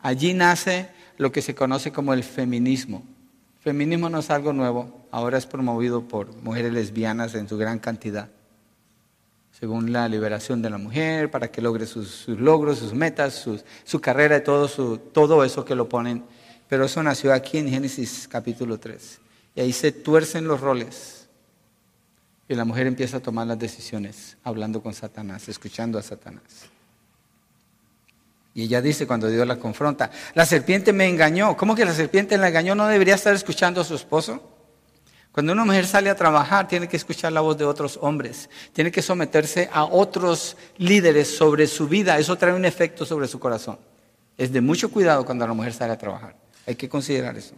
Allí 0.00 0.34
nace 0.34 0.90
lo 1.16 1.32
que 1.32 1.40
se 1.40 1.54
conoce 1.54 1.92
como 1.92 2.12
el 2.12 2.22
feminismo. 2.22 3.02
feminismo 3.60 4.10
no 4.10 4.18
es 4.18 4.28
algo 4.28 4.52
nuevo, 4.52 5.06
ahora 5.10 5.38
es 5.38 5.46
promovido 5.46 6.06
por 6.06 6.36
mujeres 6.42 6.72
lesbianas 6.72 7.34
en 7.34 7.48
su 7.48 7.56
gran 7.56 7.78
cantidad, 7.78 8.28
según 9.58 9.94
la 9.94 10.06
liberación 10.10 10.60
de 10.60 10.68
la 10.68 10.76
mujer, 10.76 11.30
para 11.30 11.50
que 11.50 11.62
logre 11.62 11.86
sus, 11.86 12.28
logros, 12.28 12.80
sus 12.80 12.92
metas, 12.92 13.48
su 13.84 14.00
carrera 14.02 14.36
y 14.36 14.44
todo, 14.44 15.44
eso 15.44 15.64
que 15.64 15.74
lo 15.74 15.88
ponen 15.88 16.24
pero 16.74 16.86
eso 16.86 17.00
nació 17.04 17.32
aquí 17.32 17.58
en 17.58 17.68
Génesis 17.68 18.26
capítulo 18.28 18.80
3. 18.80 19.20
Y 19.54 19.60
ahí 19.60 19.72
se 19.72 19.92
tuercen 19.92 20.48
los 20.48 20.60
roles. 20.60 21.28
Y 22.48 22.56
la 22.56 22.64
mujer 22.64 22.88
empieza 22.88 23.18
a 23.18 23.20
tomar 23.20 23.46
las 23.46 23.60
decisiones, 23.60 24.36
hablando 24.42 24.82
con 24.82 24.92
Satanás, 24.92 25.48
escuchando 25.48 26.00
a 26.00 26.02
Satanás. 26.02 26.42
Y 28.54 28.64
ella 28.64 28.82
dice 28.82 29.06
cuando 29.06 29.28
Dios 29.28 29.46
la 29.46 29.54
confronta, 29.60 30.10
la 30.34 30.44
serpiente 30.44 30.92
me 30.92 31.08
engañó. 31.08 31.56
¿Cómo 31.56 31.76
que 31.76 31.84
la 31.84 31.94
serpiente 31.94 32.36
la 32.38 32.48
engañó? 32.48 32.74
¿No 32.74 32.88
debería 32.88 33.14
estar 33.14 33.34
escuchando 33.34 33.80
a 33.80 33.84
su 33.84 33.94
esposo? 33.94 34.42
Cuando 35.30 35.52
una 35.52 35.64
mujer 35.64 35.86
sale 35.86 36.10
a 36.10 36.16
trabajar, 36.16 36.66
tiene 36.66 36.88
que 36.88 36.96
escuchar 36.96 37.30
la 37.30 37.40
voz 37.40 37.56
de 37.56 37.66
otros 37.66 38.00
hombres, 38.02 38.50
tiene 38.72 38.90
que 38.90 39.00
someterse 39.00 39.70
a 39.72 39.84
otros 39.84 40.56
líderes 40.78 41.36
sobre 41.36 41.68
su 41.68 41.86
vida. 41.86 42.18
Eso 42.18 42.34
trae 42.34 42.52
un 42.52 42.64
efecto 42.64 43.06
sobre 43.06 43.28
su 43.28 43.38
corazón. 43.38 43.78
Es 44.36 44.52
de 44.52 44.60
mucho 44.60 44.90
cuidado 44.90 45.24
cuando 45.24 45.46
la 45.46 45.54
mujer 45.54 45.72
sale 45.72 45.92
a 45.92 45.98
trabajar. 45.98 46.42
Hay 46.66 46.74
que 46.74 46.88
considerar 46.88 47.36
eso. 47.36 47.54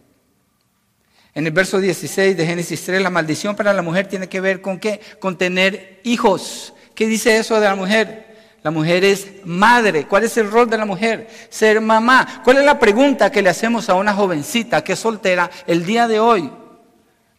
En 1.34 1.46
el 1.46 1.52
verso 1.52 1.78
16 1.78 2.36
de 2.36 2.46
Génesis 2.46 2.82
3, 2.84 3.02
la 3.02 3.10
maldición 3.10 3.54
para 3.54 3.72
la 3.72 3.82
mujer 3.82 4.08
tiene 4.08 4.28
que 4.28 4.40
ver 4.40 4.62
con 4.62 4.80
qué? 4.80 5.00
Con 5.20 5.36
tener 5.36 6.00
hijos. 6.04 6.72
¿Qué 6.94 7.06
dice 7.06 7.36
eso 7.36 7.60
de 7.60 7.66
la 7.66 7.74
mujer? 7.74 8.26
La 8.62 8.70
mujer 8.70 9.04
es 9.04 9.28
madre. 9.44 10.06
¿Cuál 10.06 10.24
es 10.24 10.36
el 10.38 10.50
rol 10.50 10.68
de 10.68 10.78
la 10.78 10.86
mujer? 10.86 11.28
Ser 11.50 11.80
mamá. 11.80 12.40
¿Cuál 12.42 12.56
es 12.56 12.64
la 12.64 12.78
pregunta 12.78 13.30
que 13.30 13.42
le 13.42 13.50
hacemos 13.50 13.88
a 13.90 13.94
una 13.94 14.14
jovencita 14.14 14.82
que 14.82 14.94
es 14.94 14.98
soltera 14.98 15.50
el 15.66 15.84
día 15.84 16.08
de 16.08 16.18
hoy? 16.18 16.50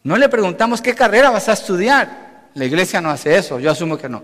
No 0.04 0.16
le 0.16 0.28
preguntamos 0.28 0.80
qué 0.80 0.94
carrera 0.94 1.30
vas 1.30 1.48
a 1.48 1.54
estudiar. 1.54 2.48
La 2.54 2.64
iglesia 2.64 3.00
no 3.00 3.10
hace 3.10 3.36
eso, 3.36 3.58
yo 3.58 3.70
asumo 3.70 3.98
que 3.98 4.08
no. 4.08 4.22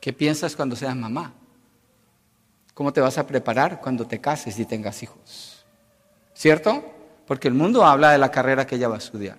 ¿Qué 0.00 0.12
piensas 0.12 0.54
cuando 0.54 0.76
seas 0.76 0.94
mamá? 0.94 1.32
¿Cómo 2.74 2.92
te 2.92 3.00
vas 3.00 3.16
a 3.16 3.26
preparar 3.26 3.80
cuando 3.80 4.06
te 4.06 4.20
cases 4.20 4.58
y 4.58 4.66
tengas 4.66 5.02
hijos? 5.02 5.53
¿Cierto? 6.34 6.84
Porque 7.26 7.48
el 7.48 7.54
mundo 7.54 7.84
habla 7.84 8.10
de 8.10 8.18
la 8.18 8.30
carrera 8.30 8.66
que 8.66 8.76
ella 8.76 8.88
va 8.88 8.96
a 8.96 8.98
estudiar. 8.98 9.38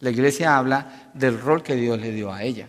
La 0.00 0.10
iglesia 0.10 0.56
habla 0.56 1.10
del 1.14 1.40
rol 1.40 1.62
que 1.62 1.74
Dios 1.74 1.98
le 1.98 2.12
dio 2.12 2.32
a 2.32 2.42
ella. 2.42 2.68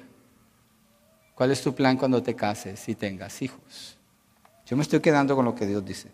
¿Cuál 1.35 1.51
es 1.51 1.61
tu 1.61 1.75
plan 1.75 1.95
cuando 1.95 2.23
te 2.23 2.35
cases 2.35 2.89
y 2.89 2.95
tengas 2.95 3.41
hijos? 3.41 3.97
Yo 4.65 4.75
me 4.75 4.83
estoy 4.83 4.99
quedando 4.99 5.35
con 5.35 5.45
lo 5.45 5.53
que 5.53 5.67
Dios 5.67 5.85
dice. 5.85 6.09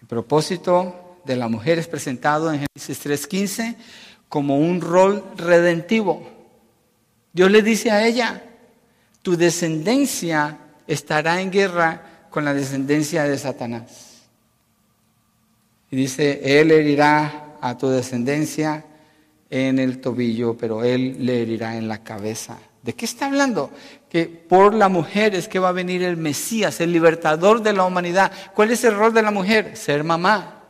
El 0.00 0.06
propósito 0.06 1.18
de 1.24 1.36
la 1.36 1.48
mujer 1.48 1.78
es 1.78 1.88
presentado 1.88 2.52
en 2.52 2.66
Génesis 2.66 3.04
3.15 3.04 3.76
como 4.28 4.58
un 4.58 4.80
rol 4.80 5.24
redentivo. 5.36 6.28
Dios 7.32 7.50
le 7.50 7.62
dice 7.62 7.90
a 7.90 8.06
ella, 8.06 8.44
tu 9.22 9.36
descendencia 9.36 10.58
estará 10.86 11.40
en 11.40 11.50
guerra 11.50 12.26
con 12.30 12.44
la 12.44 12.54
descendencia 12.54 13.24
de 13.24 13.38
Satanás. 13.38 14.13
Y 15.94 15.96
dice, 15.96 16.40
Él 16.60 16.72
herirá 16.72 17.54
a 17.60 17.78
tu 17.78 17.88
descendencia 17.88 18.84
en 19.48 19.78
el 19.78 20.00
tobillo, 20.00 20.56
pero 20.58 20.82
Él 20.82 21.18
le 21.20 21.42
herirá 21.42 21.76
en 21.76 21.86
la 21.86 22.02
cabeza. 22.02 22.58
¿De 22.82 22.94
qué 22.94 23.04
está 23.04 23.26
hablando? 23.26 23.70
Que 24.10 24.26
por 24.26 24.74
la 24.74 24.88
mujer 24.88 25.36
es 25.36 25.46
que 25.46 25.60
va 25.60 25.68
a 25.68 25.72
venir 25.72 26.02
el 26.02 26.16
Mesías, 26.16 26.80
el 26.80 26.90
libertador 26.90 27.62
de 27.62 27.74
la 27.74 27.84
humanidad. 27.84 28.32
¿Cuál 28.56 28.72
es 28.72 28.82
el 28.82 28.96
rol 28.96 29.14
de 29.14 29.22
la 29.22 29.30
mujer? 29.30 29.76
Ser 29.76 30.02
mamá. 30.02 30.64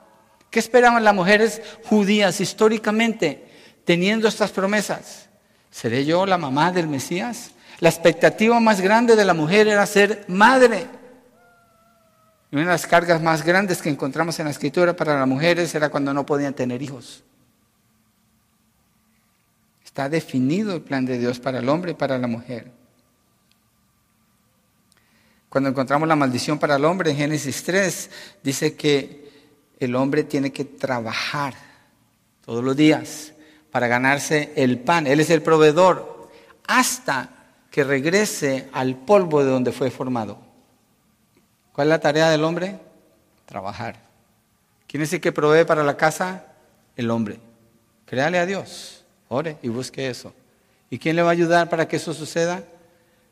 ¿Qué 0.51 0.59
esperaban 0.59 1.03
las 1.03 1.15
mujeres 1.15 1.63
judías 1.87 2.39
históricamente 2.43 3.47
teniendo 3.87 4.29
estas 4.29 4.51
promesas? 4.51 5.31
¿Seré 5.71 6.05
yo 6.05 6.27
la 6.27 6.37
mamá 6.37 6.71
del 6.71 6.87
Mesías? 6.87 7.53
La 7.81 7.89
expectativa 7.89 8.61
más 8.61 8.83
grande 8.83 9.17
de 9.17 9.25
la 9.25 9.33
mujer 9.33 9.69
era 9.69 9.87
ser 9.87 10.27
madre. 10.29 10.87
Una 12.55 12.63
de 12.63 12.69
las 12.69 12.87
cargas 12.87 13.21
más 13.21 13.45
grandes 13.45 13.83
que 13.83 13.89
encontramos 13.89 14.39
en 14.39 14.45
la 14.45 14.53
escritura 14.53 14.95
para 14.95 15.19
las 15.19 15.27
mujeres 15.27 15.75
era 15.75 15.89
cuando 15.89 16.15
no 16.15 16.25
podían 16.25 16.55
tener 16.55 16.81
hijos. 16.83 17.25
Está 19.85 20.09
definido 20.09 20.73
el 20.73 20.81
plan 20.81 21.05
de 21.05 21.19
Dios 21.19 21.41
para 21.41 21.59
el 21.59 21.69
hombre 21.69 21.91
y 21.91 21.95
para 21.95 22.17
la 22.17 22.29
mujer. 22.29 22.71
Cuando 25.49 25.69
encontramos 25.69 26.07
la 26.07 26.15
maldición 26.15 26.61
para 26.61 26.77
el 26.77 26.85
hombre 26.85 27.11
en 27.11 27.17
Génesis 27.17 27.65
3, 27.65 28.11
dice 28.45 28.77
que 28.77 29.33
el 29.81 29.97
hombre 29.97 30.23
tiene 30.23 30.53
que 30.53 30.65
trabajar 30.65 31.55
todos 32.45 32.63
los 32.63 32.77
días 32.77 33.33
para 33.73 33.89
ganarse 33.89 34.53
el 34.55 34.79
pan. 34.79 35.09
Él 35.09 35.19
es 35.19 35.31
el 35.31 35.43
proveedor 35.43 36.31
hasta 36.69 37.31
que 37.73 37.83
regrese 37.83 38.69
al 38.73 38.95
polvo 38.95 39.43
de 39.43 39.51
donde 39.51 39.73
fue 39.73 39.91
formado. 39.91 40.54
¿Cuál 41.75 41.89
es 41.89 41.91
la 41.91 41.99
tarea 41.99 42.31
del 42.31 42.45
hombre? 42.45 42.79
Trabajar. 43.47 43.99
¿Quién 44.87 45.03
es 45.03 45.13
el 45.13 45.21
que 45.21 45.33
provee 45.33 45.65
para 45.65 45.83
la 45.83 45.97
casa? 45.97 46.47
El 46.95 47.11
hombre. 47.11 47.41
Créale 48.07 48.39
a 48.39 48.47
Dios, 48.47 49.05
ore 49.29 49.59
y 49.61 49.69
busque 49.71 50.09
eso. 50.09 50.33
¿Y 50.89 51.01
quién 51.01 51.17
le 51.17 51.23
va 51.23 51.31
a 51.31 51.33
ayudar 51.33 51.69
para 51.69 51.89
que 51.89 51.97
eso 51.97 52.15
suceda? 52.15 52.63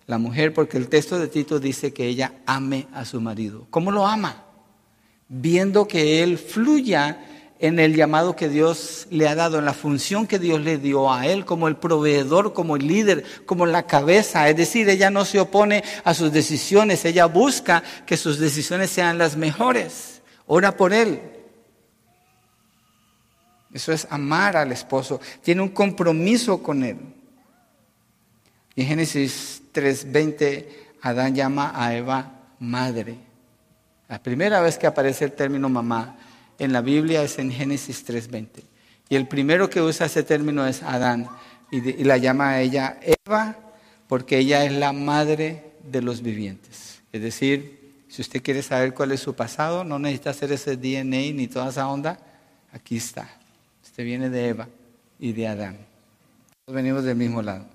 La 0.09 0.19
mujer, 0.19 0.53
porque 0.53 0.77
el 0.77 0.89
texto 0.89 1.21
de 1.21 1.29
Tito 1.29 1.61
dice 1.61 1.93
que 1.93 2.07
ella 2.07 2.33
ame 2.45 2.89
a 2.93 3.05
su 3.05 3.21
marido. 3.21 3.69
¿Cómo 3.71 3.93
lo 3.93 4.09
ama? 4.09 4.43
Viendo 5.29 5.87
que 5.87 6.25
él 6.25 6.37
fluya 6.37 7.25
en 7.63 7.79
el 7.79 7.95
llamado 7.95 8.35
que 8.35 8.49
Dios 8.49 9.07
le 9.11 9.29
ha 9.29 9.37
dado, 9.37 9.61
en 9.61 9.65
la 9.65 9.73
función 9.73 10.27
que 10.27 10.41
Dios 10.41 10.61
le 10.61 10.79
dio 10.79 11.13
a 11.13 11.29
él 11.29 11.45
como 11.45 11.69
el 11.69 11.77
proveedor, 11.77 12.53
como 12.53 12.75
el 12.75 12.89
líder, 12.89 13.25
como 13.47 13.67
la 13.67 13.85
cabeza. 13.85 14.49
Es 14.49 14.57
decir, 14.57 14.89
ella 14.89 15.11
no 15.11 15.25
se 15.25 15.39
opone 15.39 15.85
a 16.03 16.13
sus 16.13 16.33
decisiones, 16.33 17.05
ella 17.05 17.27
busca 17.27 17.85
que 18.05 18.17
sus 18.17 18.41
decisiones 18.41 18.91
sean 18.91 19.17
las 19.17 19.37
mejores. 19.37 20.23
Ora 20.49 20.77
por 20.77 20.93
él. 20.93 21.23
Eso 23.73 23.93
es 23.93 24.09
amar 24.11 24.57
al 24.57 24.73
esposo. 24.73 25.21
Tiene 25.41 25.63
un 25.63 25.69
compromiso 25.69 26.61
con 26.65 26.83
él. 26.83 26.99
Y 28.75 28.83
en 28.83 28.89
Génesis 28.89 29.63
3:20, 29.73 30.67
Adán 31.01 31.33
llama 31.37 31.73
a 31.77 31.95
Eva 31.95 32.41
madre. 32.59 33.19
La 34.09 34.21
primera 34.21 34.61
vez 34.61 34.77
que 34.79 34.89
aparece 34.89 35.27
el 35.27 35.33
término 35.33 35.69
mamá 35.69 36.17
en 36.65 36.73
la 36.73 36.81
Biblia 36.81 37.23
es 37.23 37.39
en 37.39 37.51
Génesis 37.51 38.07
3.20. 38.07 38.63
Y 39.09 39.17
el 39.17 39.29
primero 39.29 39.69
que 39.69 39.83
usa 39.83 40.07
ese 40.07 40.23
término 40.23 40.67
es 40.67 40.83
Adán 40.83 41.29
y, 41.71 42.05
la 42.05 42.17
llama 42.17 42.51
a 42.51 42.61
ella 42.61 42.99
Eva 43.03 43.57
porque 44.09 44.39
ella 44.39 44.65
es 44.65 44.73
la 44.73 44.93
madre 44.93 45.73
de 45.83 46.03
los 46.03 46.23
vivientes. 46.23 47.03
Es 47.13 47.23
decir, 47.23 48.05
si 48.09 48.23
usted 48.23 48.43
quiere 48.43 48.63
saber 48.63 48.95
cuál 48.95 49.13
es 49.13 49.21
su 49.21 49.35
pasado, 49.35 49.85
no 49.85 49.99
necesita 49.99 50.31
hacer 50.31 50.53
ese 50.53 50.77
DNA 50.77 51.35
ni 51.35 51.49
toda 51.49 51.71
esa 51.71 51.89
onda, 51.89 52.19
aquí 52.73 52.97
está. 52.97 53.29
Usted 53.83 54.05
viene 54.05 54.31
de 54.31 54.49
Eva 54.49 54.69
y 55.19 55.33
de 55.33 55.49
Adán. 55.49 55.79
Venimos 56.67 57.05
del 57.05 57.17
mismo 57.17 57.43
lado. 57.43 57.67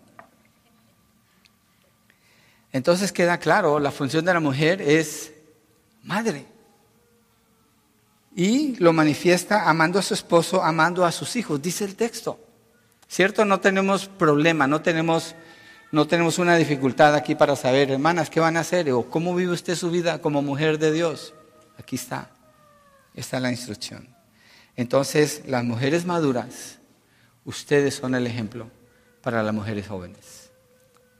Entonces 2.71 3.11
queda 3.11 3.37
claro, 3.37 3.79
la 3.79 3.91
función 3.91 4.25
de 4.25 4.33
la 4.33 4.39
mujer 4.39 4.81
es 4.81 5.33
madre 6.03 6.56
y 8.37 8.75
lo 8.75 8.93
manifiesta 8.93 9.67
amando 9.67 9.97
a 9.97 10.03
su 10.03 10.13
esposo, 10.13 10.63
amando 10.63 11.03
a 11.03 11.11
sus 11.11 11.35
hijos, 11.35 11.59
dice 11.59 11.83
el 11.85 11.95
texto. 11.95 12.39
¿Cierto? 13.07 13.45
No 13.45 13.59
tenemos 13.59 14.07
problema, 14.07 14.67
no 14.67 14.79
tenemos, 14.79 15.33
no 15.91 16.05
tenemos 16.05 16.37
una 16.37 16.55
dificultad 16.55 17.15
aquí 17.15 17.33
para 17.33 17.55
saber, 17.55 17.89
hermanas, 17.89 18.29
¿qué 18.29 18.39
van 18.39 18.55
a 18.55 18.59
hacer? 18.59 18.91
O 18.91 19.09
cómo 19.09 19.33
vive 19.33 19.53
usted 19.53 19.73
su 19.73 19.89
vida 19.89 20.21
como 20.21 20.43
mujer 20.43 20.77
de 20.77 20.91
Dios. 20.91 21.33
Aquí 21.79 21.95
está, 21.95 22.29
está 23.15 23.39
la 23.39 23.49
instrucción. 23.49 24.07
Entonces, 24.75 25.41
las 25.47 25.63
mujeres 25.63 26.05
maduras, 26.05 26.77
ustedes 27.43 27.95
son 27.95 28.13
el 28.13 28.27
ejemplo 28.27 28.69
para 29.23 29.41
las 29.41 29.53
mujeres 29.55 29.87
jóvenes. 29.87 30.51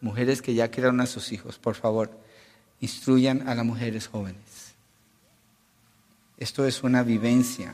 Mujeres 0.02 0.44
que 0.44 0.54
ya 0.54 0.70
criaron 0.70 1.02
a 1.02 1.08
sus 1.08 1.32
hijos, 1.32 1.58
por 1.58 1.74
favor, 1.74 2.12
instruyan 2.80 3.50
a 3.50 3.56
las 3.56 3.66
mujeres 3.66 4.08
jóvenes. 4.08 4.47
Esto 6.38 6.66
es 6.68 6.84
una 6.84 7.04
vivencia, 7.04 7.74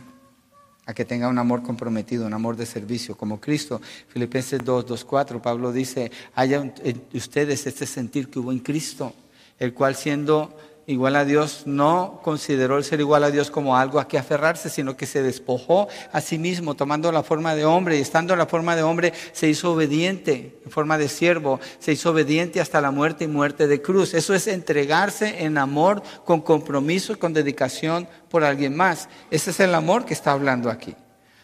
a 0.85 0.93
que 0.93 1.05
tenga 1.05 1.29
un 1.29 1.37
amor 1.37 1.63
comprometido, 1.63 2.25
un 2.25 2.33
amor 2.33 2.55
de 2.55 2.65
servicio, 2.65 3.15
como 3.15 3.39
Cristo. 3.39 3.81
Filipenses 4.07 4.63
2, 4.63 4.85
2, 4.85 5.05
4, 5.05 5.41
Pablo 5.41 5.71
dice, 5.71 6.11
haya 6.35 6.57
en 6.57 7.03
ustedes 7.13 7.65
este 7.67 7.85
sentir 7.85 8.29
que 8.29 8.39
hubo 8.39 8.51
en 8.51 8.59
Cristo, 8.59 9.13
el 9.59 9.73
cual 9.73 9.95
siendo 9.95 10.57
igual 10.85 11.15
a 11.15 11.25
Dios, 11.25 11.63
no 11.65 12.19
consideró 12.23 12.77
el 12.77 12.83
ser 12.83 12.99
igual 12.99 13.23
a 13.23 13.31
Dios 13.31 13.49
como 13.49 13.77
algo 13.77 13.99
a 13.99 14.07
que 14.07 14.17
aferrarse, 14.17 14.69
sino 14.69 14.97
que 14.97 15.05
se 15.05 15.23
despojó 15.23 15.87
a 16.11 16.19
sí 16.19 16.37
mismo, 16.37 16.75
tomando 16.75 17.11
la 17.11 17.23
forma 17.23 17.55
de 17.55 17.65
hombre, 17.65 17.97
y 17.97 18.01
estando 18.01 18.33
en 18.33 18.39
la 18.39 18.45
forma 18.45 18.75
de 18.75 18.83
hombre, 18.83 19.13
se 19.31 19.47
hizo 19.47 19.71
obediente, 19.71 20.59
en 20.65 20.71
forma 20.71 20.97
de 20.97 21.07
siervo, 21.07 21.59
se 21.79 21.93
hizo 21.93 22.11
obediente 22.11 22.59
hasta 22.59 22.81
la 22.81 22.91
muerte 22.91 23.23
y 23.23 23.27
muerte 23.27 23.67
de 23.67 23.81
cruz. 23.81 24.13
Eso 24.13 24.33
es 24.33 24.47
entregarse 24.47 25.43
en 25.43 25.57
amor, 25.57 26.03
con 26.25 26.41
compromiso 26.41 27.13
y 27.13 27.17
con 27.17 27.33
dedicación 27.33 28.07
por 28.29 28.43
alguien 28.43 28.75
más. 28.75 29.07
Ese 29.31 29.51
es 29.51 29.59
el 29.59 29.73
amor 29.75 30.05
que 30.05 30.13
está 30.13 30.33
hablando 30.33 30.69
aquí. 30.69 30.95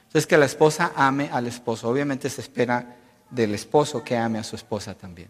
Entonces, 0.07 0.27
que 0.27 0.37
la 0.37 0.45
esposa 0.45 0.91
ame 0.95 1.29
al 1.31 1.47
esposo. 1.47 1.87
Obviamente 1.87 2.29
se 2.29 2.41
espera 2.41 2.97
del 3.29 3.53
esposo 3.53 4.03
que 4.03 4.17
ame 4.17 4.39
a 4.39 4.43
su 4.43 4.55
esposa 4.55 4.95
también, 4.95 5.29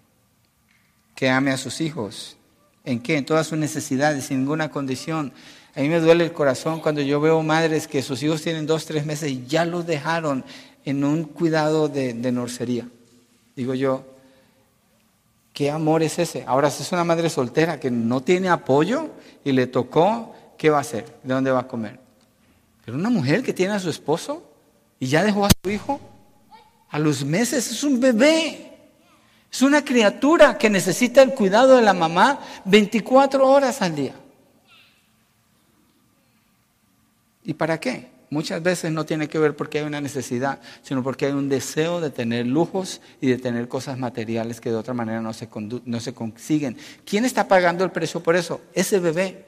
que 1.14 1.30
ame 1.30 1.52
a 1.52 1.58
sus 1.58 1.82
hijos 1.82 2.39
¿En 2.86 3.02
qué? 3.02 3.18
En 3.18 3.26
todas 3.26 3.48
sus 3.48 3.58
necesidades, 3.58 4.26
sin 4.26 4.40
ninguna 4.40 4.70
condición. 4.70 5.34
A 5.76 5.82
mí 5.82 5.90
me 5.90 6.00
duele 6.00 6.24
el 6.24 6.34
corazón 6.34 6.80
cuando 6.80 7.02
yo 7.02 7.22
veo 7.22 7.42
madres 7.44 7.88
que 7.88 8.02
sus 8.02 8.22
hijos 8.24 8.42
tienen 8.42 8.66
dos, 8.66 8.86
tres 8.86 9.06
meses 9.06 9.32
y 9.32 9.46
ya 9.46 9.66
los 9.66 9.86
dejaron 9.86 10.44
en 10.86 11.04
un 11.04 11.24
cuidado 11.26 11.88
de, 11.88 12.14
de 12.14 12.32
norcería. 12.32 12.88
Digo 13.56 13.74
yo, 13.74 14.04
¿qué 15.54 15.70
amor 15.70 16.02
es 16.04 16.18
ese? 16.20 16.44
Ahora, 16.48 16.72
si 16.72 16.84
es 16.84 16.92
una 16.92 17.04
madre 17.04 17.30
soltera 17.30 17.80
que 17.80 17.92
no 17.92 18.22
tiene 18.22 18.50
apoyo 18.50 19.10
y 19.44 19.52
le 19.52 19.68
tocó, 19.68 20.34
¿qué 20.58 20.70
va 20.70 20.78
a 20.78 20.82
hacer? 20.82 21.06
¿De 21.24 21.34
dónde 21.34 21.52
va 21.52 21.60
a 21.60 21.68
comer? 21.68 22.00
Pero 22.86 22.98
una 22.98 23.10
mujer 23.10 23.44
que 23.44 23.54
tiene 23.54 23.74
a 23.74 23.80
su 23.80 23.90
esposo 23.90 24.44
y 25.00 25.08
ya 25.08 25.24
dejó 25.24 25.46
a 25.46 25.50
su 25.64 25.70
hijo, 25.70 26.00
a 26.90 26.98
los 26.98 27.24
meses 27.24 27.70
es 27.70 27.84
un 27.84 28.00
bebé. 28.00 28.69
Es 29.52 29.62
una 29.62 29.84
criatura 29.84 30.58
que 30.58 30.70
necesita 30.70 31.22
el 31.22 31.34
cuidado 31.34 31.76
de 31.76 31.82
la 31.82 31.94
mamá 31.94 32.40
24 32.66 33.48
horas 33.48 33.82
al 33.82 33.96
día. 33.96 34.14
¿Y 37.44 37.54
para 37.56 37.80
qué? 37.80 38.20
Muchas 38.32 38.62
veces 38.62 38.92
no 38.92 39.08
tiene 39.08 39.28
que 39.28 39.40
ver 39.40 39.56
porque 39.56 39.80
hay 39.80 39.86
una 39.86 40.02
necesidad, 40.02 40.60
sino 40.84 41.02
porque 41.02 41.26
hay 41.26 41.32
un 41.32 41.50
deseo 41.50 42.00
de 42.00 42.12
tener 42.12 42.46
lujos 42.46 43.02
y 43.22 43.28
de 43.28 43.40
tener 43.40 43.68
cosas 43.68 43.98
materiales 43.98 44.62
que 44.62 44.70
de 44.70 44.76
otra 44.76 44.94
manera 44.94 45.20
no 45.20 45.34
se, 45.34 45.50
consiguen. 46.14 46.78
¿Quién 47.06 47.26
está 47.26 47.48
pagando 47.48 47.84
el 47.84 47.90
precio 47.90 48.22
por 48.22 48.36
eso? 48.36 48.62
Ese 48.74 49.00
bebé. 49.00 49.48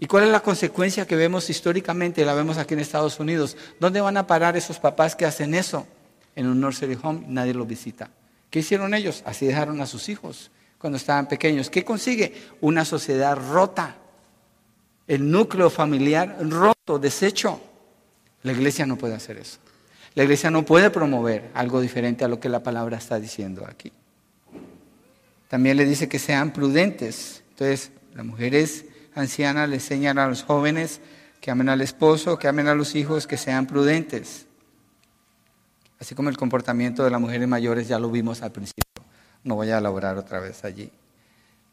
¿Y 0.00 0.06
cuál 0.06 0.24
es 0.24 0.30
la 0.30 0.40
consecuencia 0.40 1.06
que 1.06 1.14
vemos 1.14 1.48
históricamente? 1.48 2.24
La 2.24 2.34
vemos 2.34 2.58
aquí 2.58 2.74
en 2.74 2.80
Estados 2.80 3.20
Unidos. 3.20 3.56
¿Dónde 3.78 4.00
van 4.00 4.16
a 4.16 4.26
parar 4.26 4.56
esos 4.56 4.80
papás 4.80 5.14
que 5.14 5.26
hacen 5.26 5.54
eso? 5.54 5.86
En 6.34 6.48
un 6.48 6.60
nursery 6.60 6.98
home, 7.00 7.22
nadie 7.28 7.54
lo 7.54 7.66
visita. 7.66 8.10
¿Qué 8.50 8.58
hicieron 8.58 8.94
ellos? 8.94 9.22
Así 9.24 9.46
dejaron 9.46 9.80
a 9.80 9.86
sus 9.86 10.08
hijos 10.08 10.50
cuando 10.78 10.96
estaban 10.96 11.28
pequeños. 11.28 11.70
¿Qué 11.70 11.84
consigue? 11.84 12.34
Una 12.60 12.84
sociedad 12.84 13.36
rota. 13.36 13.96
El 15.06 15.30
núcleo 15.30 15.70
familiar 15.70 16.36
roto, 16.48 16.98
deshecho. 16.98 17.60
La 18.42 18.52
iglesia 18.52 18.86
no 18.86 18.96
puede 18.96 19.14
hacer 19.14 19.38
eso. 19.38 19.58
La 20.14 20.24
iglesia 20.24 20.50
no 20.50 20.64
puede 20.64 20.90
promover 20.90 21.50
algo 21.54 21.80
diferente 21.80 22.24
a 22.24 22.28
lo 22.28 22.40
que 22.40 22.48
la 22.48 22.62
palabra 22.62 22.98
está 22.98 23.20
diciendo 23.20 23.64
aquí. 23.68 23.92
También 25.48 25.76
le 25.76 25.84
dice 25.84 26.08
que 26.08 26.18
sean 26.18 26.52
prudentes. 26.52 27.42
Entonces, 27.50 27.92
las 28.14 28.24
mujeres 28.24 28.86
ancianas 29.14 29.68
le 29.68 29.76
enseñan 29.76 30.18
a 30.18 30.28
los 30.28 30.42
jóvenes 30.42 31.00
que 31.40 31.50
amen 31.50 31.68
al 31.68 31.80
esposo, 31.80 32.38
que 32.38 32.48
amen 32.48 32.68
a 32.68 32.74
los 32.74 32.94
hijos, 32.94 33.26
que 33.26 33.36
sean 33.36 33.66
prudentes. 33.66 34.46
Así 36.00 36.14
como 36.14 36.30
el 36.30 36.38
comportamiento 36.38 37.04
de 37.04 37.10
las 37.10 37.20
mujeres 37.20 37.46
mayores 37.46 37.86
ya 37.86 37.98
lo 37.98 38.10
vimos 38.10 38.40
al 38.40 38.52
principio. 38.52 38.84
No 39.44 39.54
voy 39.54 39.70
a 39.70 39.78
elaborar 39.78 40.16
otra 40.16 40.40
vez 40.40 40.64
allí. 40.64 40.90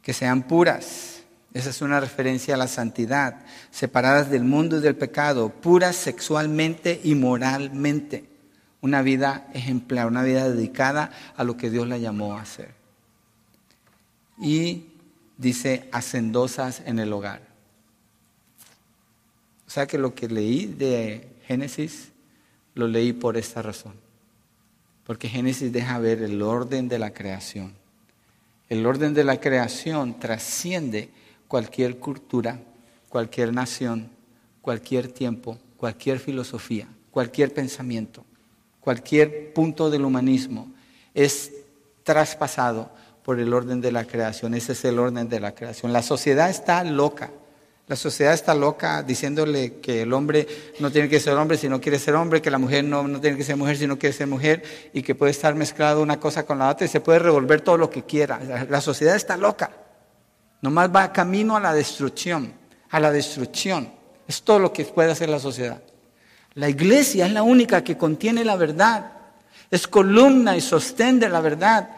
Que 0.01 0.11
sean 0.13 0.43
puras. 0.43 1.21
Esa 1.53 1.69
es 1.69 1.81
una 1.81 2.01
referencia 2.01 2.55
a 2.55 2.57
la 2.57 2.67
santidad. 2.67 3.45
Separadas 3.71 4.29
del 4.29 4.43
mundo 4.43 4.77
y 4.77 4.81
del 4.81 4.97
pecado. 4.97 5.49
Puras 5.49 5.95
sexualmente 5.95 6.99
y 7.05 7.15
moralmente. 7.15 8.25
Una 8.81 9.01
vida 9.01 9.47
ejemplar, 9.53 10.07
una 10.07 10.23
vida 10.23 10.49
dedicada 10.49 11.11
a 11.37 11.45
lo 11.45 11.55
que 11.55 11.69
Dios 11.69 11.87
la 11.87 11.97
llamó 11.97 12.37
a 12.37 12.41
hacer. 12.41 12.75
Y 14.39 14.87
dice 15.37 15.87
hacendosas 15.93 16.81
en 16.85 16.99
el 16.99 17.13
hogar. 17.13 17.41
O 19.65 19.69
sea 19.69 19.87
que 19.87 19.97
lo 19.97 20.13
que 20.13 20.27
leí 20.27 20.65
de 20.65 21.29
Génesis 21.45 22.09
lo 22.75 22.87
leí 22.87 23.13
por 23.13 23.37
esta 23.37 23.61
razón. 23.61 24.06
Porque 25.07 25.29
Génesis 25.29 25.71
deja 25.71 25.97
ver 25.99 26.21
el 26.21 26.41
orden 26.41 26.89
de 26.89 26.99
la 26.99 27.13
creación. 27.13 27.73
El 28.67 28.85
orden 28.85 29.13
de 29.13 29.23
la 29.23 29.39
creación 29.39 30.19
trasciende 30.19 31.09
cualquier 31.47 31.97
cultura, 31.97 32.59
cualquier 33.07 33.53
nación, 33.53 34.09
cualquier 34.61 35.07
tiempo, 35.07 35.57
cualquier 35.77 36.19
filosofía, 36.19 36.89
cualquier 37.09 37.53
pensamiento, 37.53 38.25
cualquier 38.81 39.53
punto 39.53 39.89
del 39.89 40.03
humanismo. 40.03 40.73
Es 41.13 41.53
traspasado 42.03 42.91
por 43.23 43.39
el 43.39 43.53
orden 43.53 43.79
de 43.79 43.93
la 43.93 44.03
creación. 44.03 44.55
Ese 44.55 44.73
es 44.73 44.83
el 44.83 44.99
orden 44.99 45.29
de 45.29 45.39
la 45.39 45.55
creación. 45.55 45.93
La 45.93 46.03
sociedad 46.03 46.49
está 46.49 46.83
loca. 46.83 47.31
La 47.87 47.95
sociedad 47.95 48.33
está 48.33 48.53
loca 48.53 49.01
diciéndole 49.01 49.75
que 49.75 50.01
el 50.01 50.11
hombre 50.11 50.45
no 50.79 50.91
tiene 50.91 51.07
que 51.07 51.21
ser 51.21 51.35
hombre 51.35 51.57
si 51.57 51.69
no 51.69 51.79
quiere 51.79 51.97
ser 51.97 52.15
hombre, 52.15 52.41
que 52.41 52.51
la 52.51 52.57
mujer 52.57 52.83
no, 52.83 53.07
no 53.07 53.21
tiene 53.21 53.37
que 53.37 53.45
ser 53.45 53.55
mujer 53.55 53.77
si 53.77 53.87
no 53.87 53.97
quiere 53.97 54.13
ser 54.13 54.27
mujer 54.27 54.61
y 54.91 55.01
que 55.01 55.15
puede 55.15 55.31
estar 55.31 55.55
mezclado 55.55 56.01
una 56.01 56.19
cosa 56.19 56.45
con 56.45 56.59
la 56.59 56.69
otra 56.69 56.85
y 56.85 56.89
se 56.89 56.99
puede 56.99 57.19
revolver 57.19 57.61
todo 57.61 57.77
lo 57.77 57.89
que 57.89 58.03
quiera. 58.03 58.41
La 58.69 58.81
sociedad 58.81 59.15
está 59.15 59.37
loca. 59.37 59.71
Nomás 60.61 60.89
va 60.93 61.13
camino 61.13 61.55
a 61.55 61.61
la 61.61 61.73
destrucción, 61.73 62.53
a 62.89 62.99
la 62.99 63.09
destrucción. 63.09 63.89
Es 64.27 64.41
todo 64.41 64.59
lo 64.59 64.73
que 64.73 64.83
puede 64.83 65.11
hacer 65.11 65.29
la 65.29 65.39
sociedad. 65.39 65.81
La 66.55 66.67
iglesia 66.67 67.25
es 67.25 67.31
la 67.31 67.43
única 67.43 67.85
que 67.85 67.97
contiene 67.97 68.43
la 68.43 68.57
verdad. 68.57 69.13
Es 69.71 69.87
columna 69.87 70.57
y 70.57 70.61
sostén 70.61 71.21
de 71.21 71.29
la 71.29 71.39
verdad. 71.39 71.89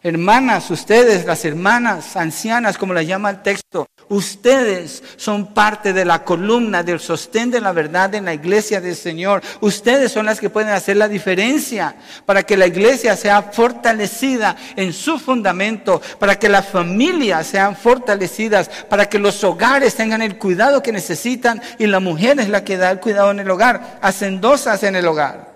Hermanas, 0.00 0.70
ustedes, 0.70 1.24
las 1.24 1.44
hermanas 1.44 2.14
ancianas, 2.16 2.78
como 2.78 2.94
las 2.94 3.04
llama 3.04 3.30
el 3.30 3.42
texto, 3.42 3.88
ustedes 4.08 5.02
son 5.16 5.52
parte 5.52 5.92
de 5.92 6.04
la 6.04 6.22
columna 6.22 6.84
del 6.84 7.00
sostén 7.00 7.50
de 7.50 7.60
la 7.60 7.72
verdad 7.72 8.14
en 8.14 8.24
la 8.24 8.32
iglesia 8.32 8.80
del 8.80 8.94
Señor. 8.94 9.42
Ustedes 9.60 10.12
son 10.12 10.26
las 10.26 10.38
que 10.38 10.50
pueden 10.50 10.70
hacer 10.70 10.96
la 10.96 11.08
diferencia 11.08 11.96
para 12.24 12.44
que 12.44 12.56
la 12.56 12.68
iglesia 12.68 13.16
sea 13.16 13.42
fortalecida 13.42 14.54
en 14.76 14.92
su 14.92 15.18
fundamento, 15.18 16.00
para 16.20 16.38
que 16.38 16.48
las 16.48 16.68
familias 16.68 17.48
sean 17.48 17.74
fortalecidas, 17.74 18.68
para 18.88 19.08
que 19.08 19.18
los 19.18 19.42
hogares 19.42 19.96
tengan 19.96 20.22
el 20.22 20.38
cuidado 20.38 20.80
que 20.80 20.92
necesitan 20.92 21.60
y 21.76 21.88
la 21.88 21.98
mujer 21.98 22.38
es 22.38 22.48
la 22.48 22.62
que 22.62 22.76
da 22.76 22.92
el 22.92 23.00
cuidado 23.00 23.32
en 23.32 23.40
el 23.40 23.50
hogar, 23.50 23.98
hacendosas 24.00 24.84
en 24.84 24.94
el 24.94 25.08
hogar. 25.08 25.47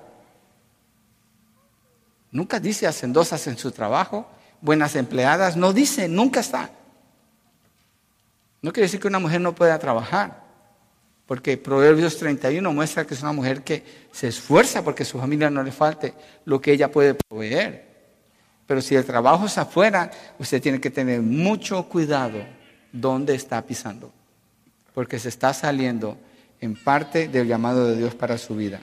Nunca 2.33 2.59
dice 2.59 2.87
hacendosas 2.87 3.47
en 3.47 3.59
su 3.59 3.71
trabajo, 3.71 4.27
buenas 4.63 4.97
empleadas, 4.97 5.57
no 5.57 5.73
dice, 5.75 6.09
nunca 6.09 6.41
está. 6.41 6.71
No 8.63 8.73
quiere 8.73 8.87
decir 8.87 9.01
que 9.01 9.09
una 9.09 9.19
mujer 9.19 9.41
no 9.41 9.55
pueda 9.55 9.79
trabajar, 9.79 10.43
porque 11.27 11.59
Proverbios 11.59 12.17
31 12.17 12.73
muestra 12.73 13.07
que 13.07 13.15
es 13.15 13.23
una 13.23 13.33
mujer 13.33 13.63
que 13.63 13.85
se 14.13 14.29
esfuerza 14.29 14.83
porque 14.83 15.03
a 15.03 15.07
su 15.07 15.19
familia 15.19 15.51
no 15.51 15.63
le 15.63 15.73
falte 15.73 16.15
lo 16.47 16.61
que 16.61 16.73
ella 16.73 16.91
puede 16.91 17.15
proveer. 17.15 17.93
Pero 18.67 18.81
si 18.81 18.95
el 18.95 19.05
trabajo 19.05 19.47
es 19.47 19.59
afuera, 19.59 20.11
usted 20.39 20.63
tiene 20.63 20.81
que 20.81 20.91
tener 20.91 21.21
mucho 21.21 21.83
cuidado 21.89 22.39
dónde 22.93 23.35
está 23.35 23.61
pisando, 23.63 24.11
porque 24.95 25.19
se 25.19 25.29
está 25.29 25.53
saliendo 25.53 26.17
en 26.61 26.77
parte 26.77 27.29
del 27.29 27.47
llamado 27.47 27.89
de 27.89 27.97
Dios 27.97 28.15
para 28.15 28.39
su 28.39 28.55
vida. 28.55 28.81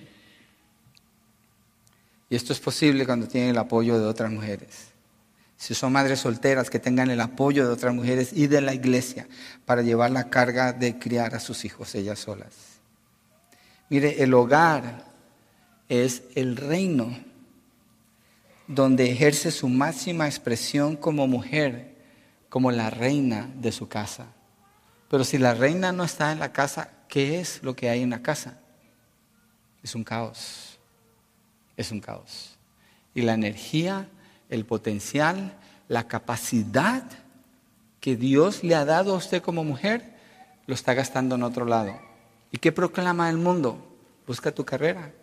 Y 2.30 2.36
esto 2.36 2.54
es 2.54 2.60
posible 2.60 3.06
cuando 3.06 3.28
tienen 3.28 3.52
el 3.52 3.58
apoyo 3.58 4.00
de 4.00 4.06
otras 4.06 4.32
mujeres. 4.32 4.90
Si 5.58 5.74
son 5.74 5.92
madres 5.92 6.20
solteras, 6.20 6.70
que 6.70 6.80
tengan 6.80 7.10
el 7.10 7.20
apoyo 7.20 7.66
de 7.66 7.74
otras 7.74 7.94
mujeres 7.94 8.32
y 8.32 8.48
de 8.48 8.62
la 8.62 8.74
iglesia 8.74 9.28
para 9.66 9.82
llevar 9.82 10.12
la 10.12 10.30
carga 10.30 10.72
de 10.72 11.00
criar 11.00 11.36
a 11.36 11.40
sus 11.40 11.66
hijos 11.66 11.94
ellas 11.96 12.20
solas. 12.20 12.54
Mire, 13.90 14.24
el 14.24 14.34
hogar 14.34 15.06
es 15.90 16.24
el 16.36 16.56
reino 16.56 17.18
donde 18.68 19.12
ejerce 19.12 19.50
su 19.50 19.68
máxima 19.68 20.28
expresión 20.28 20.96
como 20.96 21.28
mujer, 21.28 21.96
como 22.48 22.72
la 22.72 22.92
reina 22.92 23.50
de 23.56 23.72
su 23.72 23.90
casa. 23.90 24.28
Pero 25.10 25.24
si 25.24 25.40
la 25.40 25.56
reina 25.56 25.92
no 25.92 26.04
está 26.04 26.32
en 26.32 26.40
la 26.40 26.54
casa, 26.54 26.92
¿qué 27.08 27.40
es 27.40 27.64
lo 27.64 27.76
que 27.76 27.90
hay 27.90 28.04
en 28.04 28.12
la 28.12 28.22
casa? 28.22 28.60
Es 29.82 29.96
un 29.96 30.04
caos 30.04 30.69
es 31.80 31.92
un 31.92 32.02
caos. 32.02 32.58
Y 33.16 33.22
la 33.22 33.34
energía, 33.34 34.10
el 34.50 34.66
potencial, 34.66 35.58
la 35.88 36.08
capacidad 36.08 37.04
que 38.02 38.18
Dios 38.18 38.66
le 38.66 38.76
ha 38.76 38.84
dado 38.84 39.14
a 39.14 39.18
usted 39.18 39.42
como 39.42 39.64
mujer, 39.64 40.14
lo 40.68 40.74
está 40.76 40.94
gastando 40.94 41.36
en 41.36 41.44
otro 41.44 41.66
lado. 41.66 41.98
¿Y 42.52 42.58
qué 42.58 42.74
proclama 42.74 43.30
el 43.30 43.38
mundo? 43.38 43.78
Busca 44.28 44.52
tu 44.52 44.66
carrera, 44.66 45.14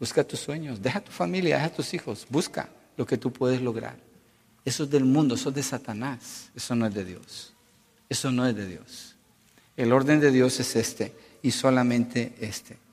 busca 0.00 0.24
tus 0.24 0.40
sueños, 0.40 0.82
deja 0.82 1.00
tu 1.00 1.12
familia, 1.12 1.56
deja 1.56 1.70
tus 1.70 1.94
hijos, 1.94 2.26
busca 2.28 2.68
lo 2.96 3.06
que 3.06 3.16
tú 3.16 3.32
puedes 3.32 3.62
lograr. 3.62 3.96
Eso 4.64 4.82
es 4.82 4.90
del 4.90 5.04
mundo, 5.04 5.36
eso 5.36 5.50
es 5.50 5.54
de 5.54 5.62
Satanás, 5.62 6.50
eso 6.56 6.74
no 6.74 6.86
es 6.86 6.94
de 6.94 7.04
Dios. 7.04 7.54
Eso 8.08 8.32
no 8.32 8.46
es 8.46 8.56
de 8.56 8.66
Dios. 8.66 9.14
El 9.76 9.92
orden 9.92 10.18
de 10.18 10.32
Dios 10.32 10.58
es 10.58 10.74
este 10.74 11.14
y 11.40 11.52
solamente 11.52 12.34
este 12.40 12.87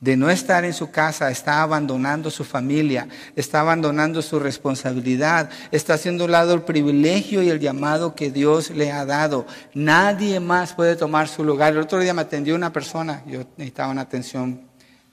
de 0.00 0.16
no 0.16 0.30
estar 0.30 0.64
en 0.64 0.72
su 0.72 0.90
casa, 0.90 1.30
está 1.30 1.62
abandonando 1.62 2.30
su 2.30 2.44
familia, 2.44 3.08
está 3.34 3.60
abandonando 3.60 4.22
su 4.22 4.38
responsabilidad, 4.38 5.50
está 5.72 5.94
haciendo 5.94 6.28
lado 6.28 6.54
el 6.54 6.62
privilegio 6.62 7.42
y 7.42 7.48
el 7.48 7.58
llamado 7.58 8.14
que 8.14 8.30
Dios 8.30 8.70
le 8.70 8.92
ha 8.92 9.04
dado. 9.04 9.46
Nadie 9.74 10.38
más 10.38 10.72
puede 10.72 10.94
tomar 10.94 11.26
su 11.26 11.42
lugar. 11.42 11.72
El 11.72 11.80
otro 11.80 11.98
día 11.98 12.14
me 12.14 12.22
atendió 12.22 12.54
una 12.54 12.72
persona, 12.72 13.22
yo 13.26 13.40
necesitaba 13.56 13.90
una 13.90 14.02
atención 14.02 14.62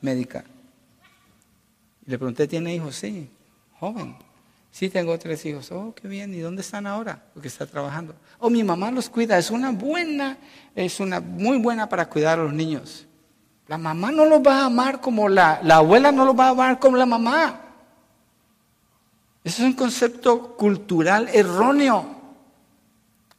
médica. 0.01 0.43
Le 2.05 2.17
pregunté, 2.19 2.47
¿tiene 2.47 2.75
hijos? 2.75 2.95
Sí, 2.95 3.27
joven. 3.79 4.15
Sí, 4.69 4.89
tengo 4.89 5.17
tres 5.17 5.43
hijos. 5.45 5.71
Oh, 5.71 5.95
qué 5.95 6.07
bien. 6.07 6.33
¿Y 6.33 6.39
dónde 6.39 6.61
están 6.61 6.85
ahora? 6.85 7.23
Porque 7.33 7.47
está 7.47 7.65
trabajando. 7.65 8.13
Oh, 8.39 8.49
mi 8.49 8.61
mamá 8.61 8.91
los 8.91 9.09
cuida. 9.09 9.37
Es 9.37 9.49
una 9.49 9.71
buena, 9.71 10.37
es 10.75 10.99
una 10.99 11.21
muy 11.21 11.57
buena 11.57 11.87
para 11.87 12.07
cuidar 12.07 12.39
a 12.39 12.43
los 12.43 12.53
niños. 12.53 13.07
La 13.67 13.77
mamá 13.77 14.11
no 14.11 14.25
los 14.25 14.39
va 14.41 14.61
a 14.61 14.65
amar 14.65 15.01
como 15.01 15.27
la, 15.27 15.59
la 15.63 15.77
abuela 15.77 16.11
no 16.11 16.25
los 16.25 16.37
va 16.37 16.47
a 16.47 16.49
amar 16.51 16.79
como 16.79 16.97
la 16.97 17.05
mamá. 17.05 17.61
Eso 19.43 19.61
es 19.61 19.67
un 19.67 19.73
concepto 19.73 20.55
cultural 20.55 21.29
erróneo. 21.33 22.15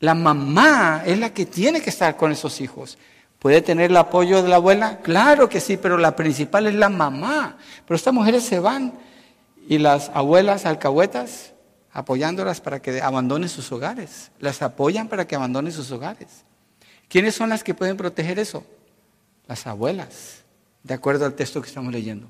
La 0.01 0.15
mamá 0.15 1.03
es 1.07 1.19
la 1.19 1.33
que 1.33 1.47
tiene 1.47 1.81
que 1.81 1.91
estar 1.91 2.17
con 2.17 2.33
esos 2.33 2.61
hijos. 2.61 2.99
¿Puede 3.39 3.63
tener 3.63 3.91
el 3.91 3.97
apoyo 3.97 4.43
de 4.43 4.49
la 4.49 4.57
abuela? 4.57 4.99
Claro 4.99 5.49
que 5.49 5.61
sí, 5.61 5.77
pero 5.77 5.97
la 5.99 6.17
principal 6.17 6.67
es 6.67 6.75
la 6.75 6.89
mamá. 6.89 7.59
Pero 7.87 7.97
estas 7.97 8.13
mujeres 8.13 8.45
se 8.45 8.61
van 8.61 8.93
y 9.69 9.79
las 9.79 10.11
abuelas 10.15 10.67
alcahuetas 10.67 11.53
apoyándolas 11.93 12.61
para 12.61 12.81
que 12.81 13.01
abandonen 13.01 13.49
sus 13.49 13.73
hogares. 13.73 14.31
Las 14.39 14.63
apoyan 14.63 15.09
para 15.09 15.27
que 15.27 15.35
abandonen 15.35 15.73
sus 15.73 15.91
hogares. 15.91 16.45
¿Quiénes 17.09 17.35
son 17.35 17.49
las 17.49 17.65
que 17.65 17.75
pueden 17.75 17.97
proteger 17.97 18.39
eso? 18.39 18.65
Las 19.47 19.67
abuelas, 19.67 20.45
de 20.83 20.95
acuerdo 20.95 21.25
al 21.25 21.35
texto 21.35 21.61
que 21.61 21.69
estamos 21.69 21.93
leyendo, 21.93 22.29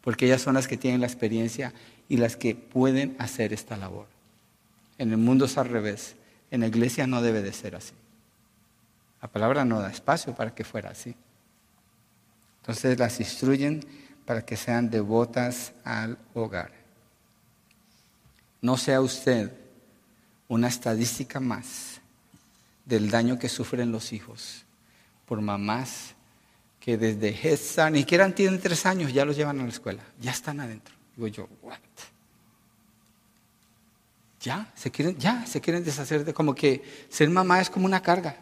porque 0.00 0.26
ellas 0.26 0.42
son 0.42 0.54
las 0.54 0.68
que 0.68 0.76
tienen 0.76 1.00
la 1.00 1.06
experiencia 1.06 1.72
y 2.08 2.16
las 2.16 2.36
que 2.36 2.54
pueden 2.54 3.16
hacer 3.18 3.52
esta 3.52 3.76
labor. 3.76 4.06
En 4.98 5.10
el 5.10 5.18
mundo 5.18 5.46
es 5.46 5.58
al 5.58 5.68
revés, 5.68 6.16
en 6.50 6.60
la 6.60 6.66
iglesia 6.66 7.06
no 7.06 7.22
debe 7.22 7.42
de 7.42 7.52
ser 7.52 7.76
así. 7.76 7.94
La 9.22 9.28
palabra 9.28 9.64
no 9.64 9.80
da 9.80 9.90
espacio 9.90 10.34
para 10.34 10.54
que 10.54 10.64
fuera 10.64 10.90
así. 10.90 11.14
Entonces 12.60 12.98
las 12.98 13.20
instruyen 13.20 13.84
para 14.24 14.44
que 14.44 14.56
sean 14.56 14.90
devotas 14.90 15.72
al 15.84 16.18
hogar. 16.34 16.72
No 18.62 18.76
sea 18.76 19.00
usted 19.00 19.52
una 20.48 20.68
estadística 20.68 21.40
más 21.40 22.00
del 22.84 23.10
daño 23.10 23.38
que 23.38 23.48
sufren 23.48 23.92
los 23.92 24.12
hijos 24.12 24.64
por 25.26 25.40
mamás 25.40 26.14
que 26.80 26.96
desde 26.96 27.28
Hesa, 27.28 27.90
ni 27.90 28.00
siquiera 28.00 28.34
tienen 28.34 28.58
tres 28.58 28.86
años, 28.86 29.12
ya 29.12 29.24
los 29.26 29.36
llevan 29.36 29.60
a 29.60 29.64
la 29.64 29.68
escuela, 29.68 30.02
ya 30.18 30.30
están 30.30 30.60
adentro. 30.60 30.94
Digo 31.14 31.28
yo, 31.28 31.48
¿what? 31.62 31.78
Ya, 34.40 34.72
se 34.74 34.90
quieren, 34.90 35.18
ya, 35.18 35.44
se 35.46 35.60
quieren 35.60 35.84
deshacer 35.84 36.24
de 36.24 36.32
como 36.32 36.54
que 36.54 36.82
ser 37.10 37.28
mamá 37.28 37.60
es 37.60 37.68
como 37.68 37.84
una 37.84 38.00
carga. 38.00 38.36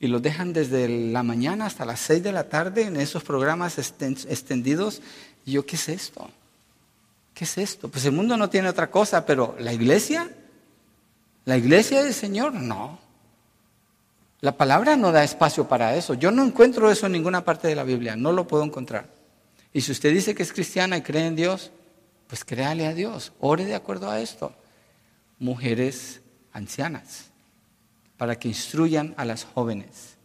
Y 0.00 0.08
los 0.08 0.20
dejan 0.20 0.52
desde 0.52 0.88
la 0.88 1.22
mañana 1.22 1.66
hasta 1.66 1.84
las 1.84 2.00
seis 2.00 2.22
de 2.22 2.32
la 2.32 2.48
tarde 2.48 2.82
en 2.82 2.96
esos 2.96 3.22
programas 3.22 3.78
extendidos. 3.78 5.02
Y 5.44 5.52
yo, 5.52 5.64
¿qué 5.64 5.76
es 5.76 5.88
esto? 5.88 6.28
¿Qué 7.34 7.44
es 7.44 7.58
esto? 7.58 7.88
Pues 7.88 8.04
el 8.06 8.12
mundo 8.12 8.36
no 8.36 8.50
tiene 8.50 8.68
otra 8.68 8.90
cosa, 8.90 9.24
pero 9.24 9.54
la 9.60 9.72
iglesia, 9.72 10.28
la 11.44 11.56
iglesia 11.56 12.02
del 12.02 12.14
Señor, 12.14 12.54
no. 12.54 12.98
La 14.40 14.56
palabra 14.56 14.96
no 14.96 15.12
da 15.12 15.22
espacio 15.22 15.68
para 15.68 15.94
eso. 15.96 16.14
Yo 16.14 16.30
no 16.30 16.44
encuentro 16.44 16.90
eso 16.90 17.06
en 17.06 17.12
ninguna 17.12 17.44
parte 17.44 17.68
de 17.68 17.74
la 17.74 17.84
Biblia, 17.84 18.16
no 18.16 18.32
lo 18.32 18.46
puedo 18.46 18.64
encontrar. 18.64 19.06
Y 19.72 19.82
si 19.82 19.92
usted 19.92 20.12
dice 20.12 20.34
que 20.34 20.42
es 20.42 20.52
cristiana 20.52 20.96
y 20.96 21.02
cree 21.02 21.26
en 21.26 21.36
Dios, 21.36 21.70
pues 22.26 22.44
créale 22.44 22.86
a 22.86 22.94
Dios, 22.94 23.32
ore 23.40 23.64
de 23.64 23.74
acuerdo 23.74 24.10
a 24.10 24.20
esto. 24.20 24.54
Mujeres 25.38 26.20
ancianas, 26.52 27.30
para 28.16 28.38
que 28.38 28.48
instruyan 28.48 29.14
a 29.16 29.24
las 29.24 29.44
jóvenes. 29.44 30.16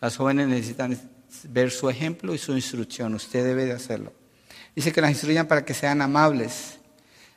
Las 0.00 0.16
jóvenes 0.16 0.48
necesitan 0.48 0.98
ver 1.44 1.70
su 1.70 1.90
ejemplo 1.90 2.34
y 2.34 2.38
su 2.38 2.54
instrucción, 2.54 3.14
usted 3.14 3.44
debe 3.44 3.64
de 3.64 3.72
hacerlo. 3.72 4.12
Dice 4.74 4.92
que 4.92 5.00
las 5.00 5.10
instruyan 5.10 5.48
para 5.48 5.64
que 5.64 5.74
sean 5.74 6.00
amables. 6.00 6.78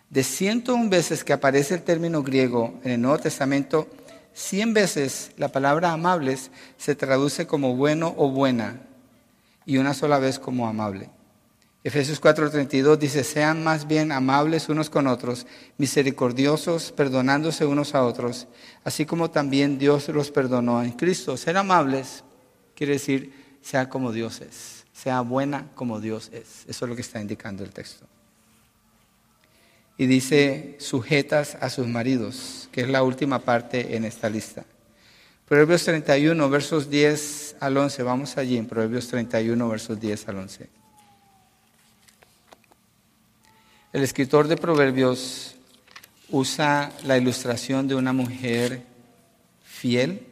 De 0.10 0.24
101 0.24 0.90
veces 0.90 1.24
que 1.24 1.34
aparece 1.34 1.76
el 1.76 1.84
término 1.84 2.22
griego 2.22 2.80
en 2.84 2.92
el 2.92 3.02
Nuevo 3.02 3.18
Testamento, 3.18 3.88
Cien 4.34 4.74
veces 4.74 5.32
la 5.38 5.50
palabra 5.50 5.92
amables 5.92 6.52
se 6.78 6.96
traduce 6.96 7.48
como 7.48 7.76
bueno 7.76 8.14
o 8.18 8.30
buena 8.30 8.82
y 9.66 9.78
una 9.78 9.94
sola 9.94 10.20
vez 10.20 10.40
como 10.40 10.68
amable. 10.68 11.10
Efesios 11.84 12.22
4:32 12.22 12.98
dice, 12.98 13.24
sean 13.24 13.64
más 13.64 13.88
bien 13.88 14.12
amables 14.12 14.70
unos 14.70 14.92
con 14.92 15.08
otros, 15.08 15.48
misericordiosos, 15.78 16.92
perdonándose 16.92 17.66
unos 17.66 17.96
a 17.96 18.04
otros, 18.04 18.48
así 18.84 19.06
como 19.06 19.32
también 19.32 19.80
Dios 19.80 20.08
los 20.10 20.30
perdonó 20.30 20.84
en 20.84 20.92
Cristo. 20.92 21.36
Ser 21.38 21.58
amables 21.58 22.24
quiere 22.76 22.94
decir, 22.94 23.58
sea 23.62 23.90
como 23.90 24.12
Dios 24.12 24.42
es, 24.42 24.86
sea 24.94 25.22
buena 25.22 25.70
como 25.74 26.00
Dios 26.00 26.30
es. 26.34 26.66
Eso 26.68 26.86
es 26.86 26.90
lo 26.90 26.96
que 26.96 27.02
está 27.02 27.20
indicando 27.20 27.64
el 27.64 27.72
texto. 27.72 28.11
Y 29.98 30.08
dice, 30.08 30.76
sujetas 30.80 31.58
a 31.62 31.70
sus 31.70 31.88
maridos, 31.88 32.70
que 32.72 32.82
es 32.82 32.90
la 32.90 33.04
última 33.04 33.40
parte 33.40 33.96
en 33.96 34.06
esta 34.06 34.30
lista. 34.30 34.66
Proverbios 35.48 35.84
31, 35.84 36.50
versos 36.50 36.90
10 36.90 37.58
al 37.60 37.76
11, 37.76 38.04
vamos 38.04 38.38
allí 38.38 38.58
en 38.58 38.68
Proverbios 38.68 39.08
31, 39.10 39.68
versos 39.68 40.00
10 40.00 40.30
al 40.30 40.38
11. 40.38 40.70
El 43.94 44.04
escritor 44.04 44.48
de 44.48 44.56
Proverbios 44.56 45.56
usa 46.30 46.94
la 47.04 47.18
ilustración 47.18 47.90
de 47.90 47.96
una 47.96 48.14
mujer 48.14 48.84
fiel, 49.62 50.26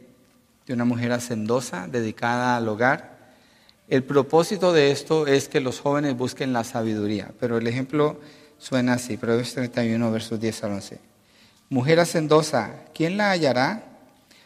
de 0.66 0.72
una 0.72 0.86
mujer 0.86 1.12
hacendosa, 1.12 1.86
dedicada 1.86 2.56
al 2.56 2.66
hogar. 2.68 3.34
El 3.88 4.02
propósito 4.04 4.72
de 4.72 4.90
esto 4.90 5.26
es 5.26 5.48
que 5.48 5.60
los 5.60 5.80
jóvenes 5.80 6.16
busquen 6.16 6.54
la 6.54 6.64
sabiduría, 6.64 7.32
pero 7.38 7.58
el 7.58 7.66
ejemplo 7.66 8.18
suena 8.60 8.92
así, 8.92 9.16
Proverbios 9.16 9.52
31, 9.54 10.12
versos 10.12 10.38
10 10.38 10.64
al 10.64 10.72
11. 10.72 11.00
Mujer 11.70 11.98
hacendosa, 11.98 12.84
¿quién 12.94 13.16
la 13.16 13.32
hallará? 13.32 13.84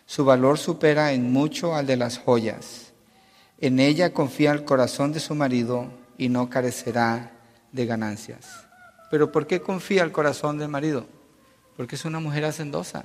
Su 0.06 0.24
valor 0.24 0.58
supera 0.58 1.12
en 1.12 1.30
mucho 1.32 1.74
al 1.74 1.86
de 1.86 1.98
las 1.98 2.16
joyas. 2.16 2.92
En 3.60 3.80
ella 3.80 4.12
confía 4.12 4.52
el 4.52 4.64
corazón 4.64 5.12
de 5.12 5.20
su 5.20 5.34
marido 5.34 5.90
y 6.16 6.28
no 6.28 6.48
carecerá 6.48 7.32
de 7.72 7.86
ganancias. 7.86 8.66
Pero 9.10 9.32
¿por 9.32 9.46
qué 9.46 9.60
confía 9.60 10.02
el 10.02 10.12
corazón 10.12 10.58
del 10.58 10.68
marido? 10.68 11.06
Porque 11.76 11.96
es 11.96 12.04
una 12.04 12.20
mujer 12.20 12.44
hacendosa, 12.44 13.04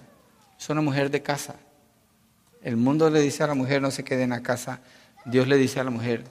es 0.60 0.70
una 0.70 0.82
mujer 0.82 1.10
de 1.10 1.22
casa. 1.22 1.56
El 2.62 2.78
mundo 2.78 3.10
le 3.10 3.22
dice 3.22 3.44
a 3.44 3.48
la 3.48 3.54
mujer 3.54 3.82
no 3.82 3.90
se 3.92 4.04
quede 4.04 4.24
en 4.24 4.32
la 4.32 4.44
casa, 4.44 4.82
Dios 5.26 5.48
le 5.48 5.58
dice 5.58 5.80
a 5.80 5.84
la 5.84 5.92
mujer 5.92 6.24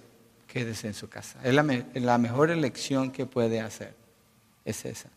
quédese 0.47 0.89
en 0.89 0.95
su 0.95 1.09
casa. 1.09 1.39
Es 1.43 1.55
la, 1.55 1.64
la 1.95 2.18
mejor 2.18 2.51
elección 2.51 3.11
que 3.11 3.26
puede 3.26 3.61
hacer, 3.61 3.95
es 4.71 4.85
esa. 4.85 5.09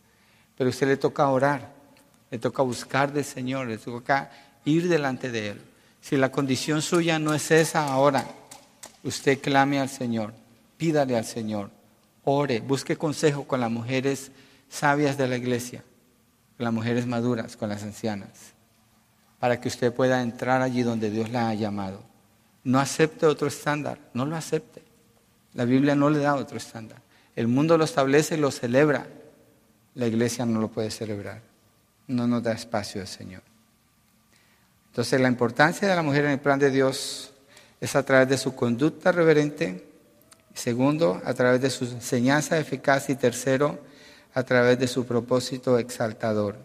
Pero 0.56 0.68
a 0.68 0.70
usted 0.70 0.86
le 0.86 0.96
toca 0.96 1.28
orar, 1.28 1.72
le 2.30 2.38
toca 2.38 2.62
buscar 2.62 3.12
del 3.12 3.24
Señor, 3.24 3.66
le 3.66 3.78
toca 3.78 4.30
ir 4.64 4.88
delante 4.88 5.30
de 5.30 5.50
Él. 5.50 5.62
Si 6.00 6.16
la 6.16 6.32
condición 6.32 6.82
suya 6.82 7.18
no 7.18 7.34
es 7.34 7.50
esa 7.50 7.86
ahora, 7.86 8.26
usted 9.04 9.40
clame 9.40 9.78
al 9.80 9.88
Señor, 9.88 10.34
pídale 10.76 11.16
al 11.16 11.24
Señor, 11.24 11.70
ore, 12.24 12.60
busque 12.60 12.96
consejo 12.96 13.46
con 13.46 13.60
las 13.60 13.70
mujeres 13.70 14.32
sabias 14.68 15.16
de 15.16 15.28
la 15.28 15.36
iglesia, 15.36 15.84
con 16.56 16.64
las 16.64 16.72
mujeres 16.72 17.06
maduras, 17.06 17.56
con 17.56 17.68
las 17.68 17.82
ancianas, 17.82 18.54
para 19.38 19.60
que 19.60 19.68
usted 19.68 19.92
pueda 19.92 20.22
entrar 20.22 20.62
allí 20.62 20.82
donde 20.82 21.10
Dios 21.10 21.30
la 21.30 21.48
ha 21.48 21.54
llamado. 21.54 22.02
No 22.64 22.78
acepte 22.78 23.26
otro 23.26 23.48
estándar, 23.48 23.98
no 24.14 24.24
lo 24.24 24.36
acepte. 24.36 24.82
La 25.54 25.64
Biblia 25.64 25.94
no 25.94 26.10
le 26.10 26.20
da 26.20 26.36
otro 26.36 26.56
estándar. 26.56 27.02
El 27.34 27.48
mundo 27.48 27.76
lo 27.76 27.84
establece 27.84 28.36
y 28.36 28.38
lo 28.38 28.50
celebra. 28.50 29.06
La 29.94 30.06
iglesia 30.06 30.46
no 30.46 30.60
lo 30.60 30.68
puede 30.68 30.90
celebrar. 30.90 31.42
No 32.06 32.26
nos 32.26 32.42
da 32.42 32.52
espacio 32.52 33.00
el 33.00 33.06
Señor. 33.06 33.42
Entonces 34.90 35.20
la 35.20 35.28
importancia 35.28 35.88
de 35.88 35.96
la 35.96 36.02
mujer 36.02 36.24
en 36.26 36.32
el 36.32 36.40
plan 36.40 36.58
de 36.58 36.70
Dios 36.70 37.32
es 37.80 37.96
a 37.96 38.04
través 38.04 38.28
de 38.28 38.38
su 38.38 38.54
conducta 38.54 39.10
reverente, 39.10 39.86
segundo, 40.54 41.20
a 41.24 41.34
través 41.34 41.60
de 41.60 41.70
su 41.70 41.84
enseñanza 41.84 42.58
eficaz 42.58 43.08
y 43.08 43.14
tercero, 43.14 43.78
a 44.34 44.42
través 44.42 44.78
de 44.78 44.86
su 44.88 45.06
propósito 45.06 45.78
exaltador. 45.78 46.56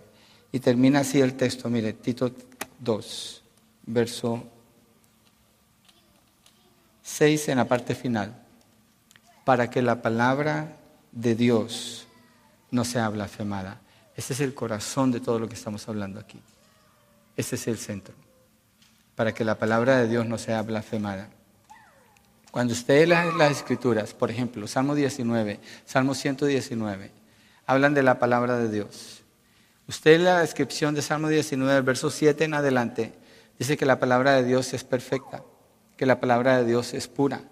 Y 0.52 0.60
termina 0.60 1.00
así 1.00 1.22
el 1.22 1.36
texto, 1.36 1.70
mire, 1.70 1.94
Tito 1.94 2.32
2, 2.80 3.44
verso 3.86 4.44
6 7.04 7.50
en 7.50 7.58
la 7.58 7.66
parte 7.66 7.96
final, 7.96 8.36
para 9.46 9.70
que 9.70 9.82
la 9.82 10.02
palabra 10.02 10.78
de 11.12 11.36
Dios 11.36 12.07
no 12.72 12.86
sea 12.86 13.10
blasfemada. 13.10 13.80
Ese 14.16 14.34
es 14.34 14.40
el 14.40 14.54
corazón 14.54 15.12
de 15.12 15.20
todo 15.20 15.40
lo 15.40 15.48
que 15.48 15.56
estamos 15.56 15.88
hablando 15.88 16.20
aquí. 16.20 16.40
Ese 17.36 17.56
es 17.56 17.68
el 17.68 17.78
centro, 17.78 18.16
para 19.16 19.34
que 19.34 19.46
la 19.46 19.60
palabra 19.60 19.98
de 19.98 20.08
Dios 20.08 20.26
no 20.26 20.38
sea 20.38 20.62
blasfemada. 20.64 21.30
Cuando 22.52 22.74
usted 22.74 23.08
lee 23.08 23.38
las 23.38 23.52
escrituras, 23.52 24.14
por 24.14 24.32
ejemplo, 24.32 24.66
Salmo 24.68 24.96
19, 24.96 25.60
Salmo 25.86 26.16
119, 26.16 27.12
hablan 27.68 27.94
de 27.94 28.02
la 28.02 28.18
palabra 28.18 28.58
de 28.58 28.70
Dios. 28.70 29.22
Usted 29.88 30.20
la 30.20 30.40
descripción 30.40 30.96
de 30.96 31.02
Salmo 31.02 31.30
19, 31.30 31.82
verso 31.82 32.10
7 32.10 32.46
en 32.46 32.56
adelante, 32.56 33.14
dice 33.60 33.78
que 33.78 33.86
la 33.86 34.00
palabra 34.00 34.34
de 34.34 34.44
Dios 34.44 34.74
es 34.74 34.84
perfecta, 34.84 35.44
que 35.96 36.06
la 36.06 36.20
palabra 36.20 36.58
de 36.58 36.66
Dios 36.66 36.94
es 36.94 37.08
pura. 37.08 37.44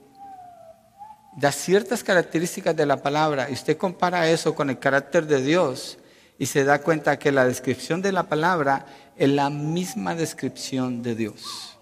Da 1.36 1.52
ciertas 1.52 2.04
características 2.04 2.76
de 2.76 2.86
la 2.86 3.02
palabra 3.02 3.50
y 3.50 3.54
usted 3.54 3.78
compara 3.78 4.30
eso 4.30 4.56
con 4.56 4.70
el 4.70 4.80
carácter 4.80 5.26
de 5.28 5.42
Dios 5.42 5.98
y 6.40 6.46
se 6.46 6.64
da 6.64 6.80
cuenta 6.80 7.20
que 7.20 7.32
la 7.32 7.46
descripción 7.46 8.02
de 8.02 8.12
la 8.12 8.24
palabra 8.24 8.86
es 9.18 9.30
la 9.30 9.50
misma 9.50 10.16
descripción 10.16 11.02
de 11.04 11.16
Dios. 11.16 11.78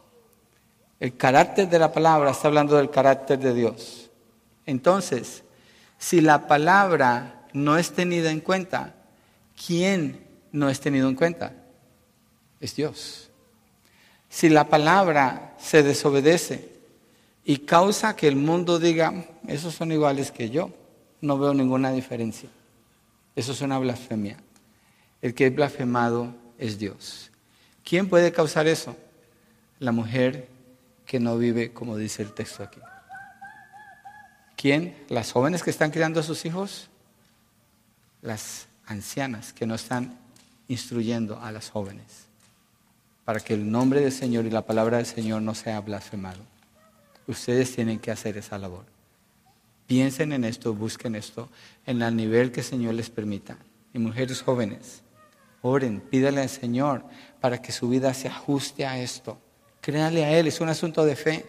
El 1.00 1.16
carácter 1.16 1.70
de 1.70 1.80
la 1.80 1.92
palabra 1.92 2.32
está 2.32 2.48
hablando 2.48 2.78
del 2.78 2.90
carácter 2.90 3.40
de 3.40 3.54
Dios. 3.54 4.10
Entonces, 4.66 5.44
si 5.98 6.22
la 6.22 6.48
palabra 6.48 7.44
no 7.54 7.78
es 7.78 7.92
tenida 7.92 8.32
en 8.32 8.42
cuenta. 8.42 8.96
¿Quién 9.66 10.26
no 10.52 10.70
es 10.70 10.80
tenido 10.80 11.08
en 11.08 11.16
cuenta? 11.16 11.54
Es 12.60 12.76
Dios. 12.76 13.30
Si 14.28 14.50
la 14.50 14.68
palabra 14.68 15.56
se 15.60 15.84
desobedece 15.84 16.73
y 17.46 17.60
causa 17.60 18.16
que 18.16 18.28
el 18.28 18.36
mundo 18.36 18.80
diga, 18.80 19.26
esos 19.48 19.76
son 19.76 19.92
iguales 19.92 20.32
que 20.32 20.50
yo, 20.50 20.72
no 21.22 21.38
veo 21.38 21.54
ninguna 21.54 21.92
diferencia. 21.92 22.50
Eso 23.36 23.52
es 23.52 23.62
una 23.62 23.80
blasfemia. 23.80 24.38
El 25.22 25.34
que 25.34 25.48
es 25.48 25.56
blasfemado 25.56 26.34
es 26.58 26.78
Dios. 26.78 27.32
¿Quién 27.84 28.08
puede 28.08 28.32
causar 28.32 28.68
eso? 28.68 28.96
La 29.80 29.92
mujer 29.92 30.48
que 31.06 31.20
no 31.20 31.38
vive 31.38 31.74
como 31.74 31.98
dice 31.98 32.22
el 32.22 32.34
texto 32.34 32.64
aquí. 32.64 32.80
¿Quién? 34.56 34.96
¿Las 35.10 35.32
jóvenes 35.32 35.64
que 35.64 35.70
están 35.70 35.92
criando 35.92 36.20
a 36.20 36.24
sus 36.24 36.46
hijos? 36.46 36.90
las 38.24 38.68
ancianas 38.88 39.54
que 39.54 39.68
no 39.68 39.76
están 39.76 40.18
instruyendo 40.68 41.40
a 41.40 41.52
las 41.52 41.70
jóvenes 41.70 42.26
para 43.26 43.40
que 43.40 43.54
el 43.54 43.70
nombre 43.70 44.02
del 44.02 44.12
Señor 44.12 44.46
y 44.46 44.50
la 44.50 44.66
palabra 44.66 44.98
del 44.98 45.06
Señor 45.06 45.42
no 45.42 45.54
sea 45.54 45.80
blasfemado. 45.82 46.42
Ustedes 47.28 47.74
tienen 47.76 48.00
que 48.00 48.12
hacer 48.12 48.38
esa 48.38 48.58
labor. 48.58 48.86
Piensen 49.88 50.32
en 50.34 50.44
esto, 50.44 50.74
busquen 50.74 51.16
esto 51.16 51.50
en 51.86 52.02
el 52.02 52.16
nivel 52.16 52.52
que 52.52 52.62
el 52.62 52.66
Señor 52.66 52.94
les 52.94 53.10
permita. 53.10 53.58
Y 53.94 54.00
mujeres 54.00 54.42
jóvenes, 54.42 55.02
oren, 55.62 56.00
pídale 56.00 56.42
al 56.42 56.50
Señor 56.50 57.04
para 57.40 57.62
que 57.62 57.72
su 57.72 57.90
vida 57.90 58.14
se 58.14 58.28
ajuste 58.28 58.86
a 58.86 59.00
esto. 59.00 59.38
Créale 59.82 60.26
a 60.26 60.38
Él, 60.38 60.48
es 60.48 60.62
un 60.62 60.70
asunto 60.70 61.06
de 61.06 61.16
fe, 61.16 61.46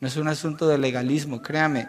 no 0.00 0.08
es 0.08 0.16
un 0.16 0.28
asunto 0.28 0.68
de 0.68 0.78
legalismo, 0.78 1.42
créame 1.42 1.88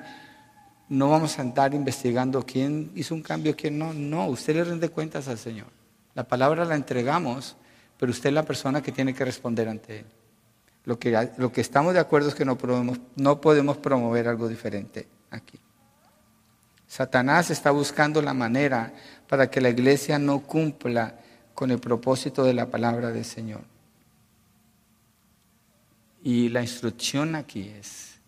no 0.89 1.09
vamos 1.09 1.37
a 1.37 1.43
andar 1.43 1.73
investigando 1.75 2.43
quién 2.43 2.91
hizo 2.95 3.13
un 3.13 3.21
cambio, 3.21 3.55
quién 3.55 3.77
no. 3.77 3.93
No, 3.93 4.25
usted 4.25 4.55
le 4.55 4.63
rinde 4.63 4.89
cuentas 4.89 5.27
al 5.27 5.37
Señor. 5.37 5.67
La 6.15 6.27
palabra 6.27 6.65
la 6.65 6.75
entregamos, 6.75 7.55
pero 7.97 8.11
usted 8.11 8.29
es 8.29 8.33
la 8.33 8.43
persona 8.43 8.81
que 8.81 8.91
tiene 8.91 9.13
que 9.13 9.23
responder 9.23 9.69
ante 9.69 9.99
Él. 9.99 10.05
Lo 10.85 10.97
que, 10.97 11.29
lo 11.37 11.51
que 11.51 11.61
estamos 11.61 11.93
de 11.93 11.99
acuerdo 11.99 12.29
es 12.29 12.35
que 12.35 12.45
no 12.45 12.57
podemos, 12.57 12.99
no 13.15 13.41
podemos 13.41 13.77
promover 13.77 14.27
algo 14.27 14.47
diferente 14.47 15.07
aquí. 15.29 15.59
Satanás 16.87 17.51
está 17.51 17.69
buscando 17.69 18.21
la 18.21 18.33
manera 18.33 18.93
para 19.27 19.49
que 19.51 19.61
la 19.61 19.69
iglesia 19.69 20.17
no 20.17 20.39
cumpla 20.39 21.19
con 21.53 21.69
el 21.69 21.79
propósito 21.79 22.43
de 22.43 22.53
la 22.53 22.65
palabra 22.65 23.11
del 23.11 23.25
Señor. 23.25 23.61
Y 26.23 26.49
la 26.49 26.61
instrucción 26.61 27.35
aquí 27.35 27.71
es 27.79 28.19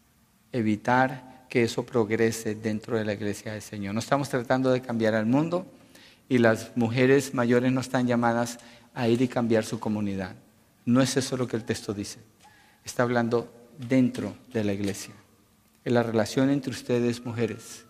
evitar 0.52 1.47
que 1.49 1.64
eso 1.64 1.86
progrese 1.86 2.56
dentro 2.56 2.97
de 2.97 3.04
la 3.04 3.14
iglesia 3.14 3.54
del 3.54 3.62
Señor. 3.62 3.93
No 3.93 3.99
estamos 3.99 4.30
tratando 4.30 4.72
de 4.72 4.82
cambiar 4.82 5.16
al 5.16 5.26
mundo 5.26 5.66
y 6.30 6.38
las 6.38 6.78
mujeres 6.78 7.34
mayores 7.34 7.72
no 7.72 7.82
están 7.82 8.08
llamadas 8.08 8.60
a 8.93 9.08
ir 9.08 9.22
y 9.22 9.28
cambiar 9.28 9.66
su 9.66 9.80
comunidad. 9.80 10.36
No 10.86 11.02
es 11.02 11.18
eso 11.18 11.36
lo 11.36 11.47
que 11.47 11.58
el 11.58 11.66
texto 11.66 11.93
dice. 11.93 12.20
Está 12.86 13.04
hablando 13.04 13.52
dentro 13.78 14.36
de 14.54 14.64
la 14.64 14.74
iglesia. 14.74 15.14
En 15.86 15.94
la 15.94 16.04
relación 16.04 16.50
entre 16.50 16.72
ustedes, 16.72 17.26
mujeres. 17.26 17.86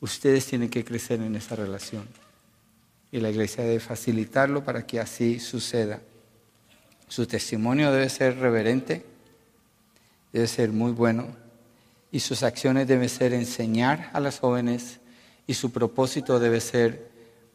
Ustedes 0.00 0.46
tienen 0.46 0.70
que 0.70 0.84
crecer 0.84 1.20
en 1.20 1.34
esa 1.36 1.56
relación. 1.56 2.06
Y 3.10 3.20
la 3.20 3.30
iglesia 3.30 3.64
debe 3.64 3.80
facilitarlo 3.80 4.64
para 4.64 4.86
que 4.86 5.00
así 5.00 5.38
suceda. 5.40 6.00
Su 7.08 7.26
testimonio 7.26 7.92
debe 7.92 8.08
ser 8.08 8.38
reverente, 8.38 9.04
debe 10.32 10.46
ser 10.46 10.72
muy 10.72 10.92
bueno 10.92 11.28
y 12.10 12.20
sus 12.20 12.42
acciones 12.42 12.86
deben 12.86 13.08
ser 13.08 13.32
enseñar 13.32 14.10
a 14.12 14.20
las 14.20 14.38
jóvenes 14.38 15.00
y 15.46 15.54
su 15.54 15.72
propósito 15.72 16.38
debe 16.38 16.60
ser 16.60 17.08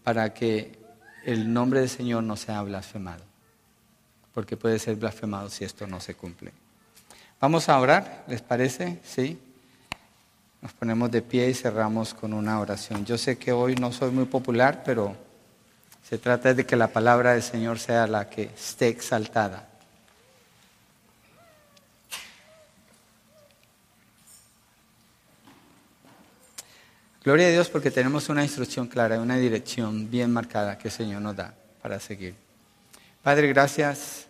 para 0.04 0.34
que 0.34 0.78
el 1.26 1.52
nombre 1.52 1.80
del 1.80 1.90
Señor 1.90 2.24
no 2.24 2.36
sea 2.36 2.62
blasfemado, 2.62 3.24
porque 4.34 4.58
puede 4.58 4.80
ser 4.80 4.96
blasfemado 4.96 5.50
si 5.50 5.64
esto 5.64 5.88
no 5.88 6.00
se 6.00 6.16
cumple. 6.16 6.52
Vamos 7.42 7.70
a 7.70 7.80
orar, 7.80 8.26
¿les 8.28 8.42
parece? 8.42 9.00
Sí. 9.02 9.40
Nos 10.62 10.74
ponemos 10.74 11.10
de 11.10 11.22
pie 11.22 11.50
y 11.50 11.54
cerramos 11.54 12.14
con 12.14 12.34
una 12.34 12.60
oración. 12.60 13.06
Yo 13.06 13.18
sé 13.18 13.38
que 13.38 13.54
hoy 13.54 13.76
no 13.76 13.94
soy 13.94 14.12
muy 14.12 14.26
popular, 14.26 14.84
pero 14.84 15.16
se 16.04 16.18
trata 16.18 16.54
de 16.54 16.66
que 16.66 16.76
la 16.76 16.90
palabra 16.90 17.32
del 17.32 17.44
Señor 17.44 17.80
sea 17.80 18.08
la 18.08 18.30
que 18.30 18.44
esté 18.44 18.90
exaltada. 18.90 19.70
Gloria 27.24 27.48
a 27.48 27.52
Dios 27.52 27.70
porque 27.70 27.92
tenemos 27.92 28.28
una 28.28 28.44
instrucción 28.44 28.88
clara, 28.88 29.22
una 29.22 29.38
dirección 29.38 30.10
bien 30.12 30.34
marcada 30.34 30.78
que 30.78 30.90
el 30.90 30.94
Señor 30.94 31.22
nos 31.22 31.38
da 31.38 31.54
para 31.82 32.02
seguir. 32.02 32.36
Padre, 33.24 33.48
gracias 33.48 34.29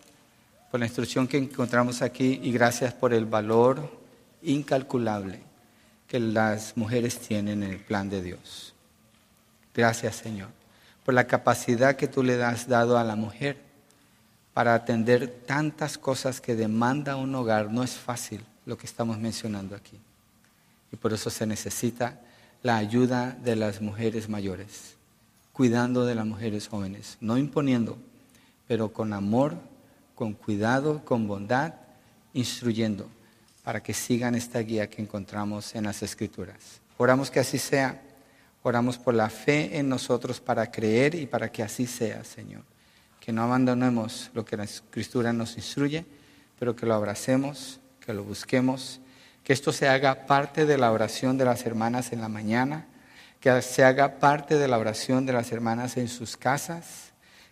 por 0.70 0.80
la 0.80 0.86
instrucción 0.86 1.26
que 1.26 1.38
encontramos 1.38 2.02
aquí 2.02 2.40
y 2.42 2.52
gracias 2.52 2.94
por 2.94 3.12
el 3.12 3.26
valor 3.26 4.00
incalculable 4.42 5.40
que 6.06 6.20
las 6.20 6.76
mujeres 6.76 7.18
tienen 7.18 7.62
en 7.62 7.70
el 7.70 7.80
plan 7.80 8.08
de 8.08 8.22
Dios. 8.22 8.74
Gracias 9.74 10.16
Señor 10.16 10.60
por 11.04 11.14
la 11.14 11.26
capacidad 11.26 11.96
que 11.96 12.08
tú 12.08 12.22
le 12.22 12.42
has 12.42 12.68
dado 12.68 12.98
a 12.98 13.04
la 13.04 13.16
mujer 13.16 13.58
para 14.52 14.74
atender 14.74 15.28
tantas 15.46 15.98
cosas 15.98 16.40
que 16.40 16.54
demanda 16.54 17.16
un 17.16 17.34
hogar. 17.34 17.70
No 17.70 17.82
es 17.82 17.92
fácil 17.92 18.42
lo 18.66 18.76
que 18.76 18.86
estamos 18.86 19.18
mencionando 19.18 19.74
aquí. 19.74 19.98
Y 20.92 20.96
por 20.96 21.12
eso 21.12 21.30
se 21.30 21.46
necesita 21.46 22.20
la 22.62 22.76
ayuda 22.76 23.32
de 23.42 23.56
las 23.56 23.80
mujeres 23.80 24.28
mayores, 24.28 24.96
cuidando 25.52 26.04
de 26.04 26.14
las 26.14 26.26
mujeres 26.26 26.68
jóvenes, 26.68 27.16
no 27.20 27.38
imponiendo, 27.38 27.96
pero 28.68 28.92
con 28.92 29.12
amor 29.12 29.56
con 30.20 30.34
cuidado, 30.34 31.02
con 31.02 31.26
bondad, 31.26 31.72
instruyendo 32.34 33.08
para 33.64 33.82
que 33.82 33.94
sigan 33.94 34.34
esta 34.34 34.58
guía 34.58 34.90
que 34.90 35.00
encontramos 35.00 35.74
en 35.74 35.84
las 35.84 36.02
Escrituras. 36.02 36.82
Oramos 36.98 37.30
que 37.30 37.40
así 37.40 37.56
sea. 37.56 38.02
Oramos 38.62 38.98
por 38.98 39.14
la 39.14 39.30
fe 39.30 39.78
en 39.78 39.88
nosotros 39.88 40.38
para 40.38 40.70
creer 40.70 41.14
y 41.14 41.24
para 41.24 41.50
que 41.50 41.62
así 41.62 41.86
sea, 41.86 42.22
Señor. 42.22 42.64
Que 43.18 43.32
no 43.32 43.44
abandonemos 43.44 44.30
lo 44.34 44.44
que 44.44 44.58
la 44.58 44.64
Escritura 44.64 45.32
nos 45.32 45.56
instruye, 45.56 46.04
pero 46.58 46.76
que 46.76 46.84
lo 46.84 46.92
abracemos, 46.92 47.80
que 48.04 48.12
lo 48.12 48.22
busquemos, 48.22 49.00
que 49.42 49.54
esto 49.54 49.72
se 49.72 49.88
haga 49.88 50.26
parte 50.26 50.66
de 50.66 50.76
la 50.76 50.92
oración 50.92 51.38
de 51.38 51.46
las 51.46 51.64
hermanas 51.64 52.12
en 52.12 52.20
la 52.20 52.28
mañana, 52.28 52.84
que 53.40 53.62
se 53.62 53.84
haga 53.84 54.18
parte 54.18 54.58
de 54.58 54.68
la 54.68 54.76
oración 54.76 55.24
de 55.24 55.32
las 55.32 55.50
hermanas 55.50 55.96
en 55.96 56.08
sus 56.08 56.36
casas, 56.36 57.09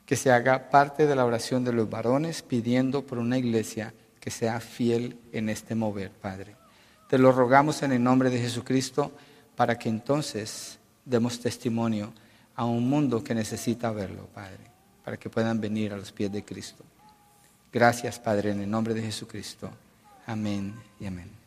que 0.08 0.16
se 0.16 0.32
haga 0.32 0.70
parte 0.70 1.06
de 1.06 1.14
la 1.14 1.26
oración 1.26 1.64
de 1.64 1.72
los 1.74 1.90
varones 1.90 2.40
pidiendo 2.40 3.04
por 3.04 3.18
una 3.18 3.36
iglesia 3.36 3.92
que 4.18 4.30
sea 4.30 4.58
fiel 4.58 5.18
en 5.32 5.50
este 5.50 5.74
mover, 5.74 6.10
Padre. 6.12 6.56
Te 7.10 7.18
lo 7.18 7.30
rogamos 7.30 7.82
en 7.82 7.92
el 7.92 8.02
nombre 8.02 8.30
de 8.30 8.40
Jesucristo 8.40 9.12
para 9.54 9.78
que 9.78 9.90
entonces 9.90 10.78
demos 11.04 11.40
testimonio 11.40 12.14
a 12.54 12.64
un 12.64 12.88
mundo 12.88 13.22
que 13.22 13.34
necesita 13.34 13.90
verlo, 13.90 14.26
Padre, 14.32 14.70
para 15.04 15.18
que 15.18 15.28
puedan 15.28 15.60
venir 15.60 15.92
a 15.92 15.98
los 15.98 16.10
pies 16.10 16.32
de 16.32 16.42
Cristo. 16.42 16.84
Gracias, 17.70 18.18
Padre, 18.18 18.52
en 18.52 18.62
el 18.62 18.70
nombre 18.70 18.94
de 18.94 19.02
Jesucristo. 19.02 19.70
Amén 20.26 20.74
y 20.98 21.04
amén. 21.04 21.37